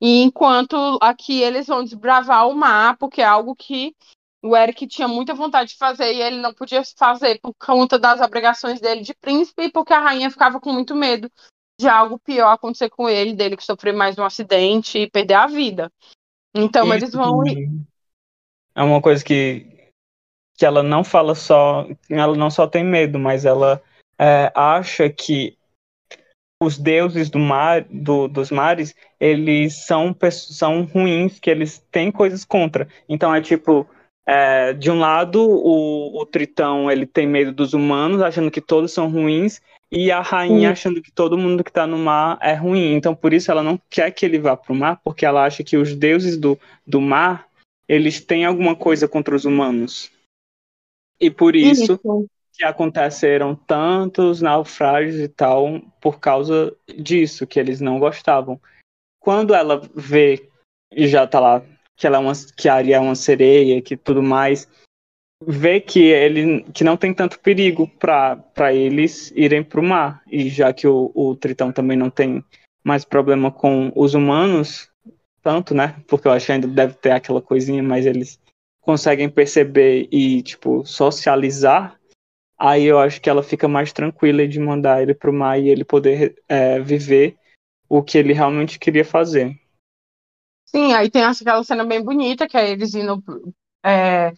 E 0.01 0.23
enquanto 0.23 0.99
aqui 1.01 1.41
eles 1.43 1.67
vão 1.67 1.83
desbravar 1.85 2.49
o 2.49 2.55
mar, 2.55 2.97
porque 2.99 3.21
é 3.21 3.25
algo 3.25 3.57
que 3.57 3.95
o 4.43 4.57
Eric 4.57 4.87
tinha 4.87 5.09
muita 5.09 5.35
vontade 5.35 5.71
de 5.71 5.77
fazer 5.79 6.13
e 6.13 6.21
ele 6.21 6.37
não 6.37 6.53
podia 6.53 6.83
fazer 6.97 7.41
por 7.41 7.55
conta 7.55 7.99
das 7.99 8.21
obrigações 8.21 8.81
dele 8.81 9.01
de 9.01 9.15
príncipe 9.15 9.65
e 9.65 9.73
porque 9.73 9.93
a 9.95 10.01
rainha 10.01 10.31
ficava 10.31 10.61
com 10.61 10.73
muito 10.73 10.95
medo 10.95 11.31
de 11.81 11.89
algo 11.89 12.19
pior 12.19 12.53
acontecer 12.53 12.89
com 12.91 13.09
ele, 13.09 13.35
dele 13.35 13.57
que 13.57 13.65
sofrer 13.65 13.93
mais 13.93 14.19
um 14.19 14.25
acidente 14.25 14.99
e 14.99 15.11
perder 15.11 15.35
a 15.35 15.47
vida. 15.47 15.91
Então 16.55 16.85
Isso 16.87 16.95
eles 16.95 17.13
vão. 17.13 17.43
É 18.77 18.83
uma 18.83 19.01
coisa 19.01 19.25
que, 19.25 19.67
que 20.57 20.65
ela 20.65 20.83
não 20.83 21.03
fala 21.03 21.35
só. 21.35 21.87
Ela 22.09 22.37
não 22.37 22.51
só 22.51 22.67
tem 22.67 22.85
medo, 22.85 23.19
mas 23.19 23.45
ela 23.45 23.83
é, 24.19 24.53
acha 24.55 25.09
que 25.11 25.57
os 26.63 26.79
deuses 26.79 27.29
do 27.29 27.39
mar, 27.39 27.85
do, 27.85 28.29
dos 28.29 28.51
mares, 28.51 28.95
eles 29.21 29.85
são, 29.85 30.17
são 30.31 30.85
ruins, 30.85 31.39
que 31.39 31.51
eles 31.51 31.85
têm 31.91 32.11
coisas 32.11 32.45
contra. 32.45 32.89
Então 33.09 33.35
é 33.35 33.41
tipo, 33.41 33.87
é, 34.27 34.73
de 34.73 34.91
um 34.91 34.99
lado, 34.99 35.41
o, 35.43 36.21
o 36.21 36.27
Tritão 36.27 36.91
ele 36.91 37.07
tem 37.07 37.27
medo 37.27 37.53
dos 37.53 37.75
humanos, 37.75 38.23
achando 38.23 38.51
que 38.51 38.61
todos 38.61 38.93
são 38.93 39.11
ruins, 39.11 39.61
e 39.95 40.11
a 40.11 40.21
rainha 40.21 40.73
achando 40.73 41.01
que 41.01 41.13
todo 41.13 41.39
mundo 41.39 41.63
que 41.63 41.71
está 41.71 41.87
no 41.87 41.97
mar 41.97 42.37
é 42.43 42.55
ruim. 42.55 42.95
Então, 42.95 43.15
por 43.15 43.33
isso, 43.33 43.51
ela 43.51 43.63
não 43.63 43.81
quer 43.89 44.11
que 44.11 44.27
ele 44.27 44.39
vá 44.39 44.57
para 44.57 44.73
o 44.73 44.77
mar, 44.77 45.01
porque 45.05 45.25
ela 45.25 45.45
acha 45.45 45.63
que 45.63 45.77
os 45.77 45.95
deuses 45.95 46.37
do, 46.37 46.59
do 46.85 47.01
mar 47.01 47.49
eles 47.89 48.21
têm 48.21 48.45
alguma 48.45 48.75
coisa 48.75 49.07
contra 49.07 49.37
os 49.37 49.45
humanos. 49.45 50.11
E 51.21 51.31
por 51.31 51.55
isso, 51.55 51.95
isso. 51.95 52.27
que 52.53 52.65
aconteceram 52.65 53.55
tantos 53.55 54.41
naufrágios 54.41 55.21
e 55.21 55.29
tal, 55.29 55.81
por 56.01 56.19
causa 56.19 56.75
disso, 56.99 57.47
que 57.47 57.61
eles 57.61 57.81
não 57.81 57.99
gostavam. 57.99 58.61
Quando 59.21 59.55
ela 59.55 59.81
vê 59.95 60.49
e 60.93 61.07
já 61.07 61.25
está 61.25 61.41
lá 61.41 61.63
que 61.97 62.07
ela 62.07 62.17
é 62.17 62.21
uma, 62.21 62.33
que 62.57 62.69
a 62.69 62.75
Arya 62.75 62.97
é 62.97 63.01
uma 63.01 63.15
sereia, 63.15 63.81
que 63.81 63.97
tudo 63.97 64.23
mais, 64.23 64.69
vê 65.43 65.81
que 65.81 66.01
ele 66.01 66.63
que 66.73 66.85
não 66.85 66.97
tem 66.97 67.13
tanto 67.13 67.39
perigo 67.41 67.89
para 67.99 68.73
eles 68.73 69.31
irem 69.33 69.63
para 69.63 69.81
o 69.81 69.83
mar 69.83 70.23
e 70.31 70.49
já 70.49 70.73
que 70.73 70.87
o, 70.87 71.11
o 71.15 71.35
Tritão 71.35 71.73
também 71.73 71.97
não 71.97 72.11
tem 72.11 72.45
mais 72.85 73.05
problema 73.05 73.51
com 73.51 73.93
os 73.95 74.15
humanos 74.15 74.91
tanto, 75.43 75.75
né? 75.75 76.03
Porque 76.09 76.27
eu 76.27 76.33
acho 76.33 76.47
que 76.47 76.53
ainda 76.53 76.67
deve 76.67 76.95
ter 76.95 77.11
aquela 77.11 77.43
coisinha, 77.43 77.83
mas 77.83 78.07
eles 78.07 78.41
conseguem 78.81 79.29
perceber 79.29 80.09
e 80.11 80.43
tipo 80.43 80.85
socializar. 80.87 81.99
Aí 82.59 82.85
eu 82.85 82.99
acho 82.99 83.21
que 83.21 83.29
ela 83.29 83.43
fica 83.43 83.69
mais 83.69 83.93
tranquila 83.93 84.49
de 84.49 84.59
mandar 84.59 85.03
ele 85.03 85.15
para 85.15 85.31
o 85.31 85.35
mar 85.35 85.59
e 85.59 85.69
ele 85.69 85.85
poder 85.85 86.43
é, 86.49 86.81
viver 86.81 87.37
o 87.89 88.03
que 88.03 88.17
ele 88.17 88.33
realmente 88.33 88.79
queria 88.79 89.05
fazer. 89.05 89.59
Sim, 90.65 90.93
aí 90.95 91.11
tem 91.11 91.23
aquela 91.23 91.63
cena 91.63 91.85
bem 91.85 92.03
bonita, 92.03 92.49
que 92.49 92.57
é 92.57 92.71
eles 92.71 92.95
indo. 92.95 93.23
É, 93.85 94.33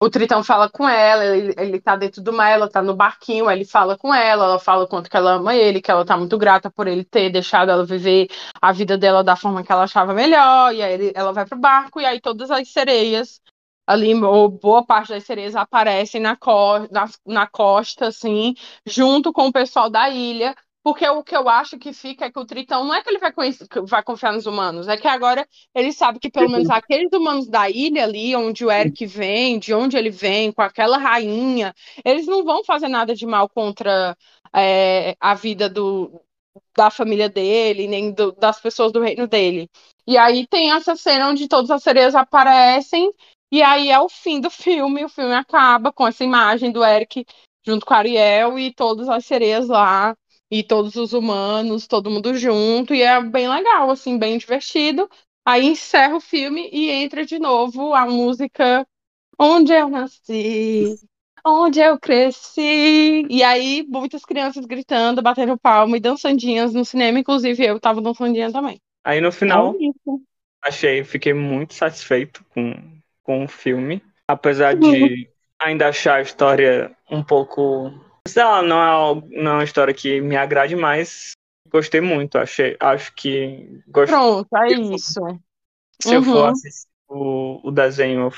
o 0.00 0.08
Tritão 0.08 0.44
fala 0.44 0.70
com 0.70 0.88
ela, 0.88 1.24
ele, 1.24 1.54
ele 1.58 1.80
tá 1.80 1.96
dentro 1.96 2.22
do 2.22 2.32
mar, 2.32 2.50
ela 2.50 2.68
tá 2.70 2.80
no 2.80 2.94
barquinho, 2.94 3.50
ele 3.50 3.64
fala 3.64 3.96
com 3.98 4.14
ela, 4.14 4.44
ela 4.44 4.58
fala 4.58 4.84
o 4.84 4.88
quanto 4.88 5.10
que 5.10 5.16
ela 5.16 5.32
ama 5.32 5.54
ele, 5.56 5.82
que 5.82 5.90
ela 5.90 6.04
tá 6.04 6.16
muito 6.16 6.38
grata 6.38 6.70
por 6.70 6.86
ele 6.86 7.04
ter 7.04 7.30
deixado 7.30 7.70
ela 7.70 7.84
viver 7.84 8.28
a 8.62 8.72
vida 8.72 8.96
dela 8.96 9.24
da 9.24 9.34
forma 9.34 9.62
que 9.64 9.72
ela 9.72 9.84
achava 9.84 10.14
melhor, 10.14 10.72
e 10.74 10.82
aí 10.82 10.92
ele, 10.92 11.12
ela 11.14 11.32
vai 11.32 11.44
pro 11.46 11.58
barco, 11.58 12.00
e 12.00 12.06
aí 12.06 12.20
todas 12.20 12.50
as 12.50 12.68
sereias 12.68 13.40
ali, 13.86 14.14
ou 14.22 14.48
boa 14.50 14.84
parte 14.84 15.08
das 15.08 15.24
sereias 15.24 15.56
aparecem 15.56 16.20
na, 16.20 16.36
co 16.36 16.80
na, 16.90 17.08
na 17.26 17.46
costa, 17.46 18.08
assim, 18.08 18.54
junto 18.86 19.32
com 19.32 19.48
o 19.48 19.52
pessoal 19.52 19.90
da 19.90 20.10
ilha, 20.10 20.54
porque 20.82 21.06
o 21.08 21.22
que 21.22 21.36
eu 21.36 21.48
acho 21.48 21.78
que 21.78 21.92
fica 21.92 22.26
é 22.26 22.30
que 22.30 22.38
o 22.38 22.46
Tritão 22.46 22.84
não 22.84 22.94
é 22.94 23.02
que 23.02 23.10
ele 23.10 23.18
vai, 23.18 23.32
vai 23.84 24.02
confiar 24.02 24.32
nos 24.32 24.46
humanos, 24.46 24.88
é 24.88 24.96
que 24.96 25.08
agora 25.08 25.46
ele 25.74 25.92
sabe 25.92 26.18
que 26.18 26.30
pelo 26.30 26.50
menos 26.50 26.68
aqueles 26.70 27.12
humanos 27.12 27.48
da 27.48 27.68
ilha 27.68 28.04
ali, 28.04 28.34
onde 28.34 28.64
o 28.64 28.70
Eric 28.70 29.04
vem, 29.06 29.58
de 29.58 29.74
onde 29.74 29.96
ele 29.96 30.10
vem, 30.10 30.52
com 30.52 30.62
aquela 30.62 30.98
rainha, 30.98 31.74
eles 32.04 32.26
não 32.26 32.44
vão 32.44 32.64
fazer 32.64 32.88
nada 32.88 33.14
de 33.14 33.26
mal 33.26 33.48
contra 33.48 34.16
é, 34.54 35.16
a 35.20 35.34
vida 35.34 35.68
do, 35.68 36.22
da 36.76 36.90
família 36.90 37.28
dele, 37.28 37.86
nem 37.86 38.12
do, 38.12 38.32
das 38.32 38.60
pessoas 38.60 38.92
do 38.92 39.00
reino 39.00 39.26
dele. 39.26 39.68
E 40.06 40.16
aí 40.16 40.46
tem 40.46 40.72
essa 40.72 40.96
cena 40.96 41.28
onde 41.28 41.48
todas 41.48 41.70
as 41.70 41.82
sereias 41.82 42.14
aparecem, 42.14 43.12
e 43.50 43.62
aí 43.62 43.90
é 43.90 43.98
o 43.98 44.08
fim 44.08 44.40
do 44.40 44.50
filme, 44.50 45.04
o 45.04 45.08
filme 45.08 45.34
acaba 45.34 45.92
com 45.92 46.06
essa 46.06 46.24
imagem 46.24 46.70
do 46.70 46.84
Eric 46.84 47.26
junto 47.66 47.84
com 47.84 47.94
a 47.94 47.98
Ariel 47.98 48.58
e 48.58 48.72
todas 48.72 49.08
as 49.08 49.26
sereias 49.26 49.68
lá 49.68 50.16
e 50.50 50.62
todos 50.62 50.96
os 50.96 51.12
humanos, 51.12 51.86
todo 51.86 52.10
mundo 52.10 52.34
junto, 52.34 52.94
e 52.94 53.02
é 53.02 53.22
bem 53.22 53.48
legal, 53.48 53.90
assim, 53.90 54.18
bem 54.18 54.38
divertido. 54.38 55.08
Aí 55.46 55.66
encerra 55.66 56.16
o 56.16 56.20
filme 56.20 56.68
e 56.72 56.90
entra 56.90 57.24
de 57.24 57.38
novo 57.38 57.94
a 57.94 58.06
música 58.06 58.86
Onde 59.40 59.72
eu 59.72 59.88
nasci, 59.88 60.96
onde 61.46 61.78
eu 61.78 61.96
cresci. 61.98 63.24
E 63.30 63.40
aí, 63.44 63.86
muitas 63.88 64.24
crianças 64.24 64.66
gritando, 64.66 65.22
batendo 65.22 65.56
palma 65.56 65.96
e 65.96 66.00
dançandinhas 66.00 66.74
no 66.74 66.84
cinema, 66.84 67.20
inclusive 67.20 67.64
eu 67.64 67.78
tava 67.78 68.00
dançandinha 68.00 68.50
também. 68.50 68.80
Aí 69.04 69.20
no 69.20 69.30
final, 69.30 69.76
é 69.80 70.68
achei, 70.68 71.04
fiquei 71.04 71.32
muito 71.32 71.72
satisfeito 71.72 72.44
com, 72.48 72.74
com 73.22 73.44
o 73.44 73.48
filme. 73.48 74.02
Apesar 74.26 74.74
de 74.74 75.30
ainda 75.60 75.88
achar 75.88 76.16
a 76.16 76.22
história 76.22 76.94
um 77.08 77.22
pouco 77.22 77.92
Sei 78.28 78.44
lá, 78.44 78.62
não 78.62 78.76
é, 78.76 79.22
não 79.30 79.50
é 79.52 79.54
uma 79.54 79.64
história 79.64 79.92
que 79.94 80.20
me 80.20 80.36
agrade 80.36 80.76
mais. 80.76 81.32
Gostei 81.70 82.00
muito, 82.00 82.38
achei, 82.38 82.76
acho 82.80 83.12
que. 83.14 83.82
Gost... 83.88 84.10
Pronto, 84.10 84.48
é 84.56 84.72
isso. 84.72 85.20
Se 86.00 86.08
uhum. 86.08 86.14
eu 86.14 86.22
for 86.22 86.48
assistir 86.50 86.88
o, 87.08 87.68
o 87.68 87.70
desenho, 87.70 88.30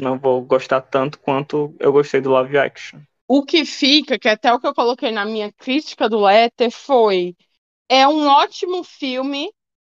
não 0.00 0.18
vou 0.18 0.42
gostar 0.42 0.80
tanto 0.80 1.18
quanto 1.18 1.74
eu 1.78 1.92
gostei 1.92 2.20
do 2.20 2.30
live 2.30 2.58
action. 2.58 3.00
O 3.28 3.44
que 3.44 3.64
fica, 3.64 4.18
que 4.18 4.28
é 4.28 4.32
até 4.32 4.52
o 4.52 4.58
que 4.58 4.66
eu 4.66 4.74
coloquei 4.74 5.12
na 5.12 5.24
minha 5.24 5.52
crítica 5.52 6.08
do 6.08 6.20
Letter, 6.20 6.70
foi: 6.70 7.36
é 7.88 8.06
um 8.08 8.26
ótimo 8.26 8.82
filme, 8.82 9.52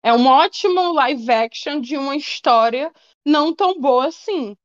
é 0.03 0.13
um 0.13 0.27
ótimo 0.27 0.93
live 0.95 1.31
action 1.31 1.81
de 1.81 1.97
uma 1.97 2.17
história 2.17 2.91
não 3.25 3.55
tão 3.55 3.81
boa 3.81 4.07
assim. 4.07 4.57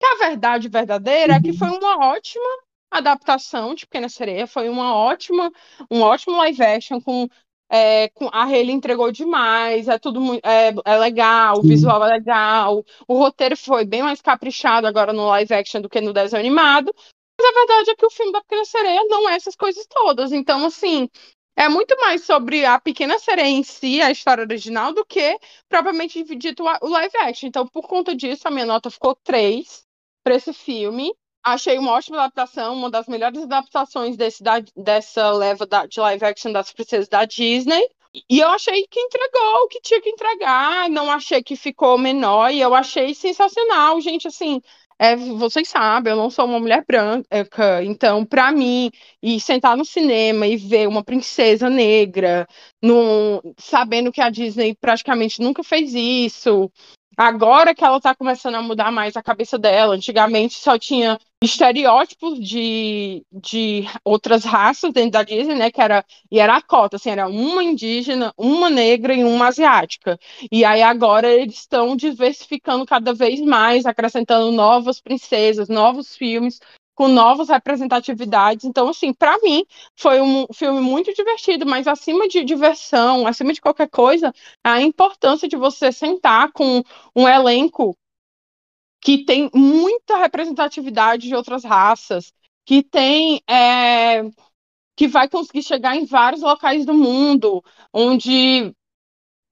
Que 0.00 0.06
a 0.06 0.28
verdade 0.28 0.68
verdadeira 0.68 1.34
uhum. 1.34 1.38
é 1.38 1.42
que 1.42 1.52
foi 1.52 1.68
uhum. 1.68 1.78
uma 1.78 2.12
ótima 2.12 2.64
adaptação 2.98 3.74
de 3.74 3.86
Pequena 3.86 4.08
Sereia, 4.08 4.46
foi 4.46 4.68
uma 4.68 4.94
ótima, 4.94 5.50
um 5.90 6.00
ótimo 6.00 6.36
live 6.36 6.62
action 6.62 7.00
com 7.00 7.28
é, 7.68 8.08
com, 8.10 8.28
a 8.28 8.42
Haley 8.42 8.70
entregou 8.70 9.10
demais, 9.10 9.88
é 9.88 9.98
tudo 9.98 10.20
é, 10.44 10.72
é 10.84 10.98
legal, 10.98 11.58
o 11.58 11.62
visual 11.62 12.04
é 12.04 12.14
legal, 12.14 12.84
o 13.08 13.18
roteiro 13.18 13.56
foi 13.56 13.84
bem 13.84 14.02
mais 14.02 14.20
caprichado 14.20 14.86
agora 14.86 15.12
no 15.12 15.26
live 15.26 15.54
action 15.54 15.80
do 15.80 15.88
que 15.88 16.00
no 16.00 16.12
desenho 16.12 16.40
animado, 16.40 16.94
mas 17.40 17.48
a 17.48 17.52
verdade 17.52 17.90
é 17.90 17.96
que 17.96 18.06
o 18.06 18.10
filme 18.10 18.32
da 18.32 18.42
Pequena 18.42 18.64
Sereia 18.64 19.04
não 19.08 19.28
é 19.28 19.34
essas 19.34 19.56
coisas 19.56 19.86
todas, 19.88 20.30
então 20.30 20.64
assim, 20.64 21.08
é 21.56 21.68
muito 21.68 21.96
mais 21.96 22.22
sobre 22.24 22.64
a 22.64 22.78
Pequena 22.78 23.18
Sereia 23.18 23.48
em 23.48 23.62
si, 23.62 24.00
a 24.00 24.10
história 24.10 24.42
original, 24.42 24.92
do 24.92 25.04
que 25.04 25.38
propriamente 25.68 26.22
dito 26.36 26.62
o 26.62 26.88
live 26.88 27.16
action, 27.18 27.48
então 27.48 27.66
por 27.66 27.88
conta 27.88 28.14
disso 28.14 28.46
a 28.46 28.50
minha 28.50 28.66
nota 28.66 28.90
ficou 28.90 29.16
3 29.24 29.84
para 30.22 30.36
esse 30.36 30.52
filme, 30.52 31.12
Achei 31.44 31.78
uma 31.78 31.92
ótima 31.92 32.16
adaptação, 32.16 32.74
uma 32.74 32.90
das 32.90 33.06
melhores 33.06 33.42
adaptações 33.42 34.16
desse, 34.16 34.42
da, 34.42 34.62
dessa 34.74 35.30
leva 35.30 35.66
da, 35.66 35.86
de 35.86 36.00
live 36.00 36.24
action 36.24 36.52
das 36.52 36.72
princesas 36.72 37.08
da 37.08 37.24
Disney. 37.24 37.86
E 38.30 38.38
eu 38.38 38.48
achei 38.48 38.86
que 38.86 39.00
entregou 39.00 39.64
o 39.64 39.68
que 39.68 39.80
tinha 39.80 40.00
que 40.00 40.08
entregar, 40.08 40.88
não 40.88 41.10
achei 41.10 41.42
que 41.42 41.56
ficou 41.56 41.98
menor, 41.98 42.50
e 42.52 42.60
eu 42.60 42.72
achei 42.72 43.12
sensacional, 43.12 44.00
gente, 44.00 44.28
assim, 44.28 44.60
é, 44.98 45.16
vocês 45.16 45.68
sabem, 45.68 46.12
eu 46.12 46.16
não 46.16 46.30
sou 46.30 46.44
uma 46.44 46.60
mulher 46.60 46.84
branca, 46.86 47.82
então, 47.82 48.24
para 48.24 48.52
mim, 48.52 48.90
e 49.20 49.40
sentar 49.40 49.76
no 49.76 49.84
cinema 49.84 50.46
e 50.46 50.56
ver 50.56 50.86
uma 50.86 51.02
princesa 51.02 51.68
negra, 51.68 52.46
sabendo 53.58 54.12
que 54.12 54.20
a 54.20 54.30
Disney 54.30 54.76
praticamente 54.80 55.42
nunca 55.42 55.64
fez 55.64 55.92
isso, 55.94 56.70
Agora 57.16 57.74
que 57.74 57.84
ela 57.84 58.00
tá 58.00 58.14
começando 58.14 58.56
a 58.56 58.62
mudar 58.62 58.90
mais 58.90 59.16
a 59.16 59.22
cabeça 59.22 59.58
dela, 59.58 59.94
antigamente 59.94 60.54
só 60.54 60.78
tinha 60.78 61.18
estereótipos 61.42 62.38
de, 62.38 63.24
de 63.30 63.84
outras 64.04 64.44
raças 64.44 64.92
dentro 64.92 65.12
da 65.12 65.22
Disney, 65.22 65.54
né? 65.54 65.70
Que 65.70 65.80
era, 65.80 66.04
e 66.30 66.38
era 66.38 66.56
a 66.56 66.62
cota, 66.62 66.96
assim, 66.96 67.10
era 67.10 67.28
uma 67.28 67.62
indígena, 67.62 68.32
uma 68.36 68.70
negra 68.70 69.14
e 69.14 69.22
uma 69.24 69.48
asiática. 69.48 70.18
E 70.50 70.64
aí 70.64 70.82
agora 70.82 71.28
eles 71.28 71.56
estão 71.56 71.96
diversificando 71.96 72.86
cada 72.86 73.12
vez 73.12 73.40
mais, 73.40 73.86
acrescentando 73.86 74.50
novas 74.52 75.00
princesas, 75.00 75.68
novos 75.68 76.16
filmes 76.16 76.60
com 76.94 77.08
novas 77.08 77.48
representatividades. 77.48 78.64
Então, 78.64 78.88
assim, 78.88 79.12
para 79.12 79.36
mim 79.38 79.64
foi 79.96 80.20
um 80.20 80.46
filme 80.52 80.80
muito 80.80 81.12
divertido, 81.14 81.66
mas 81.66 81.86
acima 81.86 82.28
de 82.28 82.44
diversão, 82.44 83.26
acima 83.26 83.52
de 83.52 83.60
qualquer 83.60 83.88
coisa, 83.88 84.32
a 84.62 84.80
importância 84.80 85.48
de 85.48 85.56
você 85.56 85.90
sentar 85.92 86.52
com 86.52 86.82
um 87.14 87.28
elenco 87.28 87.96
que 89.00 89.24
tem 89.24 89.50
muita 89.54 90.16
representatividade 90.16 91.28
de 91.28 91.34
outras 91.34 91.62
raças, 91.62 92.32
que 92.64 92.82
tem 92.82 93.42
é, 93.48 94.22
que 94.96 95.06
vai 95.08 95.28
conseguir 95.28 95.62
chegar 95.62 95.96
em 95.96 96.06
vários 96.06 96.42
locais 96.42 96.86
do 96.86 96.94
mundo, 96.94 97.62
onde 97.92 98.74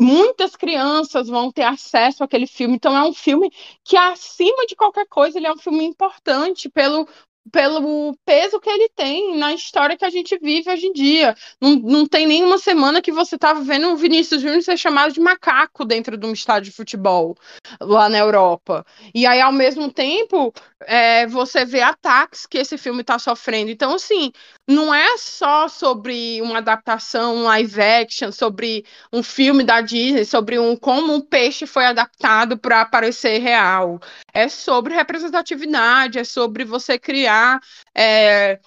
muitas 0.00 0.56
crianças 0.56 1.28
vão 1.28 1.50
ter 1.52 1.62
acesso 1.62 2.24
àquele 2.24 2.46
filme. 2.46 2.74
Então 2.74 2.96
é 2.96 3.04
um 3.04 3.12
filme 3.14 3.50
que 3.84 3.96
acima 3.96 4.66
de 4.66 4.74
qualquer 4.74 5.06
coisa 5.06 5.38
ele 5.38 5.46
é 5.46 5.52
um 5.52 5.58
filme 5.58 5.84
importante 5.84 6.68
pelo 6.68 7.06
pelo 7.50 8.16
peso 8.24 8.60
que 8.60 8.70
ele 8.70 8.88
tem 8.94 9.36
na 9.36 9.52
história 9.52 9.96
que 9.96 10.04
a 10.04 10.10
gente 10.10 10.38
vive 10.38 10.70
hoje 10.70 10.86
em 10.86 10.92
dia. 10.92 11.34
Não, 11.60 11.76
não 11.76 12.06
tem 12.06 12.26
nenhuma 12.26 12.58
semana 12.58 13.02
que 13.02 13.10
você 13.10 13.34
estava 13.34 13.60
vendo 13.62 13.88
o 13.88 13.96
Vinícius 13.96 14.40
Júnior 14.40 14.62
ser 14.62 14.76
chamado 14.76 15.12
de 15.12 15.20
macaco 15.20 15.84
dentro 15.84 16.16
de 16.16 16.26
um 16.26 16.32
estádio 16.32 16.70
de 16.70 16.76
futebol 16.76 17.36
lá 17.80 18.08
na 18.08 18.18
Europa. 18.18 18.86
E 19.14 19.26
aí, 19.26 19.40
ao 19.40 19.52
mesmo 19.52 19.90
tempo, 19.90 20.52
é, 20.86 21.26
você 21.26 21.64
vê 21.64 21.80
ataques 21.80 22.46
que 22.46 22.58
esse 22.58 22.78
filme 22.78 23.00
está 23.00 23.18
sofrendo. 23.18 23.70
Então, 23.70 23.94
assim, 23.94 24.30
não 24.68 24.94
é 24.94 25.16
só 25.18 25.66
sobre 25.66 26.40
uma 26.42 26.58
adaptação, 26.58 27.36
um 27.36 27.42
live 27.44 27.80
action, 27.80 28.30
sobre 28.30 28.84
um 29.12 29.22
filme 29.22 29.64
da 29.64 29.80
Disney, 29.80 30.24
sobre 30.24 30.58
um 30.58 30.76
como 30.76 31.12
um 31.14 31.20
peixe 31.20 31.66
foi 31.66 31.86
adaptado 31.86 32.56
para 32.56 32.84
parecer 32.84 33.38
real. 33.38 34.00
É 34.32 34.48
sobre 34.48 34.94
representatividade, 34.94 36.18
é 36.18 36.24
sobre 36.24 36.64
você 36.64 36.98
criar 36.98 37.31
é, 37.94 38.58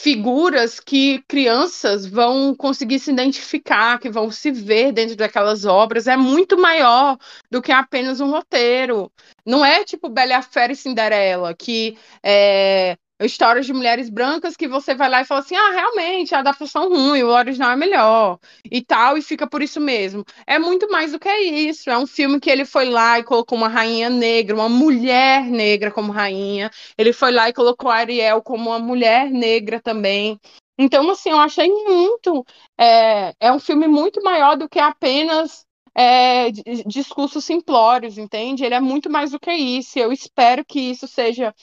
figuras 0.00 0.80
que 0.80 1.22
crianças 1.28 2.04
vão 2.04 2.54
conseguir 2.56 2.98
se 2.98 3.12
identificar, 3.12 4.00
que 4.00 4.10
vão 4.10 4.30
se 4.32 4.50
ver 4.50 4.92
dentro 4.92 5.14
daquelas 5.16 5.64
obras. 5.64 6.08
É 6.08 6.16
muito 6.16 6.58
maior 6.58 7.16
do 7.50 7.62
que 7.62 7.70
apenas 7.70 8.20
um 8.20 8.30
roteiro. 8.30 9.12
Não 9.46 9.64
é 9.64 9.84
tipo 9.84 10.08
Bela 10.08 10.42
Fera 10.42 10.72
e 10.72 10.76
Cinderela, 10.76 11.54
que 11.54 11.96
é, 12.22 12.96
histórias 13.24 13.66
de 13.66 13.72
mulheres 13.72 14.08
brancas 14.10 14.56
que 14.56 14.68
você 14.68 14.94
vai 14.94 15.08
lá 15.08 15.20
e 15.20 15.24
fala 15.24 15.40
assim: 15.40 15.56
ah, 15.56 15.70
realmente, 15.70 16.34
a 16.34 16.40
adaptação 16.40 16.88
ruim, 16.88 17.22
o 17.22 17.28
original 17.28 17.72
é 17.72 17.76
melhor 17.76 18.38
e 18.70 18.82
tal, 18.82 19.16
e 19.16 19.22
fica 19.22 19.46
por 19.46 19.62
isso 19.62 19.80
mesmo. 19.80 20.24
É 20.46 20.58
muito 20.58 20.90
mais 20.90 21.12
do 21.12 21.18
que 21.18 21.30
isso. 21.30 21.90
É 21.90 21.98
um 21.98 22.06
filme 22.06 22.40
que 22.40 22.50
ele 22.50 22.64
foi 22.64 22.86
lá 22.86 23.18
e 23.18 23.24
colocou 23.24 23.56
uma 23.58 23.68
rainha 23.68 24.10
negra, 24.10 24.54
uma 24.54 24.68
mulher 24.68 25.44
negra 25.44 25.90
como 25.90 26.12
rainha. 26.12 26.70
Ele 26.96 27.12
foi 27.12 27.32
lá 27.32 27.48
e 27.48 27.52
colocou 27.52 27.90
a 27.90 27.96
Ariel 27.96 28.42
como 28.42 28.70
uma 28.70 28.78
mulher 28.78 29.30
negra 29.30 29.80
também. 29.80 30.38
Então, 30.78 31.08
assim, 31.10 31.30
eu 31.30 31.38
achei 31.38 31.68
muito. 31.68 32.44
É, 32.78 33.34
é 33.40 33.52
um 33.52 33.60
filme 33.60 33.86
muito 33.86 34.22
maior 34.22 34.56
do 34.56 34.68
que 34.68 34.78
apenas 34.78 35.64
é, 35.94 36.50
discursos 36.86 37.44
simplórios, 37.44 38.18
entende? 38.18 38.64
Ele 38.64 38.74
é 38.74 38.80
muito 38.80 39.10
mais 39.10 39.30
do 39.30 39.40
que 39.40 39.52
isso. 39.52 39.98
Eu 39.98 40.12
espero 40.12 40.64
que 40.64 40.80
isso 40.80 41.06
seja 41.06 41.54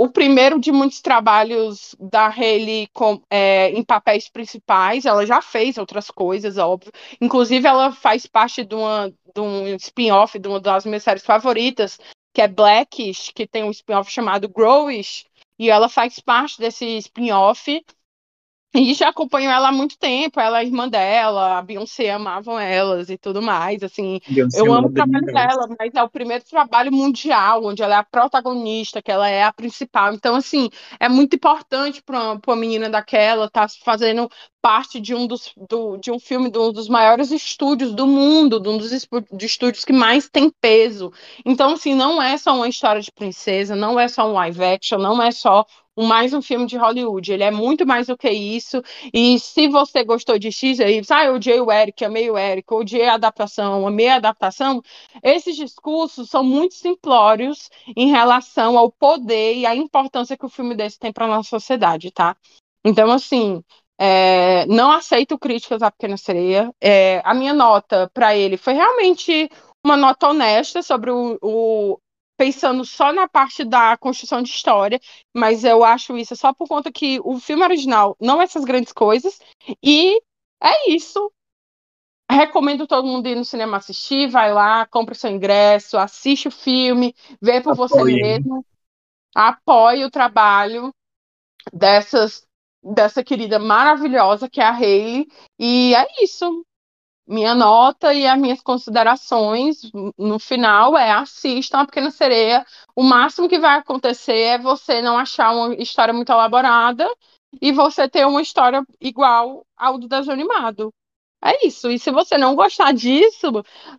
o 0.00 0.08
primeiro 0.08 0.58
de 0.58 0.72
muitos 0.72 1.02
trabalhos 1.02 1.94
da 2.00 2.28
Haley 2.28 2.88
com, 2.90 3.20
é, 3.28 3.68
em 3.68 3.84
papéis 3.84 4.30
principais. 4.30 5.04
Ela 5.04 5.26
já 5.26 5.42
fez 5.42 5.76
outras 5.76 6.10
coisas, 6.10 6.56
óbvio. 6.56 6.90
Inclusive, 7.20 7.68
ela 7.68 7.92
faz 7.92 8.24
parte 8.24 8.64
de, 8.64 8.74
uma, 8.74 9.10
de 9.10 9.40
um 9.42 9.66
spin-off 9.76 10.38
de 10.38 10.48
uma 10.48 10.58
das 10.58 10.86
minhas 10.86 11.02
séries 11.02 11.22
favoritas, 11.22 11.98
que 12.32 12.40
é 12.40 12.48
Blackish, 12.48 13.30
que 13.34 13.46
tem 13.46 13.62
um 13.62 13.70
spin-off 13.70 14.10
chamado 14.10 14.48
Growish. 14.48 15.26
E 15.58 15.68
ela 15.68 15.86
faz 15.86 16.18
parte 16.18 16.58
desse 16.58 16.86
spin-off. 16.96 17.84
E 18.72 18.94
já 18.94 19.08
acompanho 19.08 19.50
ela 19.50 19.68
há 19.68 19.72
muito 19.72 19.98
tempo, 19.98 20.38
ela 20.38 20.60
é 20.60 20.64
irmã 20.64 20.88
dela, 20.88 21.58
a 21.58 21.62
Beyoncé 21.62 22.10
amavam 22.10 22.58
elas 22.58 23.10
e 23.10 23.18
tudo 23.18 23.42
mais, 23.42 23.82
assim, 23.82 24.20
Beyoncé 24.28 24.60
eu 24.60 24.72
amo 24.72 24.86
o 24.86 24.92
trabalho 24.92 25.26
dela, 25.26 25.68
mas 25.76 25.92
é 25.92 26.02
o 26.02 26.08
primeiro 26.08 26.44
trabalho 26.44 26.92
mundial, 26.92 27.64
onde 27.64 27.82
ela 27.82 27.96
é 27.96 27.98
a 27.98 28.04
protagonista, 28.04 29.02
que 29.02 29.10
ela 29.10 29.28
é 29.28 29.42
a 29.42 29.52
principal, 29.52 30.14
então, 30.14 30.36
assim, 30.36 30.70
é 31.00 31.08
muito 31.08 31.34
importante 31.34 32.00
para 32.00 32.38
uma 32.46 32.56
menina 32.56 32.88
daquela 32.88 33.46
estar 33.46 33.66
tá 33.66 33.74
fazendo 33.84 34.30
parte 34.62 35.00
de 35.00 35.14
um 35.14 35.26
dos 35.26 35.52
do, 35.68 35.96
de 35.96 36.12
um 36.12 36.20
filme 36.20 36.50
de 36.50 36.58
um 36.58 36.70
dos 36.70 36.88
maiores 36.88 37.32
estúdios 37.32 37.92
do 37.92 38.06
mundo, 38.06 38.60
de 38.60 38.68
um 38.68 38.78
dos 38.78 38.92
estúdios 38.92 39.84
que 39.84 39.92
mais 39.92 40.28
tem 40.28 40.48
peso, 40.60 41.12
então, 41.44 41.72
assim, 41.72 41.92
não 41.92 42.22
é 42.22 42.38
só 42.38 42.54
uma 42.54 42.68
história 42.68 43.02
de 43.02 43.10
princesa, 43.10 43.74
não 43.74 43.98
é 43.98 44.06
só 44.06 44.28
um 44.28 44.32
live 44.34 44.62
action, 44.62 44.98
não 44.98 45.20
é 45.20 45.32
só 45.32 45.66
mais 45.98 46.32
um 46.32 46.40
filme 46.42 46.66
de 46.66 46.76
Hollywood. 46.76 47.32
Ele 47.32 47.42
é 47.42 47.50
muito 47.50 47.86
mais 47.86 48.06
do 48.06 48.16
que 48.16 48.30
isso. 48.30 48.82
E 49.12 49.38
se 49.38 49.68
você 49.68 50.04
gostou 50.04 50.38
de 50.38 50.50
X, 50.50 50.80
aí, 50.80 51.00
ah, 51.10 51.24
eu 51.24 51.34
odiei 51.34 51.60
o 51.60 51.70
Eric, 51.70 52.04
amei 52.04 52.30
o 52.30 52.38
Eric, 52.38 52.72
odiei 52.72 53.08
a 53.08 53.14
adaptação, 53.14 53.86
amei 53.86 54.08
a 54.08 54.16
adaptação, 54.16 54.82
esses 55.22 55.56
discursos 55.56 56.30
são 56.30 56.42
muito 56.42 56.74
simplórios 56.74 57.68
em 57.96 58.08
relação 58.08 58.78
ao 58.78 58.90
poder 58.90 59.54
e 59.56 59.66
à 59.66 59.74
importância 59.74 60.36
que 60.36 60.46
o 60.46 60.50
filme 60.50 60.74
desse 60.74 60.98
tem 60.98 61.12
para 61.12 61.26
nossa 61.26 61.48
sociedade, 61.48 62.10
tá? 62.10 62.36
Então, 62.84 63.10
assim, 63.10 63.62
é, 63.98 64.64
não 64.66 64.90
aceito 64.90 65.38
críticas 65.38 65.82
à 65.82 65.90
Pequena 65.90 66.16
Sereia. 66.16 66.72
É, 66.80 67.20
a 67.24 67.34
minha 67.34 67.52
nota 67.52 68.10
para 68.14 68.34
ele 68.34 68.56
foi 68.56 68.72
realmente 68.72 69.50
uma 69.84 69.96
nota 69.96 70.28
honesta 70.28 70.82
sobre 70.82 71.10
o, 71.10 71.38
o, 71.42 71.98
pensando 72.40 72.86
só 72.86 73.12
na 73.12 73.28
parte 73.28 73.66
da 73.66 73.98
construção 73.98 74.40
de 74.40 74.48
história, 74.48 74.98
mas 75.30 75.62
eu 75.62 75.84
acho 75.84 76.16
isso 76.16 76.34
só 76.34 76.54
por 76.54 76.66
conta 76.66 76.90
que 76.90 77.20
o 77.22 77.38
filme 77.38 77.62
original 77.62 78.16
não 78.18 78.40
é 78.40 78.44
essas 78.44 78.64
grandes 78.64 78.94
coisas, 78.94 79.38
e 79.82 80.16
é 80.58 80.90
isso. 80.90 81.30
Recomendo 82.30 82.86
todo 82.86 83.06
mundo 83.06 83.28
ir 83.28 83.34
no 83.34 83.44
cinema 83.44 83.76
assistir, 83.76 84.30
vai 84.30 84.54
lá, 84.54 84.86
compra 84.86 85.12
o 85.12 85.18
seu 85.18 85.30
ingresso, 85.30 85.98
assiste 85.98 86.48
o 86.48 86.50
filme, 86.50 87.14
vê 87.42 87.60
por 87.60 87.74
Apoie. 87.74 87.88
você 87.88 88.02
mesmo, 88.04 88.64
apoie 89.34 90.06
o 90.06 90.10
trabalho 90.10 90.94
dessas 91.70 92.48
dessa 92.82 93.22
querida 93.22 93.58
maravilhosa 93.58 94.48
que 94.48 94.62
é 94.62 94.64
a 94.64 94.72
Hayley, 94.72 95.28
e 95.58 95.94
é 95.94 96.06
isso 96.24 96.64
minha 97.30 97.54
nota 97.54 98.12
e 98.12 98.26
as 98.26 98.38
minhas 98.38 98.60
considerações 98.60 99.80
no 100.18 100.38
final 100.38 100.98
é 100.98 101.12
assistam 101.12 101.80
a 101.80 101.86
Pequena 101.86 102.10
Sereia. 102.10 102.66
O 102.94 103.04
máximo 103.04 103.48
que 103.48 103.58
vai 103.58 103.78
acontecer 103.78 104.32
é 104.32 104.58
você 104.58 105.00
não 105.00 105.16
achar 105.16 105.52
uma 105.52 105.74
história 105.74 106.12
muito 106.12 106.32
elaborada 106.32 107.08
e 107.62 107.70
você 107.70 108.08
ter 108.08 108.26
uma 108.26 108.42
história 108.42 108.84
igual 109.00 109.64
ao 109.76 109.96
do 109.96 110.08
desenho 110.08 110.32
animado. 110.32 110.92
É 111.42 111.66
isso. 111.66 111.88
E 111.88 111.98
se 111.98 112.10
você 112.10 112.36
não 112.36 112.56
gostar 112.56 112.92
disso, 112.92 113.46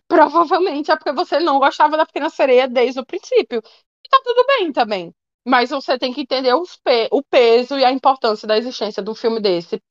provavelmente 0.06 0.90
é 0.90 0.96
porque 0.96 1.12
você 1.12 1.40
não 1.40 1.58
gostava 1.58 1.96
da 1.96 2.06
Pequena 2.06 2.28
Sereia 2.28 2.68
desde 2.68 3.00
o 3.00 3.06
princípio. 3.06 3.62
E 4.04 4.08
tá 4.10 4.20
tudo 4.22 4.44
bem 4.46 4.72
também. 4.72 5.12
Mas 5.44 5.70
você 5.70 5.98
tem 5.98 6.12
que 6.12 6.20
entender 6.20 6.52
pe 6.84 7.08
o 7.10 7.22
peso 7.22 7.78
e 7.78 7.84
a 7.84 7.90
importância 7.90 8.46
da 8.46 8.58
existência 8.58 9.02
de 9.02 9.10
um 9.10 9.14
filme 9.14 9.40
desse. 9.40 9.82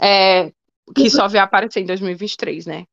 É, 0.00 0.52
que 0.94 1.10
só 1.10 1.28
vai 1.28 1.40
aparecer 1.40 1.80
em 1.80 1.86
2023, 1.86 2.66
né? 2.66 2.84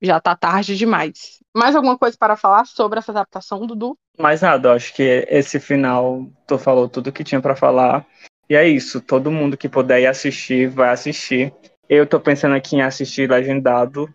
Já 0.00 0.20
tá 0.20 0.36
tarde 0.36 0.76
demais. 0.76 1.40
Mais 1.54 1.74
alguma 1.74 1.96
coisa 1.98 2.16
para 2.18 2.36
falar 2.36 2.66
sobre 2.66 2.98
essa 2.98 3.12
adaptação, 3.12 3.66
Dudu? 3.66 3.96
Mais 4.18 4.42
nada, 4.42 4.72
acho 4.72 4.94
que 4.94 5.26
esse 5.28 5.58
final 5.58 6.30
tu 6.46 6.58
falou 6.58 6.88
tudo 6.88 7.12
que 7.12 7.24
tinha 7.24 7.40
para 7.40 7.56
falar. 7.56 8.06
E 8.48 8.54
é 8.54 8.68
isso, 8.68 9.00
todo 9.00 9.30
mundo 9.30 9.56
que 9.56 9.68
puder 9.68 10.00
ir 10.00 10.06
assistir, 10.06 10.68
vai 10.68 10.90
assistir. 10.90 11.52
Eu 11.88 12.06
tô 12.06 12.20
pensando 12.20 12.54
aqui 12.54 12.76
em 12.76 12.82
assistir 12.82 13.30
legendado, 13.30 14.12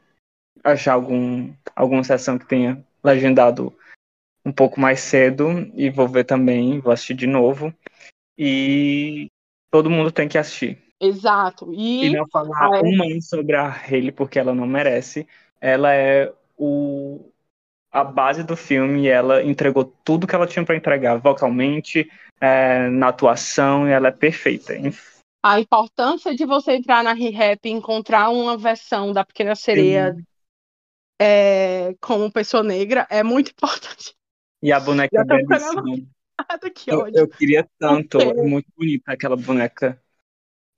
achar 0.63 0.93
algum, 0.93 1.53
alguma 1.75 2.03
sessão 2.03 2.37
que 2.37 2.47
tenha 2.47 2.83
legendado 3.03 3.75
um 4.45 4.51
pouco 4.51 4.79
mais 4.79 4.99
cedo 4.99 5.71
e 5.73 5.89
vou 5.89 6.07
ver 6.07 6.23
também, 6.23 6.79
vou 6.79 6.91
assistir 6.91 7.13
de 7.13 7.27
novo. 7.27 7.73
E 8.37 9.27
todo 9.69 9.89
mundo 9.89 10.11
tem 10.11 10.27
que 10.27 10.37
assistir. 10.37 10.90
Exato. 11.01 11.73
E, 11.73 12.05
e 12.05 12.09
não 12.11 12.27
falar 12.29 12.77
é... 12.77 12.81
uma 12.81 13.21
sobre 13.21 13.55
a 13.55 13.67
Hayley 13.67 14.11
porque 14.11 14.37
ela 14.37 14.53
não 14.53 14.67
merece. 14.67 15.27
Ela 15.59 15.93
é 15.93 16.31
o 16.57 17.31
a 17.91 18.05
base 18.05 18.43
do 18.43 18.55
filme 18.55 19.07
ela 19.07 19.43
entregou 19.43 19.83
tudo 19.83 20.25
que 20.25 20.33
ela 20.33 20.47
tinha 20.47 20.63
para 20.63 20.77
entregar 20.77 21.17
vocalmente, 21.17 22.09
é, 22.39 22.87
na 22.89 23.09
atuação, 23.09 23.85
e 23.87 23.91
ela 23.91 24.07
é 24.07 24.11
perfeita. 24.11 24.73
A 25.43 25.59
importância 25.59 26.33
de 26.33 26.45
você 26.45 26.73
entrar 26.73 27.03
na 27.03 27.11
ReHap 27.11 27.67
e 27.67 27.71
encontrar 27.71 28.29
uma 28.29 28.57
versão 28.57 29.11
da 29.11 29.25
Pequena 29.25 29.55
Sereia 29.55 30.15
é, 31.21 31.93
como 31.99 32.31
pessoa 32.31 32.63
negra 32.63 33.05
é 33.09 33.23
muito 33.23 33.51
importante. 33.57 34.15
E 34.63 34.71
a 34.71 34.79
boneca 34.79 35.19
é 35.19 35.23
belíssima. 35.23 35.83
Eu, 36.87 37.07
eu, 37.13 37.27
queria 37.27 37.69
tanto, 37.77 38.19
é 38.19 38.33
muito 38.33 38.65
bonita 38.75 39.11
aquela 39.11 39.35
boneca. 39.35 40.01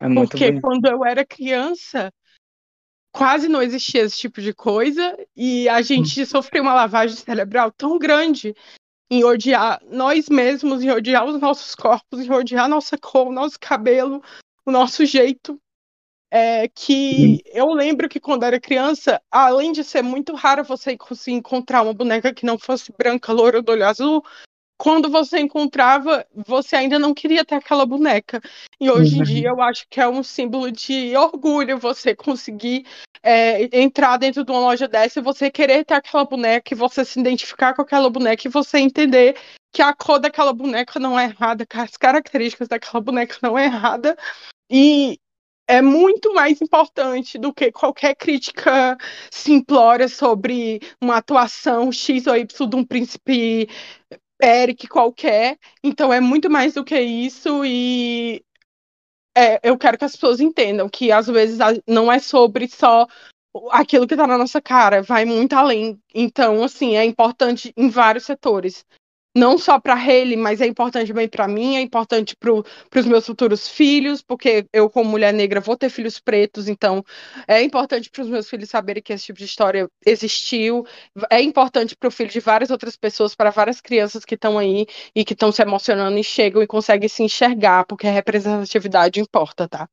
É 0.04 0.08
muito 0.10 0.32
Porque 0.32 0.47
bonito. 0.47 0.62
quando 0.62 0.86
eu 0.86 1.06
era 1.06 1.26
criança, 1.26 2.14
quase 3.10 3.47
não 3.47 3.62
existia 3.62 4.01
esse 4.01 4.18
tipo 4.18 4.41
de 4.41 4.54
coisa 4.54 5.18
e 5.34 5.70
a 5.70 5.82
gente 5.82 6.22
hum. 6.22 6.26
sofreu 6.26 6.62
uma 6.62 6.74
lavagem 6.74 7.16
cerebral 7.16 7.72
tão 7.72 7.97
grande 7.97 8.54
em 9.10 9.24
odiar 9.24 9.80
nós 9.89 10.28
mesmos, 10.28 10.84
em 10.84 10.91
odiar 10.91 11.26
os 11.26 11.39
nossos 11.39 11.74
corpos, 11.74 12.20
em 12.20 12.30
odiar 12.30 12.68
nossa 12.68 12.97
cor, 12.97 13.32
nosso 13.32 13.58
cabelo, 13.58 14.22
o 14.66 14.72
nosso 14.72 15.06
jeito. 15.06 15.58
É, 16.36 16.68
que 16.68 17.43
eu 17.45 17.68
lembro 17.68 18.10
que 18.10 18.20
quando 18.20 18.43
era 18.43 18.60
criança, 18.60 19.22
além 19.30 19.72
de 19.72 19.84
ser 19.84 20.01
muito 20.01 20.34
raro 20.34 20.64
você 20.64 20.97
conseguir 20.97 21.38
encontrar 21.38 21.84
uma 21.84 21.93
boneca 21.93 22.34
que 22.34 22.43
não 22.43 22.58
fosse 22.58 22.91
branca, 22.97 23.32
loura, 23.32 23.62
do 23.62 23.72
olho 23.72 23.86
azul, 23.86 24.26
quando 24.78 25.09
você 25.09 25.39
encontrava, 25.39 26.26
você 26.36 26.76
ainda 26.76 26.99
não 26.99 27.13
queria 27.13 27.45
ter 27.45 27.55
aquela 27.55 27.86
boneca. 27.86 28.41
E 28.80 28.89
hoje 28.89 29.19
em 29.19 29.24
dia 29.24 29.49
eu 29.49 29.61
acho 29.61 29.86
que 29.89 30.01
é 30.01 30.07
um 30.07 30.24
símbolo 30.24 30.71
de 30.71 31.15
orgulho 31.15 31.78
você 31.78 32.15
conseguir 32.15 32.86
é, 33.21 33.69
entrar 33.80 34.17
dentro 34.17 34.43
de 34.43 34.51
uma 34.51 34.59
loja 34.59 34.88
dessa 34.88 35.19
e 35.19 35.24
você 35.24 35.49
querer 35.49 35.86
ter 35.86 35.93
aquela 35.93 36.26
boneca 36.26 36.74
e 36.74 36.78
você 36.78 37.05
se 37.05 37.19
identificar 37.19 37.74
com 37.74 37.82
aquela 37.82 38.09
boneca 38.09 38.47
e 38.47 38.51
você 38.51 38.80
entender 38.80 39.38
que 39.71 39.82
a 39.82 39.93
cor 39.93 40.19
daquela 40.19 40.53
boneca 40.53 40.99
não 40.99 41.17
é 41.17 41.26
errada, 41.26 41.65
que 41.65 41.78
as 41.78 41.95
características 41.97 42.67
daquela 42.67 43.01
boneca 43.01 43.38
não 43.41 43.57
é 43.57 43.65
errada. 43.65 44.17
E 44.69 45.17
é 45.67 45.82
muito 45.82 46.34
mais 46.34 46.61
importante 46.61 47.38
do 47.38 47.53
que 47.53 47.71
qualquer 47.71 48.15
crítica 48.15 48.97
simplória 49.32 50.07
sobre 50.07 50.82
uma 51.01 51.17
atuação 51.17 51.91
X 51.91 52.28
ou 52.28 52.36
Y 52.36 52.69
de 52.69 52.76
um 52.76 52.86
príncipe 52.86 53.69
Eric 54.44 54.88
qualquer. 54.88 55.58
Então 55.84 56.12
é 56.14 56.20
muito 56.20 56.50
mais 56.50 56.74
do 56.74 56.84
que 56.84 57.00
isso 57.00 57.64
e 57.66 58.44
é, 59.36 59.60
eu 59.68 59.78
quero 59.78 59.98
que 59.98 60.06
as 60.06 60.14
pessoas 60.14 60.39
entendam 60.39 60.88
que 60.88 61.12
às 61.12 61.28
vezes 61.28 61.58
não 61.88 62.12
é 62.12 62.20
sobre 62.20 62.68
só 62.68 63.08
aquilo 63.72 64.08
que 64.08 64.16
tá 64.16 64.28
na 64.28 64.38
nossa 64.38 64.62
cara, 64.62 65.02
vai 65.02 65.26
muito 65.26 65.54
além. 65.54 66.00
Então, 66.14 66.64
assim, 66.64 66.96
é 66.96 67.06
importante 67.06 67.74
em 67.78 67.89
vários 67.89 68.26
setores. 68.26 68.86
Não 69.36 69.57
só 69.57 69.79
para 69.79 69.99
ele, 70.07 70.36
mas 70.36 70.61
é 70.61 70.67
importante 70.67 71.07
também 71.07 71.27
para 71.27 71.47
mim, 71.47 71.75
é 71.75 71.81
importante 71.81 72.36
para 72.36 72.51
os 72.99 73.05
meus 73.05 73.25
futuros 73.25 73.67
filhos, 73.67 74.21
porque 74.21 74.67
eu, 74.71 74.88
como 74.89 75.09
mulher 75.09 75.34
negra, 75.34 75.59
vou 75.59 75.75
ter 75.75 75.89
filhos 75.89 76.19
pretos, 76.19 76.67
então 76.67 77.03
é 77.47 77.63
importante 77.63 78.11
para 78.11 78.21
os 78.21 78.29
meus 78.29 78.47
filhos 78.47 78.69
saberem 78.69 79.01
que 79.01 79.11
esse 79.11 79.25
tipo 79.25 79.39
de 79.39 79.45
história 79.45 79.89
existiu. 80.05 80.86
É 81.31 81.41
importante 81.41 81.95
para 81.95 82.09
o 82.09 82.11
filho 82.11 82.29
de 82.29 82.39
várias 82.39 82.69
outras 82.69 82.95
pessoas, 82.95 83.34
para 83.34 83.49
várias 83.49 83.81
crianças 83.81 84.23
que 84.23 84.36
estão 84.36 84.57
aí 84.59 84.86
e 85.15 85.25
que 85.25 85.34
estão 85.34 85.51
se 85.51 85.63
emocionando 85.63 86.17
e 86.17 86.23
chegam 86.23 86.61
e 86.61 86.67
conseguem 86.67 87.09
se 87.09 87.23
enxergar, 87.23 87.86
porque 87.86 88.05
a 88.05 88.11
representatividade 88.11 89.19
importa, 89.19 89.67
tá? 89.67 89.89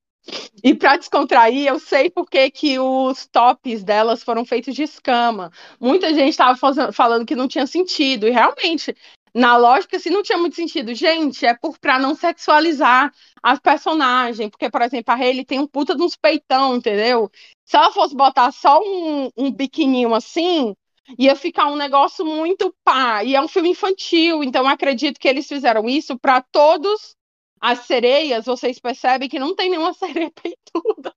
E 0.62 0.74
para 0.74 0.98
descontrair, 0.98 1.66
eu 1.66 1.78
sei 1.78 2.10
porque 2.10 2.50
que 2.50 2.78
os 2.78 3.26
tops 3.26 3.82
delas 3.82 4.22
foram 4.22 4.44
feitos 4.44 4.74
de 4.74 4.82
escama. 4.82 5.50
Muita 5.80 6.12
gente 6.12 6.28
estava 6.28 6.92
falando 6.92 7.24
que 7.24 7.34
não 7.34 7.48
tinha 7.48 7.66
sentido, 7.66 8.28
e 8.28 8.30
realmente, 8.30 8.94
na 9.34 9.56
lógica, 9.56 9.96
assim, 9.96 10.10
não 10.10 10.22
tinha 10.22 10.38
muito 10.38 10.56
sentido. 10.56 10.94
Gente, 10.94 11.46
é 11.46 11.54
por 11.54 11.78
para 11.78 11.98
não 11.98 12.14
sexualizar 12.14 13.12
as 13.42 13.58
personagens, 13.58 14.50
porque, 14.50 14.70
por 14.70 14.82
exemplo, 14.82 15.12
a 15.12 15.16
Hayley 15.16 15.44
tem 15.44 15.58
um 15.60 15.66
puta 15.66 15.94
de 15.94 16.02
uns 16.02 16.16
peitão, 16.16 16.76
entendeu? 16.76 17.30
Se 17.64 17.76
ela 17.76 17.92
fosse 17.92 18.14
botar 18.16 18.50
só 18.52 18.80
um, 18.80 19.30
um 19.36 19.50
biquininho 19.52 20.14
assim, 20.14 20.74
ia 21.18 21.34
ficar 21.36 21.66
um 21.66 21.76
negócio 21.76 22.24
muito 22.24 22.74
pá. 22.84 23.24
E 23.24 23.34
é 23.34 23.40
um 23.40 23.48
filme 23.48 23.70
infantil, 23.70 24.42
então 24.44 24.66
acredito 24.68 25.18
que 25.20 25.28
eles 25.28 25.46
fizeram 25.46 25.88
isso 25.88 26.18
para 26.18 26.42
todos 26.42 27.16
as 27.60 27.80
sereias, 27.80 28.46
vocês 28.46 28.78
percebem 28.80 29.28
que 29.28 29.38
não 29.38 29.54
tem 29.54 29.70
nenhuma 29.70 29.92
sereia 29.94 30.30
peituda. 30.30 31.14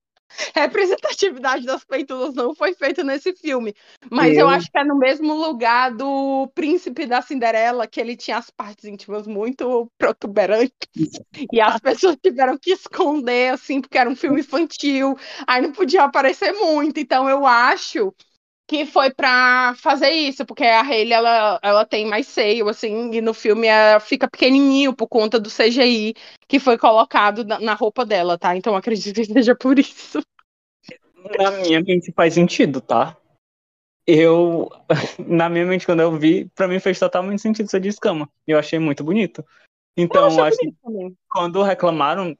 Representatividade 0.56 1.66
das 1.66 1.84
peitudas 1.84 2.34
não 2.34 2.56
foi 2.56 2.74
feita 2.74 3.04
nesse 3.04 3.34
filme. 3.36 3.76
Mas 4.10 4.34
eu... 4.34 4.42
eu 4.42 4.50
acho 4.50 4.72
que 4.72 4.78
é 4.78 4.84
no 4.84 4.98
mesmo 4.98 5.34
lugar 5.34 5.92
do 5.92 6.48
príncipe 6.54 7.06
da 7.06 7.22
Cinderela, 7.22 7.88
que 7.88 8.00
ele 8.00 8.16
tinha 8.16 8.38
as 8.38 8.50
partes 8.50 8.86
íntimas 8.86 9.28
muito 9.28 9.90
protuberantes. 9.98 10.74
E 11.52 11.62
as 11.62 11.80
pessoas 11.82 12.18
tiveram 12.22 12.58
que 12.58 12.72
esconder, 12.72 13.54
assim, 13.54 13.82
porque 13.82 13.98
era 13.98 14.10
um 14.10 14.16
filme 14.16 14.42
infantil. 14.42 15.18
Aí 15.48 15.62
não 15.62 15.72
podia 15.72 16.04
aparecer 16.04 16.54
muito. 16.54 17.00
Então 17.00 17.30
eu 17.30 17.46
acho 17.46 18.14
que 18.68 18.86
foi 18.86 19.11
para 19.11 19.76
fazer 19.76 20.11
isso, 20.11 20.45
porque 20.45 20.64
a 20.64 20.82
Hayley 20.82 21.14
ela, 21.14 21.59
ela 21.61 21.86
tem 21.86 22.05
mais 22.05 22.28
seio, 22.28 22.70
assim, 22.70 23.11
e 23.11 23.22
no 23.22 23.34
filme 23.34 23.68
ela 23.68 23.99
fica 23.99 24.30
pequenininho 24.30 24.95
por 24.95 25.07
conta 25.07 25.39
do 25.39 25.49
CGI 25.49 26.14
que 26.47 26.59
foi 26.59 26.78
colocado 26.78 27.43
na, 27.43 27.59
na 27.59 27.74
roupa 27.74 28.05
dela, 28.05 28.38
tá? 28.38 28.55
Então 28.55 28.76
acredito 28.76 29.16
que 29.16 29.26
seja 29.26 29.55
por 29.55 29.78
isso. 29.78 30.22
Na 31.38 31.51
minha 31.51 31.82
mente 31.82 32.11
faz 32.14 32.34
sentido, 32.34 32.80
tá? 32.82 33.18
Eu, 34.05 34.70
na 35.20 35.49
minha 35.49 35.66
mente, 35.66 35.86
quando 35.86 36.01
eu 36.01 36.18
vi, 36.18 36.49
pra 36.55 36.68
mim 36.68 36.80
fez 36.80 36.99
totalmente 36.99 37.41
sentido 37.41 37.70
ser 37.70 37.80
de 37.80 37.89
escama. 37.89 38.30
Eu 38.45 38.59
achei 38.59 38.80
muito 38.80 39.03
bonito. 39.03 39.45
Então, 39.95 40.30
eu 40.30 40.43
acho 40.43 40.57
que 40.57 40.74
quando 41.30 41.61
reclamaram, 41.61 42.38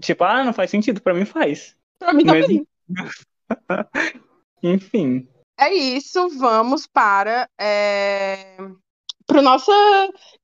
tipo, 0.00 0.24
ah, 0.24 0.42
não 0.42 0.52
faz 0.52 0.70
sentido, 0.70 1.00
pra 1.00 1.14
mim 1.14 1.24
faz. 1.24 1.76
Pra 1.98 2.12
mim 2.12 2.24
também. 2.24 2.66
Mas... 2.88 3.26
Enfim. 4.62 5.28
É 5.58 5.72
isso, 5.72 6.28
vamos 6.38 6.86
para 6.86 7.48
é... 7.58 8.58
o 8.58 9.42
nosso 9.42 9.72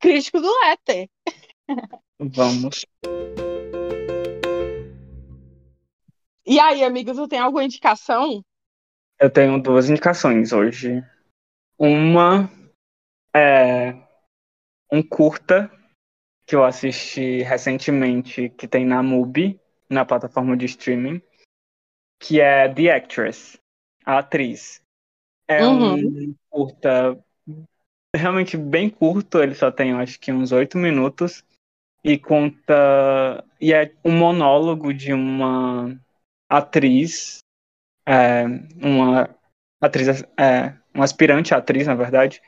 crítico 0.01 0.41
do 0.41 0.51
Letter. 0.61 1.09
Vamos. 2.19 2.87
E 6.47 6.59
aí, 6.59 6.83
amigos, 6.83 7.19
eu 7.19 7.29
tenho 7.29 7.45
alguma 7.45 7.65
indicação? 7.65 8.43
Eu 9.21 9.31
tenho 9.31 9.63
duas 9.63 9.91
indicações 9.91 10.53
hoje. 10.53 11.05
Uma 11.79 12.51
é 13.35 13.93
um 14.91 15.03
curta 15.03 15.71
que 16.47 16.57
eu 16.57 16.65
assisti 16.65 17.43
recentemente, 17.43 18.49
que 18.51 18.67
tem 18.67 18.85
na 18.85 19.03
MUBI, 19.03 19.61
na 19.89 20.05
plataforma 20.05 20.57
de 20.57 20.67
streaming, 20.67 21.23
que 22.19 22.41
é 22.41 22.73
The 22.73 22.91
Actress, 22.91 23.59
a 24.05 24.19
atriz. 24.19 24.83
É 25.49 25.67
Uhum. 25.67 25.95
um 25.95 26.35
curta 26.51 27.19
realmente 28.15 28.57
bem 28.57 28.91
curto, 28.91 29.43
ele 29.43 29.55
só 29.55 29.71
tem, 29.71 29.93
acho 29.93 30.19
que 30.21 30.31
uns 30.33 30.53
oito 30.53 30.77
minutos, 30.77 31.45
e 32.05 32.19
conta. 32.19 33.45
E 33.61 33.73
é 33.73 33.93
um 34.05 34.13
monólogo 34.13 34.93
de 34.93 35.13
uma 35.13 35.97
atriz, 36.49 37.39
é, 38.07 38.45
uma 38.77 39.31
atriz, 39.81 40.23
é, 40.39 40.75
um 40.95 41.03
aspirante 41.03 41.55
atriz, 41.55 41.87
na 41.87 41.95
verdade, 41.95 42.43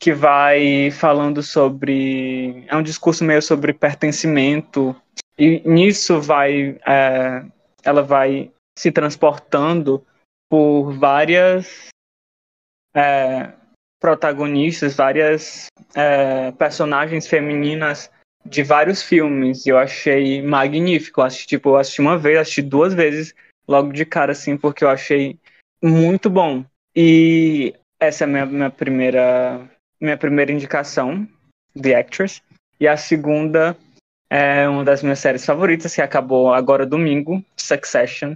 que 0.00 0.12
vai 0.12 0.90
falando 0.90 1.42
sobre. 1.42 2.64
É 2.66 2.76
um 2.76 2.82
discurso 2.82 3.24
meio 3.24 3.42
sobre 3.42 3.72
pertencimento, 3.72 4.94
e 5.38 5.60
nisso 5.68 6.20
vai. 6.20 6.78
é, 6.86 7.44
ela 7.84 8.02
vai 8.02 8.50
se 8.76 8.90
transportando 8.90 10.04
por 10.50 10.92
várias 10.92 11.88
é, 12.96 13.52
protagonistas, 14.00 14.94
várias 14.94 15.66
é, 15.94 16.50
personagens 16.52 17.26
femininas 17.26 18.10
de 18.44 18.62
vários 18.62 19.02
filmes. 19.02 19.66
Eu 19.66 19.76
achei 19.76 20.40
magnífico. 20.40 21.20
Eu 21.20 21.24
assisti, 21.24 21.48
tipo, 21.48 21.70
eu 21.70 21.76
assisti 21.76 22.00
uma 22.00 22.16
vez, 22.16 22.38
assisti 22.38 22.62
duas 22.62 22.94
vezes 22.94 23.34
logo 23.68 23.92
de 23.92 24.06
cara, 24.06 24.32
assim, 24.32 24.56
porque 24.56 24.84
eu 24.84 24.88
achei 24.88 25.38
muito 25.82 26.30
bom. 26.30 26.64
E 26.94 27.74
essa 28.00 28.24
é 28.24 28.26
a 28.26 28.28
minha, 28.28 28.46
minha 28.46 28.70
primeira 28.70 29.68
minha 30.00 30.16
primeira 30.16 30.52
indicação, 30.52 31.26
The 31.80 31.94
Actress. 31.94 32.42
E 32.78 32.86
a 32.86 32.96
segunda 32.96 33.76
é 34.30 34.68
uma 34.68 34.84
das 34.84 35.02
minhas 35.02 35.18
séries 35.18 35.44
favoritas, 35.44 35.94
que 35.94 36.02
acabou 36.02 36.52
agora 36.52 36.84
domingo, 36.84 37.42
Succession, 37.56 38.34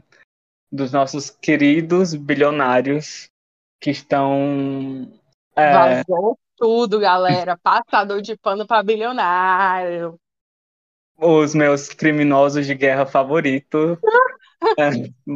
dos 0.72 0.92
nossos 0.92 1.30
queridos 1.30 2.14
bilionários 2.14 3.28
que 3.80 3.90
estão. 3.90 5.10
é, 5.56 5.72
Vazou 5.72 6.38
tudo, 6.56 7.00
galera. 7.00 7.56
Passador 7.56 8.20
de 8.20 8.36
pano 8.36 8.66
para 8.66 8.82
bilionário. 8.82 10.16
os 11.16 11.54
meus 11.54 11.88
criminosos 11.88 12.66
de 12.66 12.74
guerra 12.74 13.06
favorito, 13.06 13.98
é, 14.78 14.90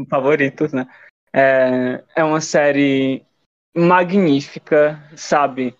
favoritos, 0.08 0.72
né? 0.72 0.86
É, 1.32 2.04
é 2.16 2.24
uma 2.24 2.40
série 2.40 3.24
magnífica, 3.74 5.02
sabe? 5.16 5.74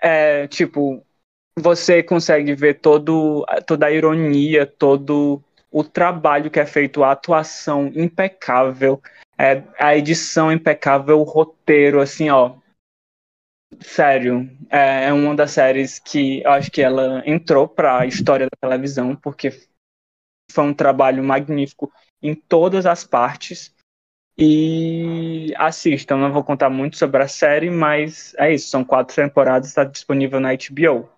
É, 0.00 0.48
tipo, 0.48 1.04
você 1.58 2.02
consegue 2.02 2.54
ver 2.54 2.80
todo, 2.80 3.46
toda 3.66 3.86
a 3.86 3.92
ironia, 3.92 4.66
todo 4.66 5.42
o 5.72 5.82
trabalho 5.82 6.50
que 6.50 6.60
é 6.60 6.66
feito, 6.66 7.02
a 7.02 7.12
atuação 7.12 7.86
impecável, 7.94 9.02
é, 9.38 9.62
a 9.78 9.96
edição 9.96 10.52
impecável, 10.52 11.18
o 11.18 11.24
roteiro, 11.24 12.00
assim, 12.00 12.28
ó. 12.28 12.56
Sério, 13.80 14.50
é, 14.70 15.06
é 15.06 15.12
uma 15.12 15.34
das 15.34 15.52
séries 15.52 15.98
que 15.98 16.42
eu 16.42 16.50
acho 16.50 16.70
que 16.70 16.82
ela 16.82 17.22
entrou 17.26 17.66
para 17.66 18.00
a 18.00 18.06
história 18.06 18.46
da 18.46 18.68
televisão, 18.68 19.16
porque 19.16 19.50
foi 20.50 20.64
um 20.64 20.74
trabalho 20.74 21.24
magnífico 21.24 21.90
em 22.22 22.34
todas 22.34 22.84
as 22.84 23.02
partes. 23.02 23.74
E 24.36 25.52
assistam, 25.56 26.16
não 26.16 26.32
vou 26.32 26.44
contar 26.44 26.70
muito 26.70 26.96
sobre 26.96 27.22
a 27.22 27.28
série, 27.28 27.70
mas 27.70 28.34
é 28.38 28.52
isso, 28.52 28.68
são 28.68 28.84
quatro 28.84 29.14
temporadas, 29.14 29.68
está 29.68 29.84
disponível 29.84 30.40
na 30.40 30.50
HBO. 30.54 31.08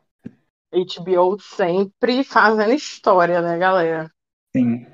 HBO 0.72 1.38
sempre 1.40 2.24
fazendo 2.24 2.72
história, 2.72 3.40
né, 3.40 3.56
galera? 3.56 4.10
Sim. 4.56 4.86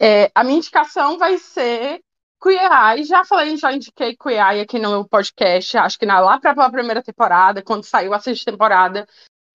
É, 0.00 0.30
a 0.34 0.42
minha 0.42 0.58
indicação 0.58 1.16
vai 1.18 1.38
ser 1.38 2.02
Queer 2.42 2.70
Eye. 2.70 3.04
Já 3.04 3.24
falei, 3.24 3.56
já 3.56 3.72
indiquei 3.72 4.16
Queer 4.16 4.52
Eye 4.52 4.60
aqui 4.60 4.78
no 4.78 4.90
meu 4.90 5.08
podcast. 5.08 5.76
Acho 5.78 5.98
que 5.98 6.06
na, 6.06 6.20
lá 6.20 6.38
para 6.38 6.52
a 6.64 6.70
primeira 6.70 7.02
temporada, 7.02 7.62
quando 7.62 7.84
saiu 7.84 8.12
a 8.12 8.20
sexta 8.20 8.50
temporada. 8.50 9.06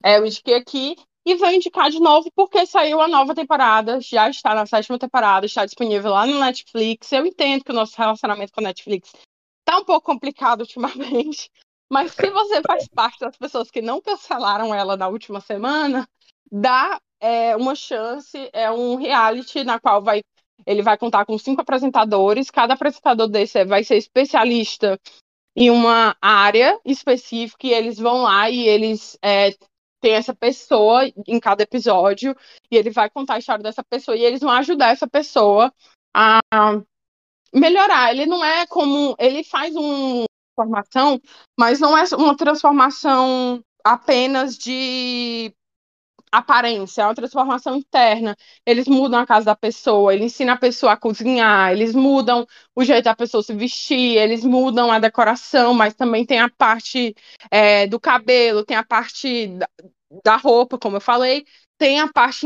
É, 0.03 0.17
eu 0.17 0.25
indiquei 0.25 0.55
aqui 0.55 0.95
e 1.25 1.35
vou 1.35 1.51
indicar 1.51 1.89
de 1.89 1.99
novo 1.99 2.31
porque 2.33 2.65
saiu 2.65 3.01
a 3.01 3.07
nova 3.07 3.35
temporada, 3.35 3.99
já 3.99 4.29
está 4.29 4.55
na 4.55 4.65
sétima 4.65 4.97
temporada, 4.97 5.45
está 5.45 5.65
disponível 5.65 6.11
lá 6.11 6.25
no 6.25 6.39
Netflix. 6.39 7.11
Eu 7.11 7.25
entendo 7.25 7.63
que 7.63 7.71
o 7.71 7.75
nosso 7.75 7.97
relacionamento 7.97 8.53
com 8.53 8.61
a 8.61 8.63
Netflix 8.63 9.11
está 9.59 9.77
um 9.79 9.85
pouco 9.85 10.05
complicado 10.05 10.61
ultimamente, 10.61 11.51
mas 11.91 12.13
se 12.13 12.29
você 12.29 12.61
faz 12.61 12.87
parte 12.87 13.19
das 13.19 13.37
pessoas 13.37 13.69
que 13.69 13.81
não 13.81 14.01
cancelaram 14.01 14.73
ela 14.73 14.95
na 14.95 15.07
última 15.07 15.41
semana, 15.41 16.07
dá 16.51 16.99
é, 17.19 17.55
uma 17.55 17.75
chance, 17.75 18.49
é 18.53 18.71
um 18.71 18.95
reality 18.95 19.63
na 19.63 19.79
qual 19.79 20.01
vai 20.01 20.21
ele 20.65 20.81
vai 20.81 20.97
contar 20.97 21.25
com 21.25 21.37
cinco 21.37 21.61
apresentadores, 21.61 22.51
cada 22.51 22.73
apresentador 22.73 23.27
desse 23.27 23.63
vai 23.63 23.83
ser 23.83 23.95
especialista 23.95 24.99
em 25.55 25.69
uma 25.71 26.15
área 26.21 26.79
específica 26.85 27.67
e 27.67 27.73
eles 27.73 27.97
vão 27.97 28.23
lá 28.23 28.49
e 28.49 28.67
eles 28.67 29.17
é, 29.21 29.51
têm 30.01 30.13
essa 30.13 30.33
pessoa 30.33 31.09
em 31.27 31.39
cada 31.39 31.63
episódio 31.63 32.35
e 32.71 32.77
ele 32.77 32.89
vai 32.89 33.09
contar 33.09 33.35
a 33.35 33.39
história 33.39 33.63
dessa 33.63 33.83
pessoa 33.83 34.15
e 34.15 34.23
eles 34.23 34.41
vão 34.41 34.51
ajudar 34.51 34.89
essa 34.89 35.07
pessoa 35.07 35.73
a 36.15 36.39
melhorar. 37.53 38.11
Ele 38.11 38.25
não 38.25 38.43
é 38.43 38.65
como 38.67 39.15
ele 39.19 39.43
faz 39.43 39.75
uma 39.75 40.25
transformação, 40.55 41.21
mas 41.57 41.79
não 41.79 41.97
é 41.97 42.03
uma 42.15 42.35
transformação 42.35 43.61
apenas 43.83 44.57
de 44.57 45.53
aparência, 46.31 47.01
é 47.01 47.05
uma 47.05 47.15
transformação 47.15 47.75
interna. 47.75 48.35
Eles 48.65 48.87
mudam 48.87 49.19
a 49.19 49.25
casa 49.25 49.45
da 49.47 49.55
pessoa, 49.55 50.13
eles 50.13 50.33
ensinam 50.33 50.53
a 50.53 50.57
pessoa 50.57 50.93
a 50.93 50.97
cozinhar, 50.97 51.71
eles 51.71 51.93
mudam 51.95 52.45
o 52.75 52.83
jeito 52.83 53.05
da 53.05 53.15
pessoa 53.15 53.43
se 53.43 53.53
vestir, 53.53 54.17
eles 54.17 54.43
mudam 54.43 54.91
a 54.91 54.99
decoração, 54.99 55.73
mas 55.73 55.93
também 55.93 56.25
tem 56.25 56.39
a 56.39 56.49
parte 56.49 57.15
é, 57.51 57.87
do 57.87 57.99
cabelo, 57.99 58.63
tem 58.63 58.77
a 58.77 58.83
parte 58.83 59.57
da, 60.23 60.35
roupa, 60.35 60.77
como 60.77 60.97
eu 60.97 61.01
falei, 61.01 61.45
tem 61.79 61.99
a 62.01 62.11
parte 62.11 62.45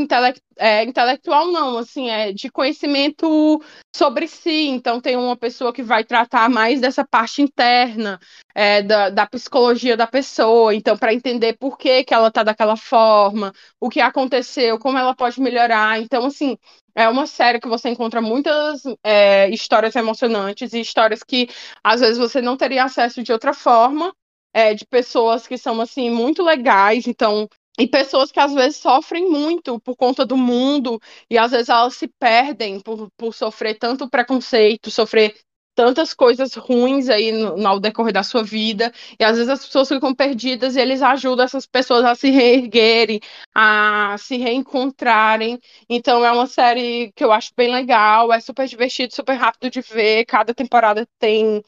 é, 0.57 0.83
intelectual, 0.83 1.51
não, 1.51 1.79
assim, 1.79 2.07
é 2.09 2.31
de 2.31 2.51
conhecimento 2.51 3.59
sobre 3.95 4.27
si. 4.27 4.67
Então, 4.67 5.01
tem 5.01 5.17
uma 5.17 5.35
pessoa 5.35 5.73
que 5.73 5.81
vai 5.81 6.03
tratar 6.03 6.49
mais 6.49 6.79
dessa 6.79 7.03
parte 7.03 7.41
interna, 7.41 8.19
é, 8.53 8.83
da, 8.83 9.09
da, 9.09 9.25
psicologia 9.25 9.97
da 9.97 10.05
pessoa. 10.05 10.75
Então, 10.75 10.95
para 10.95 11.13
entender 11.13 11.57
por 11.57 11.77
que, 11.77 12.03
que 12.03 12.13
ela 12.13 12.27
está 12.27 12.43
daquela 12.43 12.77
forma, 12.77 13.51
o 13.79 13.89
que 13.89 13.99
aconteceu, 13.99 14.77
como 14.77 14.99
ela 14.99 15.15
pode 15.15 15.41
melhorar. 15.41 15.99
Então, 15.99 16.25
assim, 16.25 16.55
é 16.95 17.09
uma 17.09 17.25
série 17.25 17.59
que 17.59 17.67
você 17.67 17.89
encontra 17.89 18.21
muitas 18.21 18.83
é, 19.03 19.49
histórias 19.49 19.95
emocionantes 19.95 20.73
e 20.73 20.79
histórias 20.79 21.23
que, 21.23 21.49
às 21.83 22.01
vezes, 22.01 22.19
você 22.19 22.39
não 22.39 22.55
teria 22.55 22.83
acesso 22.83 23.23
de 23.23 23.31
outra 23.31 23.53
forma. 23.53 24.13
É, 24.53 24.73
de 24.73 24.85
pessoas 24.85 25.47
que 25.47 25.57
são 25.57 25.81
assim 25.81 26.09
muito 26.09 26.43
legais, 26.43 27.07
então 27.07 27.49
e 27.79 27.87
pessoas 27.87 28.31
que 28.31 28.39
às 28.39 28.53
vezes 28.53 28.77
sofrem 28.77 29.29
muito 29.29 29.79
por 29.79 29.95
conta 29.95 30.25
do 30.25 30.37
mundo 30.37 30.99
e 31.29 31.37
às 31.37 31.51
vezes 31.51 31.69
elas 31.69 31.95
se 31.95 32.07
perdem 32.07 32.79
por, 32.79 33.09
por 33.17 33.33
sofrer 33.33 33.77
tanto 33.79 34.07
preconceito, 34.09 34.91
sofrer 34.91 35.35
tantas 35.75 36.13
coisas 36.13 36.53
ruins 36.53 37.09
aí 37.09 37.31
no, 37.31 37.79
decorrer 37.79 38.13
da 38.13 38.21
sua 38.21 38.43
vida 38.43 38.93
e 39.19 39.23
às 39.23 39.37
vezes 39.37 39.49
as 39.49 39.65
pessoas 39.65 39.87
ficam 39.89 40.13
perdidas 40.13 40.75
e 40.75 40.79
eles 40.79 41.01
ajudam 41.01 41.45
essas 41.45 41.65
pessoas 41.65 42.05
a 42.05 42.13
se 42.13 42.29
reerguerem, 42.29 43.19
a 43.55 44.15
se 44.19 44.37
reencontrarem. 44.37 45.59
Então 45.89 46.23
é 46.23 46.31
uma 46.31 46.45
série 46.47 47.11
que 47.15 47.23
eu 47.23 47.31
acho 47.31 47.51
bem 47.57 47.71
legal, 47.71 48.31
é 48.31 48.39
super 48.39 48.67
divertido, 48.67 49.15
super 49.15 49.33
rápido 49.35 49.71
de 49.71 49.81
ver. 49.81 50.25
Cada 50.25 50.53
temporada 50.53 51.07
tem 51.17 51.63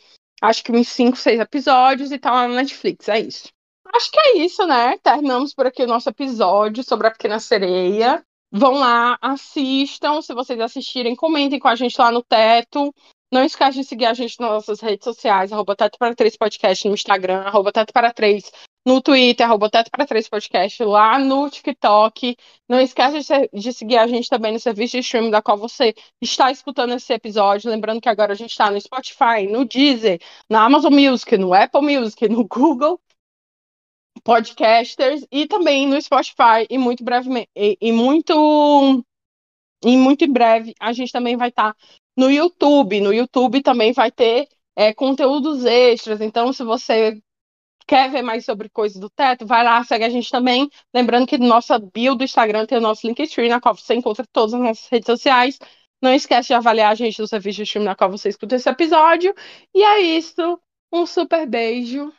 acho 0.45 0.63
que 0.63 0.71
uns 0.71 0.87
5, 0.87 1.17
6 1.17 1.39
episódios 1.39 2.11
e 2.11 2.19
tá 2.19 2.31
lá 2.31 2.47
na 2.47 2.55
Netflix, 2.55 3.07
é 3.09 3.19
isso. 3.19 3.49
Acho 3.93 4.11
que 4.11 4.19
é 4.19 4.37
isso, 4.39 4.65
né? 4.65 4.97
Terminamos 4.97 5.53
por 5.53 5.65
aqui 5.65 5.83
o 5.83 5.87
nosso 5.87 6.09
episódio 6.09 6.83
sobre 6.83 7.07
a 7.07 7.11
Pequena 7.11 7.39
Sereia. 7.39 8.23
Vão 8.51 8.73
lá, 8.73 9.17
assistam. 9.21 10.21
Se 10.21 10.33
vocês 10.33 10.59
assistirem, 10.59 11.15
comentem 11.15 11.59
com 11.59 11.67
a 11.67 11.75
gente 11.75 11.99
lá 11.99 12.11
no 12.11 12.23
teto. 12.23 12.93
Não 13.31 13.43
esquece 13.43 13.79
de 13.79 13.83
seguir 13.83 14.05
a 14.05 14.13
gente 14.13 14.39
nas 14.39 14.49
nossas 14.49 14.79
redes 14.79 15.03
sociais, 15.03 15.51
arroba 15.51 15.75
Teto 15.75 15.97
para 15.97 16.15
3 16.15 16.37
Podcast 16.37 16.87
no 16.87 16.93
Instagram, 16.93 17.41
arroba 17.41 17.71
Teto 17.71 17.91
para 17.91 18.13
3 18.13 18.51
no 18.85 19.01
Twitter, 19.01 19.45
arroba 19.45 19.69
Teto 19.69 19.89
para 19.89 20.05
3 20.05 20.29
Podcast, 20.29 20.83
lá 20.83 21.17
no 21.17 21.49
TikTok. 21.49 22.37
Não 22.69 22.79
esquece 22.79 23.19
de, 23.19 23.61
de, 23.61 23.73
seguir 23.73 23.97
a 23.97 24.07
gente 24.07 24.29
também 24.29 24.53
no 24.53 24.59
serviço 24.59 24.93
de 24.93 24.99
streaming 24.99 25.31
da 25.31 25.41
qual 25.41 25.57
você 25.57 25.95
está 26.21 26.51
escutando 26.51 26.93
esse 26.93 27.11
episódio. 27.11 27.69
Lembrando 27.71 27.99
que 27.99 28.09
agora 28.09 28.33
a 28.33 28.35
gente 28.35 28.51
está 28.51 28.69
no 28.69 28.79
Spotify, 28.79 29.47
no 29.49 29.65
Deezer, 29.65 30.21
na 30.49 30.63
Amazon 30.63 30.93
Music, 30.93 31.35
no 31.37 31.53
Apple 31.53 31.81
Music, 31.81 32.29
no 32.29 32.47
Google 32.47 33.01
podcasters 34.23 35.25
e 35.31 35.45
também 35.47 35.87
no 35.87 36.01
Spotify 36.01 36.65
e 36.69 36.77
muito 36.77 37.03
brevemente 37.03 37.49
e, 37.55 37.77
e 37.79 37.91
muito 37.91 39.05
e 39.83 39.95
muito 39.97 40.25
em 40.25 40.31
breve 40.31 40.73
a 40.79 40.91
gente 40.93 41.11
também 41.11 41.37
vai 41.37 41.49
estar 41.49 41.73
tá 41.73 41.79
no 42.17 42.29
YouTube. 42.31 43.01
No 43.01 43.13
YouTube 43.13 43.61
também 43.61 43.93
vai 43.93 44.11
ter 44.11 44.47
é, 44.75 44.93
conteúdos 44.93 45.65
extras. 45.65 46.21
Então, 46.21 46.51
se 46.53 46.63
você 46.63 47.21
quer 47.87 48.09
ver 48.09 48.21
mais 48.21 48.45
sobre 48.45 48.69
coisas 48.69 48.99
do 48.99 49.09
teto, 49.09 49.45
vai 49.45 49.63
lá, 49.63 49.83
segue 49.83 50.03
a 50.03 50.09
gente 50.09 50.29
também. 50.29 50.69
Lembrando 50.93 51.27
que 51.27 51.37
no 51.37 51.47
nossa 51.47 51.79
bio 51.79 52.15
do 52.15 52.23
Instagram 52.23 52.65
tem 52.65 52.77
o 52.77 52.81
nosso 52.81 53.05
Linktree, 53.07 53.49
na 53.49 53.61
qual 53.61 53.75
você 53.75 53.93
encontra 53.93 54.25
todas 54.31 54.53
as 54.53 54.61
nossas 54.61 54.87
redes 54.87 55.05
sociais. 55.05 55.59
Não 56.01 56.13
esquece 56.13 56.47
de 56.47 56.53
avaliar 56.53 56.91
a 56.91 56.95
gente 56.95 57.19
no 57.19 57.27
serviço 57.27 57.57
de 57.57 57.63
stream 57.63 57.85
na 57.85 57.95
qual 57.95 58.09
você 58.09 58.29
escuta 58.29 58.55
esse 58.55 58.69
episódio. 58.69 59.33
E 59.73 59.83
é 59.83 60.01
isso. 60.01 60.59
Um 60.91 61.05
super 61.05 61.47
beijo. 61.47 62.11